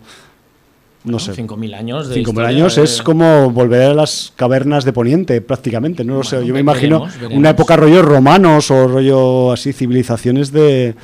[1.03, 1.19] No ¿no?
[1.19, 1.33] sé.
[1.35, 5.41] 5.000 años de 5.000 historia, años eh, es como volver a las cavernas de Poniente,
[5.41, 6.03] prácticamente.
[6.03, 6.37] No lo sé.
[6.37, 7.37] Bueno, Yo me imagino veremos, veremos.
[7.37, 10.95] una época rollo romanos o rollo así, civilizaciones de.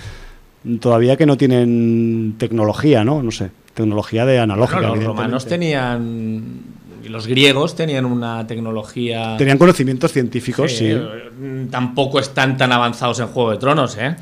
[0.79, 3.21] Todavía que no tienen tecnología, ¿no?
[3.21, 3.51] No sé.
[3.75, 4.79] Tecnología de analógica.
[4.79, 6.73] Bueno, los romanos tenían.
[7.03, 9.35] Y Los griegos tenían una tecnología.
[9.37, 10.87] Tenían conocimientos científicos, sí.
[10.91, 14.15] eh, Tampoco están tan avanzados en Juego de Tronos, ¿eh?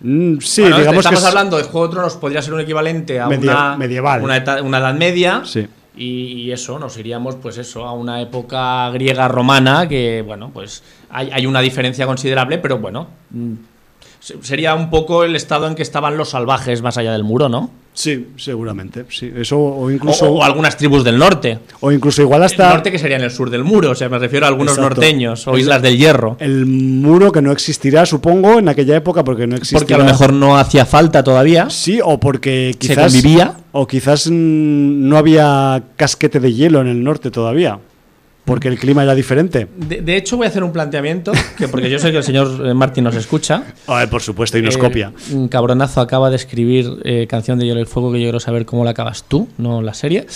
[0.00, 1.24] Mm, sí, Bueno, digamos estamos que.
[1.24, 4.22] es- hablando de Juego de Tronos, podría ser un equivalente a Media- una, medieval.
[4.22, 5.42] Una, eta- una edad media.
[5.44, 5.66] Sí.
[6.00, 11.30] Y, eso, nos iríamos, pues eso, a una época griega romana que, bueno, pues hay,
[11.32, 13.08] hay una diferencia considerable, pero bueno.
[13.30, 13.54] mm,
[14.20, 17.48] se- Sería un poco el estado en que estaban los salvajes más allá del muro,
[17.48, 17.70] ¿no?
[17.98, 19.06] Sí, seguramente.
[19.10, 19.28] Sí.
[19.36, 20.30] Eso, o incluso.
[20.30, 21.58] o algunas tribus del norte.
[21.80, 22.70] o incluso igual El hasta.
[22.70, 24.94] norte que sería en el sur del muro, o sea, me refiero a algunos Exacto.
[25.00, 26.36] norteños o islas del hierro.
[26.38, 29.80] El muro que no existirá, supongo, en aquella época, porque no existía.
[29.80, 31.70] Porque a lo mejor no hacía falta todavía.
[31.70, 33.12] Sí, o porque Se quizás.
[33.12, 33.54] convivía.
[33.72, 37.80] O quizás no había casquete de hielo en el norte todavía.
[38.48, 39.68] Porque el clima era diferente.
[39.76, 42.66] De, de hecho, voy a hacer un planteamiento, que porque yo sé que el señor
[42.66, 43.62] eh, Martín nos escucha.
[43.86, 45.12] A ver, por supuesto, y nos Eh, copia.
[45.32, 48.64] Un cabronazo acaba de escribir eh, Canción de Hielo y Fuego, que yo quiero saber
[48.64, 50.26] cómo la acabas tú, no la serie.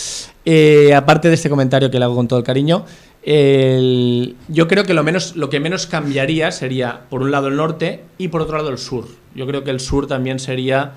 [0.44, 2.84] Eh, aparte de este comentario que le hago con todo el cariño,
[3.24, 7.56] el- yo creo que lo, menos, lo que menos cambiaría sería, por un lado, el
[7.56, 9.06] norte y por otro lado, el sur.
[9.34, 10.92] Yo creo que el sur también sería.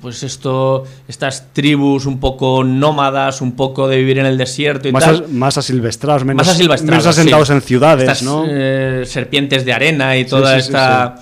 [0.00, 4.92] Pues esto, estas tribus un poco nómadas, un poco de vivir en el desierto y
[4.92, 5.28] Más, tal.
[5.28, 7.54] más asilvestrados, menos, más asilvestrados, menos asentados sí.
[7.54, 8.44] en ciudades, Estas, ¿no?
[8.48, 11.16] eh, serpientes de arena y toda sí, sí, esta.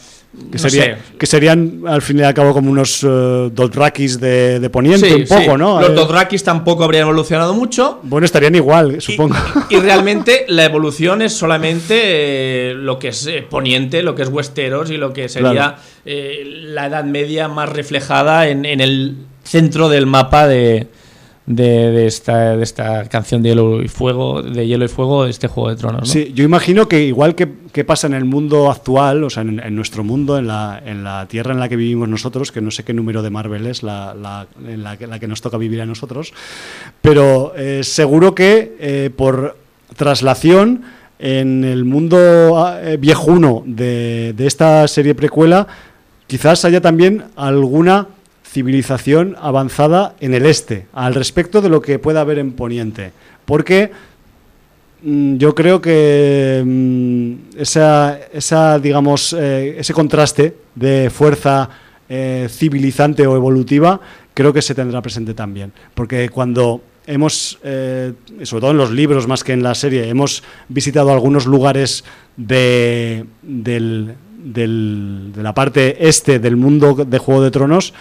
[0.51, 4.71] Que, no sería- que serían, al fin y al cabo, como unos Dothrakis de, de
[4.71, 5.59] Poniente, Sí, un poco, sí.
[5.59, 5.81] ¿no?
[5.81, 7.99] Los Eh, Dothrakis tampoco habrían evolucionado mucho.
[8.03, 9.35] bueno, estarían igual, supongo.
[9.71, 11.95] Y, y realmente la evolución es solamente
[12.71, 15.77] eh, lo que es eh, Poniente, lo que es Westeros y lo que sería Claro.
[16.05, 20.87] eh, la Edad Media más reflejada en, en el centro del mapa de,
[21.47, 25.47] de, esta, de esta canción de Hielo y Fuego, de Hielo y Fuego, de este
[25.47, 26.01] Juego de Tronos.
[26.01, 26.07] ¿no?
[26.07, 29.77] Sí, yo imagino que igual que, que pasa en el mundo actual, o sea, en,
[29.77, 32.83] nuestro mundo, en la, en la tierra en la que vivimos nosotros, que no sé
[32.83, 35.87] qué número de Marvel es la, la- en la, que- que nos toca vivir a
[35.87, 36.33] nosotros,
[37.01, 39.57] pero eh, seguro que eh, por
[39.97, 40.83] traslación
[41.19, 42.19] en el mundo
[42.83, 45.67] eh, viejuno de, de esta serie precuela,
[46.27, 48.09] quizás haya también alguna
[48.57, 53.13] civilización avanzada en el este, al respecto de lo que pueda haber en Poniente.
[53.45, 53.91] Porque
[55.03, 61.69] Mm, Yo creo que mm, esa, esa, digamos, eh, ese contraste de fuerza
[62.09, 64.01] eh, civilizante o evolutiva
[64.35, 65.73] creo que se tendrá presente también.
[65.95, 68.13] Porque cuando hemos, eh,
[68.43, 72.05] sobre todo en los libros más que en la serie, hemos visitado algunos lugares
[72.37, 77.95] de, del, de la parte este del mundo de Juego de Tronos,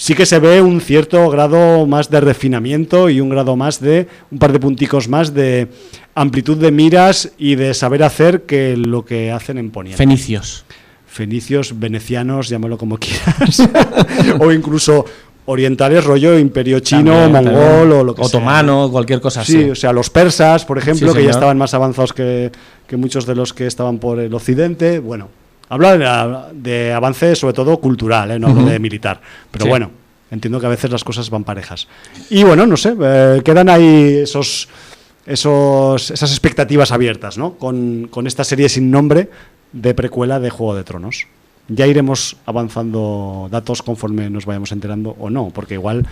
[0.00, 4.08] sí que se ve un cierto grado más de refinamiento y un grado más de,
[4.30, 5.68] un par de punticos más de
[6.14, 9.98] amplitud de miras y de saber hacer que lo que hacen en Poniente.
[9.98, 10.64] Fenicios.
[11.06, 13.68] Fenicios, venecianos, llámalo como quieras.
[14.40, 15.04] o incluso
[15.44, 17.92] orientales, rollo imperio chino, También, mongol también.
[18.00, 18.92] o lo que Otomano, sea.
[18.92, 19.70] cualquier cosa Sí, así.
[19.70, 22.50] o sea, los persas, por ejemplo, Sí, que ya estaban más avanzados que,
[22.86, 24.98] que muchos de los que estaban por el occidente.
[24.98, 25.28] Bueno,
[25.70, 25.96] habla
[26.52, 28.38] de, de avance sobre todo cultural, ¿eh?
[28.38, 29.20] no hablo de militar.
[29.50, 29.68] Pero Sí.
[29.70, 29.90] bueno,
[30.30, 31.88] entiendo que a veces las cosas van parejas.
[32.28, 34.68] Y bueno, no sé, eh, quedan ahí esos,
[35.26, 37.54] esos, esas expectativas abiertas, ¿no?
[37.54, 39.30] Con, con esta serie sin nombre
[39.72, 41.26] de precuela de Juego de Tronos.
[41.68, 46.04] Ya iremos avanzando datos conforme nos vayamos enterando o no, porque igual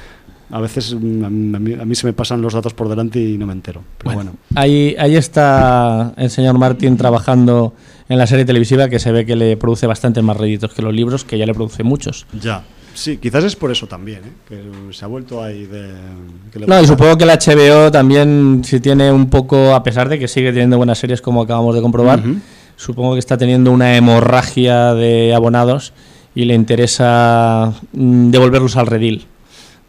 [0.51, 1.29] a veces mm, a
[1.59, 3.83] mí, a mí se me pasan los datos por delante y no me entero.
[3.99, 4.35] Pero bueno.
[4.55, 7.75] Ahí, ahí está el señor Martin trabajando
[8.09, 10.95] en la serie televisiva que se ve que le produce bastante más réditos que los
[10.95, 12.27] libros, que ya le produce muchos.
[12.41, 12.65] Ya.
[12.95, 14.33] Sí, quizás es por eso también, ¿eh?
[14.49, 15.93] que se ha vuelto ahí de...
[16.53, 20.09] que le No, y supongo que la HBO también, si tiene un poco, a pesar
[20.09, 22.21] de que sigue teniendo buenas series como acabamos de comprobar,
[22.75, 25.93] supongo que está teniendo una hemorragia de abonados
[26.35, 29.27] y le interesa mm, devolverlos al redil,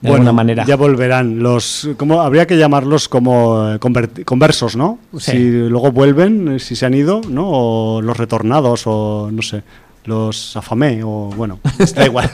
[0.02, 0.66] de Bueno, alguna manera.
[0.66, 1.40] Ya volverán.
[1.40, 2.22] Los, ¿cómo?
[2.22, 5.00] Habría que llamarlos como eh, conversos, ¿no?
[5.18, 5.32] Sí.
[5.32, 7.46] Si luego vuelven, eh, si se han ido, ¿no?
[7.48, 9.64] O los retornados, o no sé,
[10.06, 11.60] los afamé, o bueno,
[11.96, 12.30] da igual.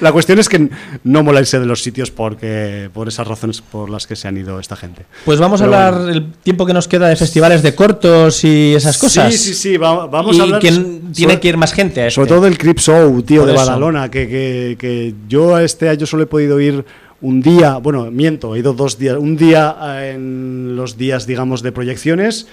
[0.00, 0.68] La cuestión es que
[1.04, 4.36] no mola irse de los sitios porque por esas razones por las que se han
[4.36, 5.04] ido esta gente.
[5.24, 8.74] Pues vamos Pero a hablar el tiempo que nos queda de festivales de cortos y
[8.74, 9.32] esas cosas.
[9.32, 12.00] Sí, sí, sí, va- vamos y a hablar so- tiene sobre- que ir más gente
[12.02, 12.14] a este.
[12.16, 13.64] Sobre todo del Crip Show, tío, Por de eso.
[13.66, 16.84] Badalona, que, que, que yo este año solo he podido ir
[17.20, 21.62] un día, bueno, miento, he ido dos días, un día eh, en los días, digamos,
[21.62, 22.46] de proyecciones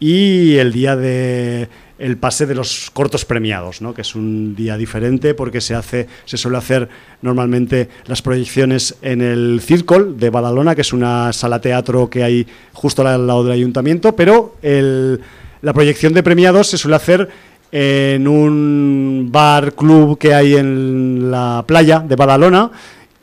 [0.00, 1.68] y el día de
[1.98, 3.94] el pase de los cortos premiados, ¿no?
[3.94, 6.88] que es un día diferente porque se hace, se suele hacer
[7.22, 12.46] normalmente las proyecciones en el Círcol de Badalona, que es una sala teatro que hay
[12.72, 15.20] justo al lado del ayuntamiento, pero el,
[15.62, 17.28] la proyección de premiados se suele hacer
[17.70, 22.70] en un bar club que hay en la playa de Badalona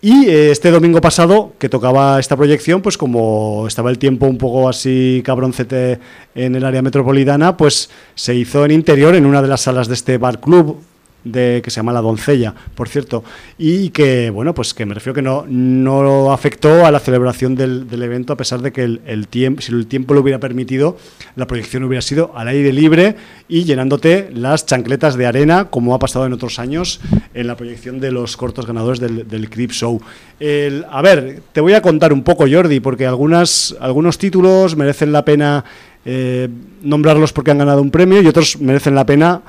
[0.01, 4.37] y eh, este domingo pasado que tocaba esta proyección pues como estaba el tiempo un
[4.37, 5.99] poco así cabroncete
[6.33, 9.93] en el área metropolitana pues se hizo en interior en una de las salas de
[9.93, 10.81] este bar club
[11.23, 13.23] de que se llama La Doncella, por cierto,
[13.57, 17.87] y que, bueno, pues que me refiero que no, no afectó a la celebración del,
[17.87, 20.97] del evento, a pesar de que el, el tiempo, si el tiempo lo hubiera permitido,
[21.35, 23.15] la proyección hubiera sido al aire libre
[23.47, 27.01] y llenándote las chancletas de arena, como ha pasado en otros años
[27.33, 30.01] en la proyección de los cortos ganadores del, del Crip Show.
[30.39, 35.11] El- a ver, te voy a contar un poco, Jordi, porque algunas, algunos títulos merecen
[35.11, 35.63] la pena
[36.03, 36.49] eh,
[36.81, 39.41] nombrarlos porque han ganado un premio y otros merecen la pena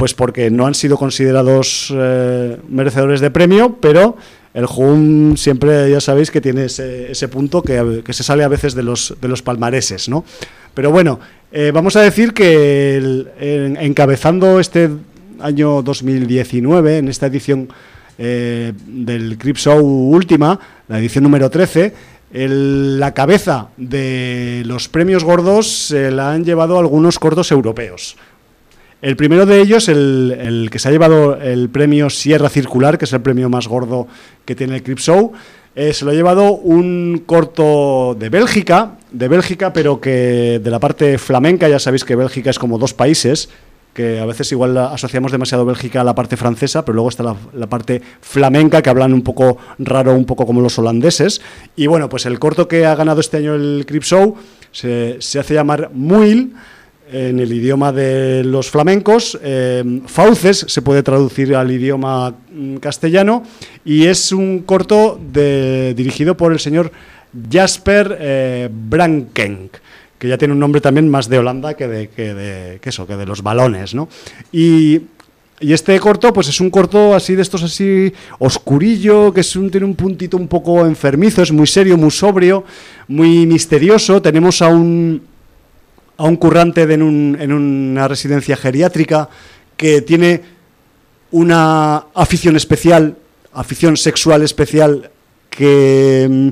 [0.00, 4.16] pues porque no han sido considerados eh, merecedores de premio, pero
[4.54, 8.82] el JUM siempre ya sabéis que tiene ese, punto que, se sale a veces de
[8.82, 10.24] los, de los palmareses, ¿no?
[10.72, 11.20] Pero bueno,
[11.52, 13.26] eh, vamos a decir que
[13.78, 14.88] encabezando este
[15.38, 17.68] año 2019, en esta edición
[18.16, 20.58] eh, del Crip Show última,
[20.88, 21.92] la edición número 13,
[22.32, 28.16] el- la cabeza de los premios gordos se la han llevado algunos cortos europeos.
[29.02, 33.12] El primero de ellos, el, que se ha llevado el premio Sierra Circular, que es
[33.14, 34.06] el premio más gordo
[34.44, 35.32] que tiene el Crip Show,
[35.74, 40.78] eh, se lo ha llevado un corto de Bélgica, de Bélgica, pero que de la
[40.78, 43.48] parte flamenca, ya sabéis que Bélgica es como dos países,
[43.94, 47.36] que a veces igual asociamos demasiado Bélgica a la parte francesa, pero luego está la,
[47.54, 51.40] la parte flamenca, que hablan un poco raro, un poco como los holandeses.
[51.74, 54.36] Y bueno, pues el corto que ha ganado este año el Crip Show
[54.72, 56.52] se, se hace llamar Muil,
[57.12, 59.38] en el idioma de los flamencos.
[59.42, 63.42] eh, Fauces se puede traducir al idioma mm, castellano
[63.84, 66.90] y es un corto de- dirigido por el señor
[67.50, 69.72] Jasper eh, Brankenk
[70.18, 73.06] que ya tiene un nombre también más de Holanda que de, que de que eso,
[73.06, 74.06] que de los balones, ¿no?
[74.52, 75.00] Y,
[75.62, 80.36] este corto, pues es un corto así de estos así oscurillo, que tiene un puntito
[80.38, 82.64] un poco enfermizo, es muy serio, muy sobrio,
[83.08, 84.22] muy misterioso.
[84.22, 85.20] Tenemos a un,
[86.20, 89.28] a un currante en, un- en una residencia geriátrica
[89.76, 90.42] que tiene
[91.30, 93.16] una afición especial,
[93.54, 95.10] afición sexual especial
[95.48, 96.48] que mm,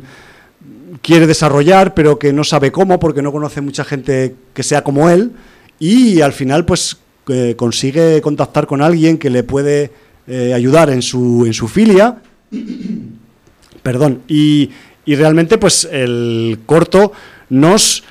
[1.02, 5.10] quiere desarrollar, pero que no sabe cómo, porque no conoce mucha gente que sea como
[5.10, 5.32] él,
[5.78, 6.96] y al final pues
[7.28, 9.90] eh, consigue contactar con alguien que le puede
[10.26, 12.16] eh, ayudar en su, en su filia,
[13.82, 14.70] perdón, y,
[15.04, 17.12] y realmente pues el corto
[17.50, 18.02] nos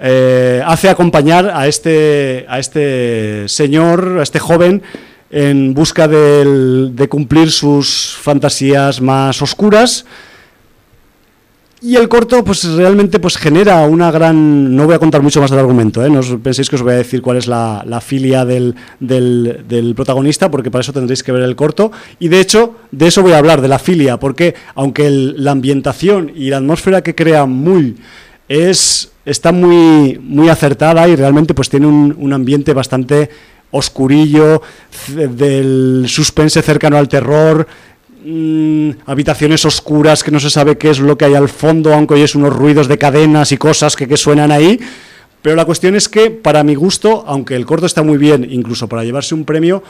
[0.00, 4.82] eh, hace acompañar a este, a este señor, a este joven,
[5.30, 10.04] en busca de cumplir sus fantasías más oscuras.
[11.84, 14.74] Y el corto, pues realmente pues, genera una gran...
[14.74, 16.08] No voy a contar mucho más del argumento, ¿eh?
[16.08, 20.70] no penséis que os voy a decir cuál es la, filia del, del, protagonista, porque
[20.70, 21.92] para eso tendréis que ver el corto.
[22.18, 26.32] Y de hecho, de eso voy a hablar, de la filia, porque aunque la ambientación
[26.34, 27.96] y la atmósfera que crea muy
[28.48, 33.30] es, está muy, muy acertada y realmente pues tiene un, un ambiente bastante
[33.70, 34.62] oscurillo,
[35.16, 37.66] del suspense cercano al terror,
[38.26, 42.14] Mm, habitaciones oscuras que no se sabe qué es lo que hay al fondo, aunque
[42.14, 44.80] oyes unos ruidos de cadenas y cosas que, suenan ahí.
[45.42, 48.88] Pero la cuestión es que, para mi gusto, aunque el corto está muy bien, incluso
[48.88, 49.82] para llevarse un premio,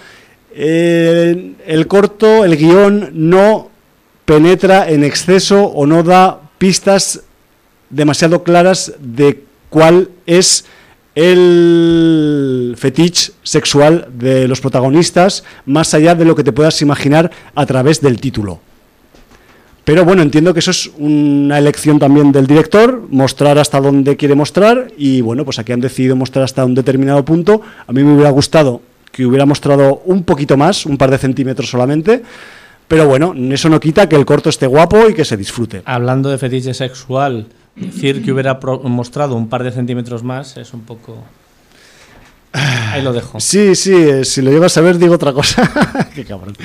[0.52, 3.70] eh, el corto, el guion, no
[4.24, 7.23] penetra en exceso o no da pistas
[7.94, 10.64] demasiado claras de cuál es
[11.14, 17.66] el fetiche sexual de los protagonistas, más allá de lo que te puedas imaginar a
[17.66, 18.60] través del título.
[19.84, 24.34] Pero bueno, entiendo que eso es una elección también del director, mostrar hasta dónde quiere
[24.34, 27.60] mostrar y bueno, pues aquí han decidido mostrar hasta un determinado punto.
[27.86, 28.80] A mí me hubiera gustado
[29.12, 32.22] que hubiera mostrado un poquito más, un par de centímetros solamente,
[32.88, 35.82] pero bueno, eso no quita que el corto esté guapo y que se disfrute.
[35.84, 37.46] Hablando de fetiche sexual,
[37.76, 41.24] Decir que hubiera mostrado un par de centímetros más es un poco...
[42.52, 43.40] Ahí lo dejo.
[43.40, 46.09] Sí, sí, eh, si lo llevas a ver digo otra cosa.
[46.14, 46.56] Qué cabrón.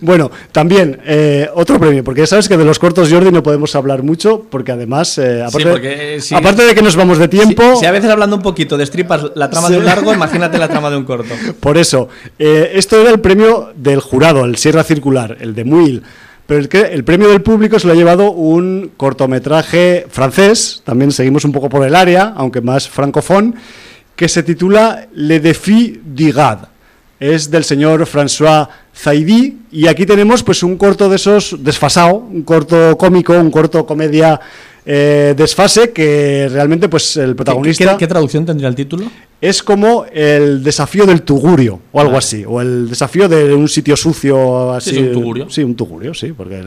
[0.00, 3.76] Bueno, también eh, otro premio, porque ya sabes que de los cortos Jordi no podemos
[3.76, 7.76] hablar mucho, porque además, eh, aparte, de que nos vamos de tiempo...
[7.78, 10.66] Si, a veces hablando un poquito de stripas la trama de un largo, imagínate la
[10.66, 11.32] trama de un corto.
[11.60, 16.02] Por eso, esto era el premio del jurado, el Sierra Circular, el de Muil.
[16.46, 21.10] Pero el, que, el premio del público se lo ha llevado un cortometraje francés, también
[21.10, 23.56] seguimos un poco por el área, aunque más francofón,
[24.14, 26.68] que se titula Le Défi du Gad.
[27.18, 32.42] Es del señor François Zaidi y aquí tenemos pues un corto de esos desfasado, un
[32.42, 34.38] corto cómico, un corto comedia
[34.88, 37.98] eh, desfase que realmente pues el protagonista...
[37.98, 39.10] ¿Qué, traducción tendría el título?
[39.40, 43.96] Es como el desafío del tugurio o algo así, o el desafío de un sitio
[43.96, 44.90] sucio así.
[44.90, 45.50] Sí, un tugurio.
[45.50, 46.32] Sí, un tugurio, sí.
[46.32, 46.62] Porque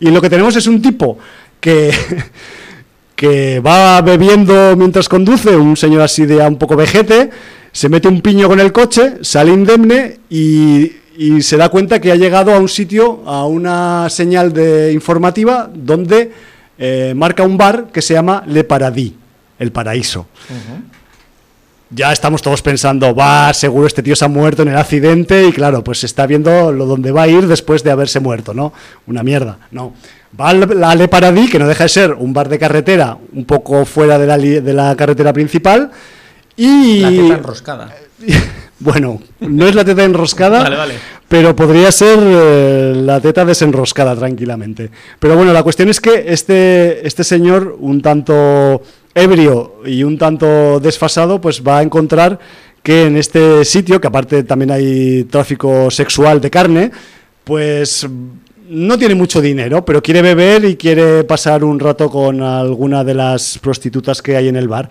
[0.00, 1.18] Y lo que tenemos es un tipo
[1.60, 1.92] que...
[3.14, 7.30] que va bebiendo mientras conduce, un señor así de un poco vejete,
[7.70, 12.10] se mete un piño con el coche, sale indemne y, y se da cuenta que
[12.10, 16.32] ha llegado a un sitio, a una señal de informativa donde
[16.84, 19.12] eh, marca un bar que se llama Le Paradis,
[19.60, 20.26] el paraíso.
[21.90, 25.52] Ya estamos todos pensando, va, seguro este tío se ha muerto en el accidente y
[25.52, 28.72] claro, pues está viendo lo donde va a ir después de haberse muerto, ¿no?
[29.06, 29.94] Una mierda, no.
[30.40, 33.84] Va a Le Paradis, que no deja de ser un bar de carretera un poco
[33.84, 35.88] fuera de la, de la carretera principal
[36.56, 36.98] y...
[36.98, 37.94] La teta enroscada.
[38.82, 40.86] bueno, no es la teta enroscada,
[41.28, 44.90] pero podría ser eh, la teta desenroscada tranquilamente.
[45.18, 48.82] Pero bueno, la cuestión es que este, este señor, un tanto
[49.14, 52.38] ebrio y un tanto desfasado, pues va a encontrar
[52.82, 56.90] que en este sitio, que aparte también hay tráfico sexual de carne,
[57.44, 58.06] pues
[58.68, 63.14] no tiene mucho dinero, pero quiere beber y quiere pasar un rato con alguna de
[63.14, 64.88] las prostitutas que hay en el bar.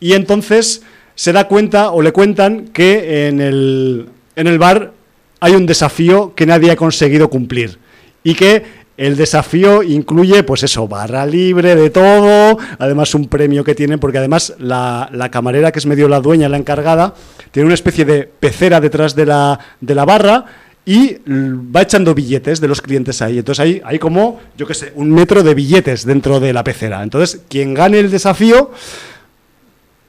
[0.00, 0.82] Y entonces
[1.14, 4.92] se da cuenta o le cuentan que en el, en el bar
[5.40, 7.78] hay un desafío que nadie ha conseguido cumplir
[8.22, 13.74] y que el desafío incluye, pues eso, barra libre de todo, además un premio que
[13.74, 17.12] tienen, porque además la, la, camarera, que es medio la dueña, la encargada,
[17.50, 20.44] tiene una especie de pecera detrás de la, de la barra
[20.86, 23.38] y va echando billetes de los clientes ahí.
[23.38, 27.02] Entonces hay, hay como, yo qué sé, un metro de billetes dentro de la pecera.
[27.02, 28.70] Entonces, quien gane el desafío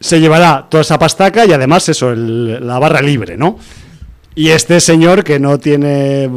[0.06, 3.57] se llevará toda esa pastaca y además eso, la barra libre, ¿no?
[4.36, 6.30] Y este señor que no tiene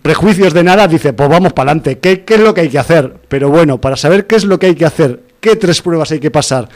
[0.00, 3.16] prejuicios de nada dice, pues vamos para adelante, ¿Qué, es lo que hay que hacer?
[3.26, 6.20] Pero bueno, para saber qué es lo que hay que hacer, qué tres pruebas hay
[6.20, 6.68] que pasar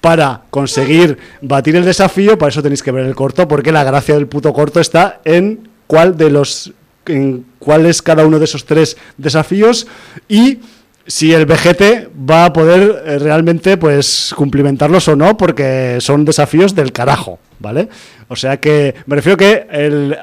[0.00, 4.14] para conseguir batir el desafío, para eso tenéis que ver el corto, porque la gracia
[4.14, 6.72] del puto corto está en cuál de los
[7.04, 9.86] en cuál es cada uno de esos tres desafíos
[10.26, 10.60] y
[11.06, 16.74] si el VGT va a poder eh, realmente pues cumplimentarlos o no, porque son desafíos
[16.74, 17.88] del carajo, ¿vale?
[18.28, 19.66] O sea que me refiero que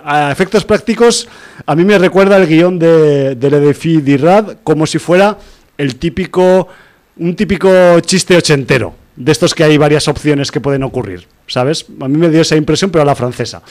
[0.03, 1.27] a efectos prácticos
[1.65, 5.38] a mí me recuerda el guion de, del Edefi Dirad como si fuera
[5.77, 6.68] el típico,
[7.18, 11.85] un típico chiste ochentero, de estos que hay varias opciones que pueden ocurrir, ¿sabes?
[12.01, 13.61] A mí me dio esa impresión, pero a la francesa.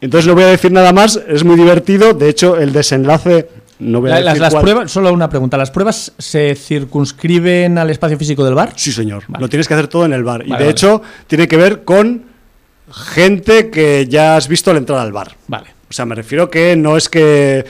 [0.00, 3.48] Entonces no voy a decir nada más, es muy divertido, de hecho el desenlace
[3.78, 5.56] No voy a las, las pruebas, solo una pregunta.
[5.56, 8.72] ¿Las pruebas se circunscriben al espacio físico del bar?
[8.74, 9.24] Sí, señor.
[9.28, 9.42] Vale.
[9.42, 10.42] Lo tienes que hacer todo en el bar.
[10.42, 10.68] y de vale.
[10.68, 12.24] hecho, tiene que ver con
[12.92, 15.36] gente que ya has visto al entrar al bar.
[15.46, 15.78] Vale.
[15.90, 17.64] O sea, me refiero que no es que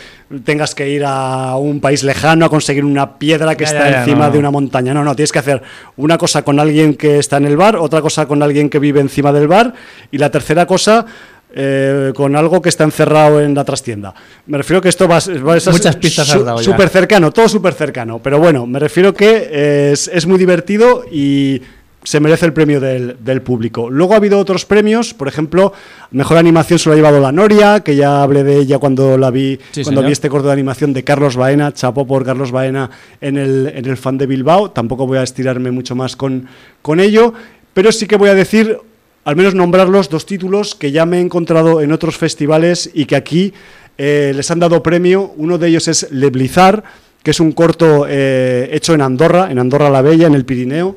[0.45, 3.91] tengas que ir a un país lejano a conseguir una piedra que Ya, está ya,
[3.91, 4.93] ya, encima no, de una montaña.
[4.93, 5.63] No, no, tienes que hacer
[5.97, 9.01] una cosa con alguien que está en el bar, otra cosa con alguien que vive
[9.01, 9.73] encima del bar
[10.11, 11.07] y la tercera cosa
[11.55, 14.15] eh, con algo que está encerrado en la trastienda.
[14.47, 16.29] Me refiero que esto va, a- va a ser Muchas pistas
[16.63, 18.21] súper cercano, todo súper cercano.
[18.23, 21.63] Pero bueno, me refiero que es, es muy divertido y
[22.05, 23.91] se merece el premio del, del público.
[23.91, 25.73] Luego ha habido otros premios, por ejemplo,
[26.13, 29.31] mejor animación se lo ha llevado la Noria, que ya hablé de ella cuando la
[29.31, 30.07] vi, Sí, cuando señor.
[30.07, 32.89] vi este corto de animación de Carlos Baena, chapó por Carlos Baena
[33.21, 34.71] en el, en el fan de Bilbao.
[34.71, 36.47] Tampoco voy a estirarme mucho más con,
[36.83, 37.35] con ello,
[37.75, 38.79] pero sí que voy a decir,
[39.25, 43.17] al menos nombrarlos, dos títulos que ya me he encontrado en otros festivales y que
[43.17, 43.53] aquí
[43.99, 45.33] eh, les han dado premio.
[45.37, 46.85] Uno de ellos es Le Blizzard,
[47.23, 50.97] que es un corto eh, hecho en Andorra, en Andorra la Bella, en el Pirineo.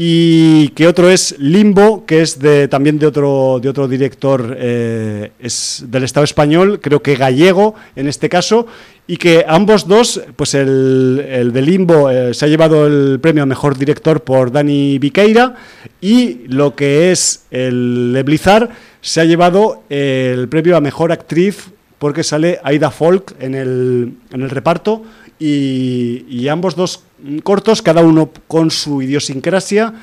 [0.00, 5.32] Y que otro es Limbo, que es de, también de otro, de otro director eh,
[5.40, 8.68] es del Estado español, creo que gallego en este caso,
[9.08, 13.42] y que ambos dos, pues el, el de Limbo eh, se ha llevado el premio
[13.42, 15.56] a Mejor Director por Dani Viqueira,
[16.00, 18.68] y lo que es el de Blizzard
[19.00, 24.42] se ha llevado el premio a Mejor Actriz porque sale Aida Folk en el, en
[24.42, 25.02] el reparto
[25.38, 27.04] y, ambos dos
[27.42, 29.94] cortos, cada uno con su idiosincrasia,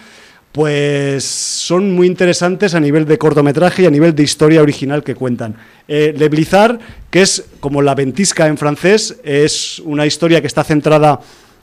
[0.51, 5.15] pues son muy interesantes a nivel de cortometraje y a nivel de historia original que
[5.15, 5.55] cuentan.
[5.87, 6.79] Eh, Le Blizzard,
[7.09, 11.19] que es como la ventisca en francés, es una historia que está centrada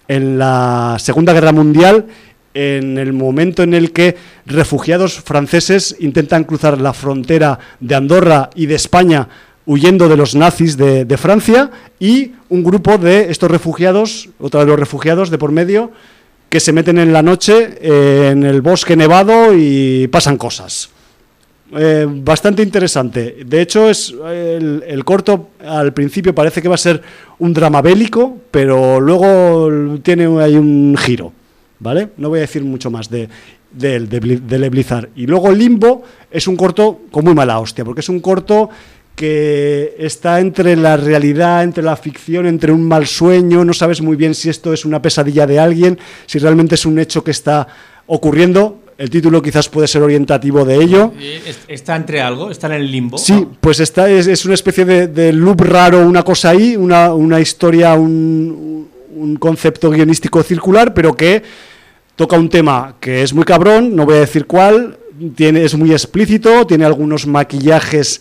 [0.09, 2.07] en la Segunda Guerra Mundial,
[2.55, 8.67] en el momento en el que refugiados franceses intentan cruzar la frontera de Andorra y
[8.67, 9.29] de España
[9.67, 11.71] huyendo de los nazis de, de Francia
[12.01, 15.93] y un grupo de estos refugiados, otra de los refugiados de por medio,
[16.53, 20.91] que se meten en la noche eh, en el bosque nevado y pasan cosas.
[21.75, 23.39] Eh, bastante interesante.
[23.47, 27.01] De hecho, es el, corto al principio parece que va a ser
[27.39, 31.33] un drama bélico, pero luego tiene ahí un giro.
[31.79, 32.11] ¿Vale?
[32.19, 33.29] No voy a decir mucho más de,
[33.73, 35.09] de, de, de.
[35.17, 38.69] Y luego Limbo es un corto con muy mala hostia, porque es un corto
[39.15, 44.17] que está entre la realidad, entre la ficción, entre un mal sueño, no sabes muy
[44.17, 47.67] bien si esto es una pesadilla de alguien, si realmente es un hecho que está
[48.07, 48.79] ocurriendo.
[48.99, 51.13] El título quizás puede ser orientativo de ello.
[51.21, 52.51] Es- ¿Está entre algo?
[52.51, 53.19] ¿Está en el limbo?
[53.19, 57.13] Sí, pues esta es, es una especie de, de loop raro, una cosa ahí, una,
[57.15, 61.43] una historia, un, un concepto guionístico circular, pero que
[62.17, 64.99] toca un tema que es muy cabrón, no voy a decir cuál,
[65.35, 68.21] tiene, es muy explícito, tiene algunos maquillajes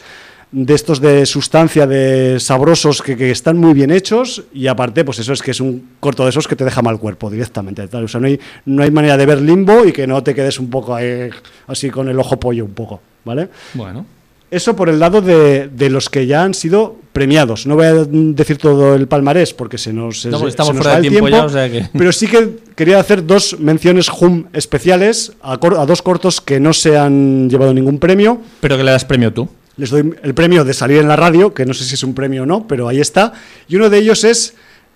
[0.54, 5.18] de estos de sustancia, de sabrosos que, que están muy bien hechos y aparte, pues
[5.20, 7.88] eso es que es un corto de esos que te deja mal cuerpo directamente.
[7.88, 8.04] tal.
[8.04, 10.60] O sea, no hay, no hay manera de ver limbo y que no te quedes
[10.60, 11.30] un poco ahí,
[11.68, 13.48] así con el ojo pollo un poco, ¿vale?
[13.74, 14.06] Bueno.
[14.50, 17.66] Eso por el lado de, de los que ya han sido premiados.
[17.66, 20.96] No voy a decir todo el palmarés porque se nos, No, estamos se nos fuera
[20.98, 24.10] va de el tiempo ya, o sea que- Pero sí que quería hacer dos menciones
[24.10, 28.42] HUM especiales a, a dos cortos que no se han llevado ningún premio.
[28.60, 29.48] Pero que le das premio tú.
[29.78, 32.14] Les doy el premio de salir en la radio, que no sé si es un
[32.14, 33.34] premio o no, pero ahí está.
[33.68, 34.54] Y uno de ellos es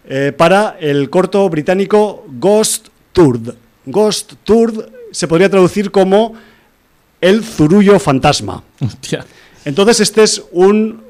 [0.08, 3.56] eh, para el corto británico Ghost Tourd.
[3.86, 6.34] Ghost Tourd se podría traducir como
[7.22, 8.64] El Zurullo Fantasma.
[8.82, 9.26] Hostia.
[9.64, 11.02] Entonces este es un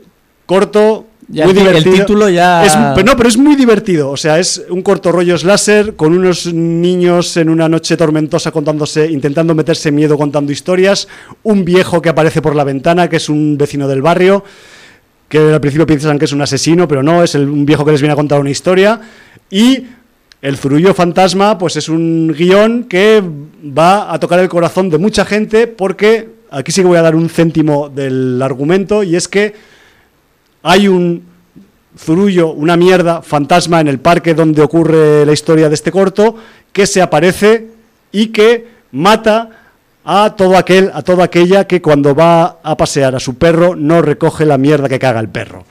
[0.46, 1.96] corto Ya muy el ti- el divertido.
[2.06, 4.12] título ya- Es- pero no, pero es muy divertido.
[4.12, 9.10] O sea, es un corto rollo slasher con unos niños en una noche tormentosa contándose,
[9.10, 11.08] intentando meterse miedo contando historias.
[11.44, 14.44] Un viejo que aparece por la ventana, que es un vecino del barrio,
[15.28, 17.92] que al principio piensan que es un asesino, pero no, es el- un viejo que
[17.92, 19.02] les viene a contar una historia.
[19.50, 19.84] Y
[20.44, 23.24] el Zurullo Fantasma, pues es un guion que
[23.76, 27.16] va a tocar el corazón de mucha gente porque aquí sí que voy a dar
[27.16, 29.54] un céntimo del argumento y es que
[30.68, 31.24] hay un
[31.98, 36.36] zurullo, una mierda, fantasma en el parque donde ocurre la historia de este corto
[36.74, 37.68] que se aparece
[38.12, 39.50] y que mata
[40.04, 44.02] a todo aquel, a toda aquella que cuando va a pasear a su perro no
[44.02, 45.66] recoge la mierda que caga el perro.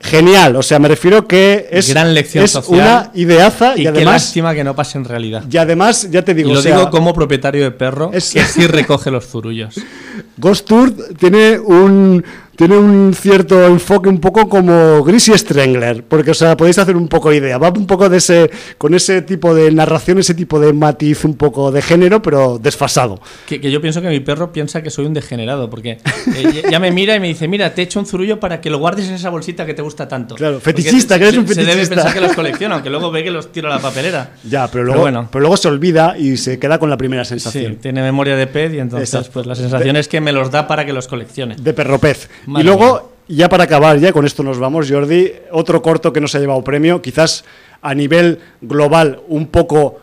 [0.00, 2.78] Genial, o sea, me refiero que es, Gran lección es social.
[2.80, 5.44] una ideaza Y, y, qué además lástima que no pase en realidad.
[5.50, 8.32] y además ya te digo, y lo o sea, digo como propietario de perro es-
[8.32, 9.74] que sí recoge los zurullos.
[10.36, 12.22] Ghost Tour tiene un
[12.56, 17.08] tiene un cierto enfoque un poco como Greasy Strangler, porque, o sea, podéis hacer un
[17.08, 17.58] poco idea.
[17.58, 21.34] Va un poco de ese, con ese tipo de narración, ese tipo de matiz un
[21.34, 23.20] poco de género, pero desfasado.
[23.46, 25.98] Que, que yo pienso que mi perro piensa que soy un degenerado, porque
[26.36, 28.70] eh, ya me mira y me dice, mira, te he hecho un zurullo para que
[28.70, 30.34] lo guardes en esa bolsita que te gusta tanto.
[30.36, 31.94] Claro, Porque fetichista, que eres un Se debe fetichista.
[31.96, 34.32] pensar que los colecciono, aunque luego ve que los tiro a la papelera.
[34.48, 35.28] Ya, pero Pero luego, bueno.
[35.32, 37.76] pero luego se olvida y se queda con la primera Sí, sensación.
[37.76, 39.30] tiene memoria de pez y entonces Exacto.
[39.32, 41.56] pues la sensación es que me los da para que los coleccione.
[41.58, 42.28] De perro pez.
[42.46, 46.34] Y luego, ya para acabar, ya con esto nos vamos, Jordi, otro corto que nos
[46.34, 47.44] ha llevado premio, quizás
[47.82, 50.00] a nivel global un poco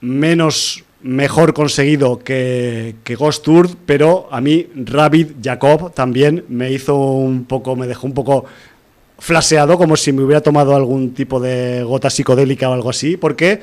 [0.00, 6.96] menos mejor conseguido que, que Ghost Tour, pero a mí Rabbit Jacob también me hizo
[6.96, 8.46] un poco, me dejó un poco
[9.18, 13.60] flaseado, como si me hubiera tomado algún tipo de gota psicodélica o algo así, porque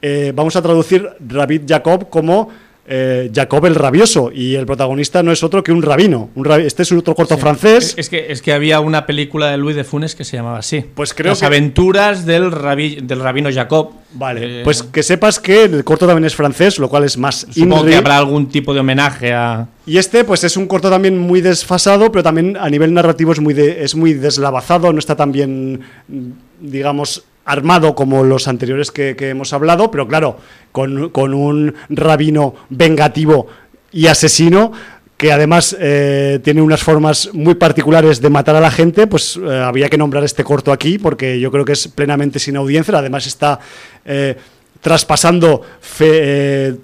[0.00, 2.48] eh, vamos a traducir Rabbit Jacob como
[2.88, 6.30] eh, Jacob el rabioso, y el protagonista no es otro que un rabino.
[6.34, 7.94] Un este es otro corto francés.
[7.98, 10.84] Es, que, es que había una película de Luis de Funes que se llamaba así.
[10.94, 13.90] Pues creo Las que- aventuras del, rabi- del rabino Jacob.
[14.12, 17.46] Vale, Eh, pues que sepas que el corto también es francés, lo cual es más
[17.50, 17.90] Supongo INRI.
[17.90, 19.68] que habrá algún tipo de homenaje a...
[19.84, 23.40] Y este, pues es un corto también muy desfasado, pero también a nivel narrativo es
[23.40, 28.90] muy, de- es muy deslavazado, no está tan bien, mm, digamos, armado como los anteriores
[28.90, 30.36] que, hemos hablado, pero claro,
[30.70, 33.46] con, un rabino vengativo
[33.90, 34.70] y asesino
[35.16, 39.62] que además eh, tiene unas formas muy particulares de matar a la gente, pues eh,
[39.64, 43.26] había que nombrar este corto aquí porque yo creo que es plenamente sin audiencia, además
[43.26, 43.58] está...
[44.04, 44.36] eh,
[44.80, 45.62] traspasando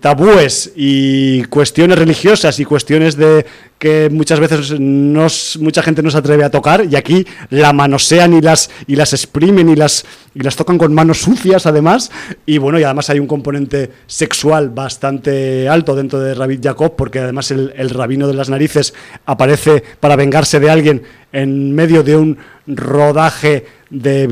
[0.01, 3.47] tabúes y cuestiones religiosas y cuestiones de
[3.79, 7.73] que muchas veces no s- mucha gente no se atreve a tocar y aquí la
[7.73, 12.11] manosean y las y las exprimen y las y las tocan con manos sucias además
[12.47, 17.19] y bueno y además hay un componente sexual bastante alto dentro de Rabbit Jacob porque
[17.19, 18.95] además el, el rabino de las narices
[19.27, 21.03] aparece para vengarse de alguien
[21.33, 24.27] en medio de un rodaje de,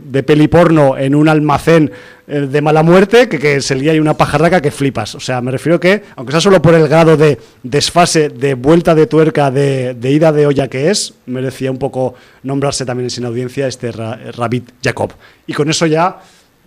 [0.00, 1.90] de, peli porno en un almacén
[2.26, 5.14] eh, de mala muerte que, que se lía ahí una pajarraca que flipas.
[5.14, 8.81] O sea, me refiero que, aunque sea solo por el grado de desfase, de vuelta
[8.82, 13.10] de tuerca, de, de ida de olla que es, merecía un poco nombrarse también en
[13.10, 15.12] sin audiencia este Ra- Rabbit Jacob.
[15.46, 16.18] Y con eso ya,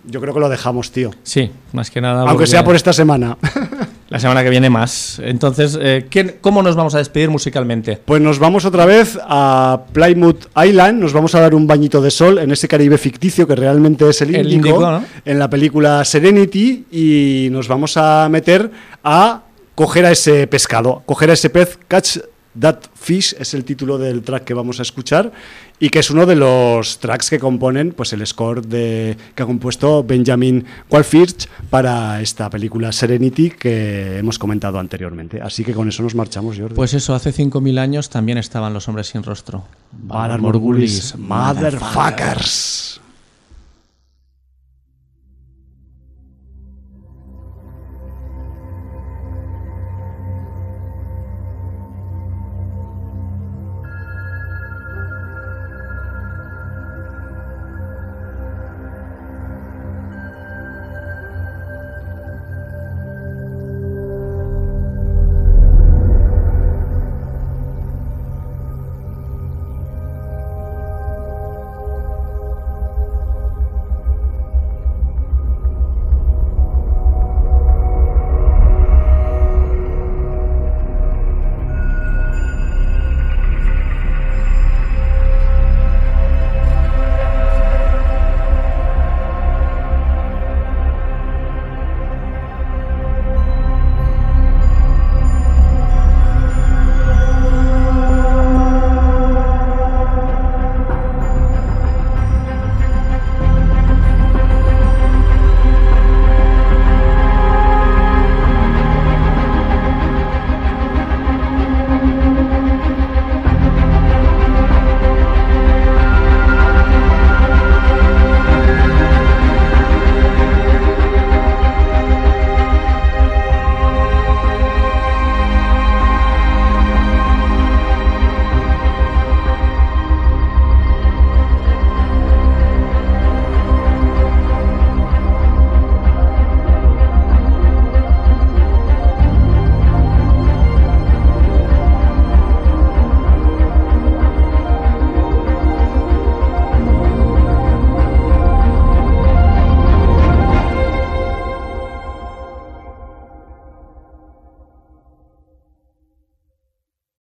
[0.04, 1.10] yo creo que lo dejamos, tío.
[1.22, 2.22] Sí, más que nada.
[2.28, 3.36] Aunque sea por esta semana.
[4.08, 5.18] La semana que viene más.
[5.20, 8.00] Entonces, eh, ¿qué- ¿cómo nos vamos a despedir musicalmente?
[8.04, 12.12] Pues nos vamos otra vez a Plymouth Island, nos vamos a dar un bañito de
[12.12, 16.84] sol en ese Caribe ficticio que realmente es el El Índico, en la película Serenity
[16.92, 18.70] y nos vamos a meter
[19.02, 19.42] a
[19.76, 22.18] coger a ese pescado, coger a ese pez, catch
[22.58, 25.30] that fish es el título del track que vamos a escuchar
[25.78, 29.46] y que es uno de los tracks que componen pues el score de que ha
[29.46, 35.42] compuesto Benjamin Wallfish para esta película Serenity que hemos comentado anteriormente.
[35.42, 36.74] Así que con eso nos marchamos, Jordi.
[36.74, 39.64] Pues eso, hace 5.000 años también estaban los hombres sin rostro.
[39.92, 43.02] Valar Morgulis, motherfuckers.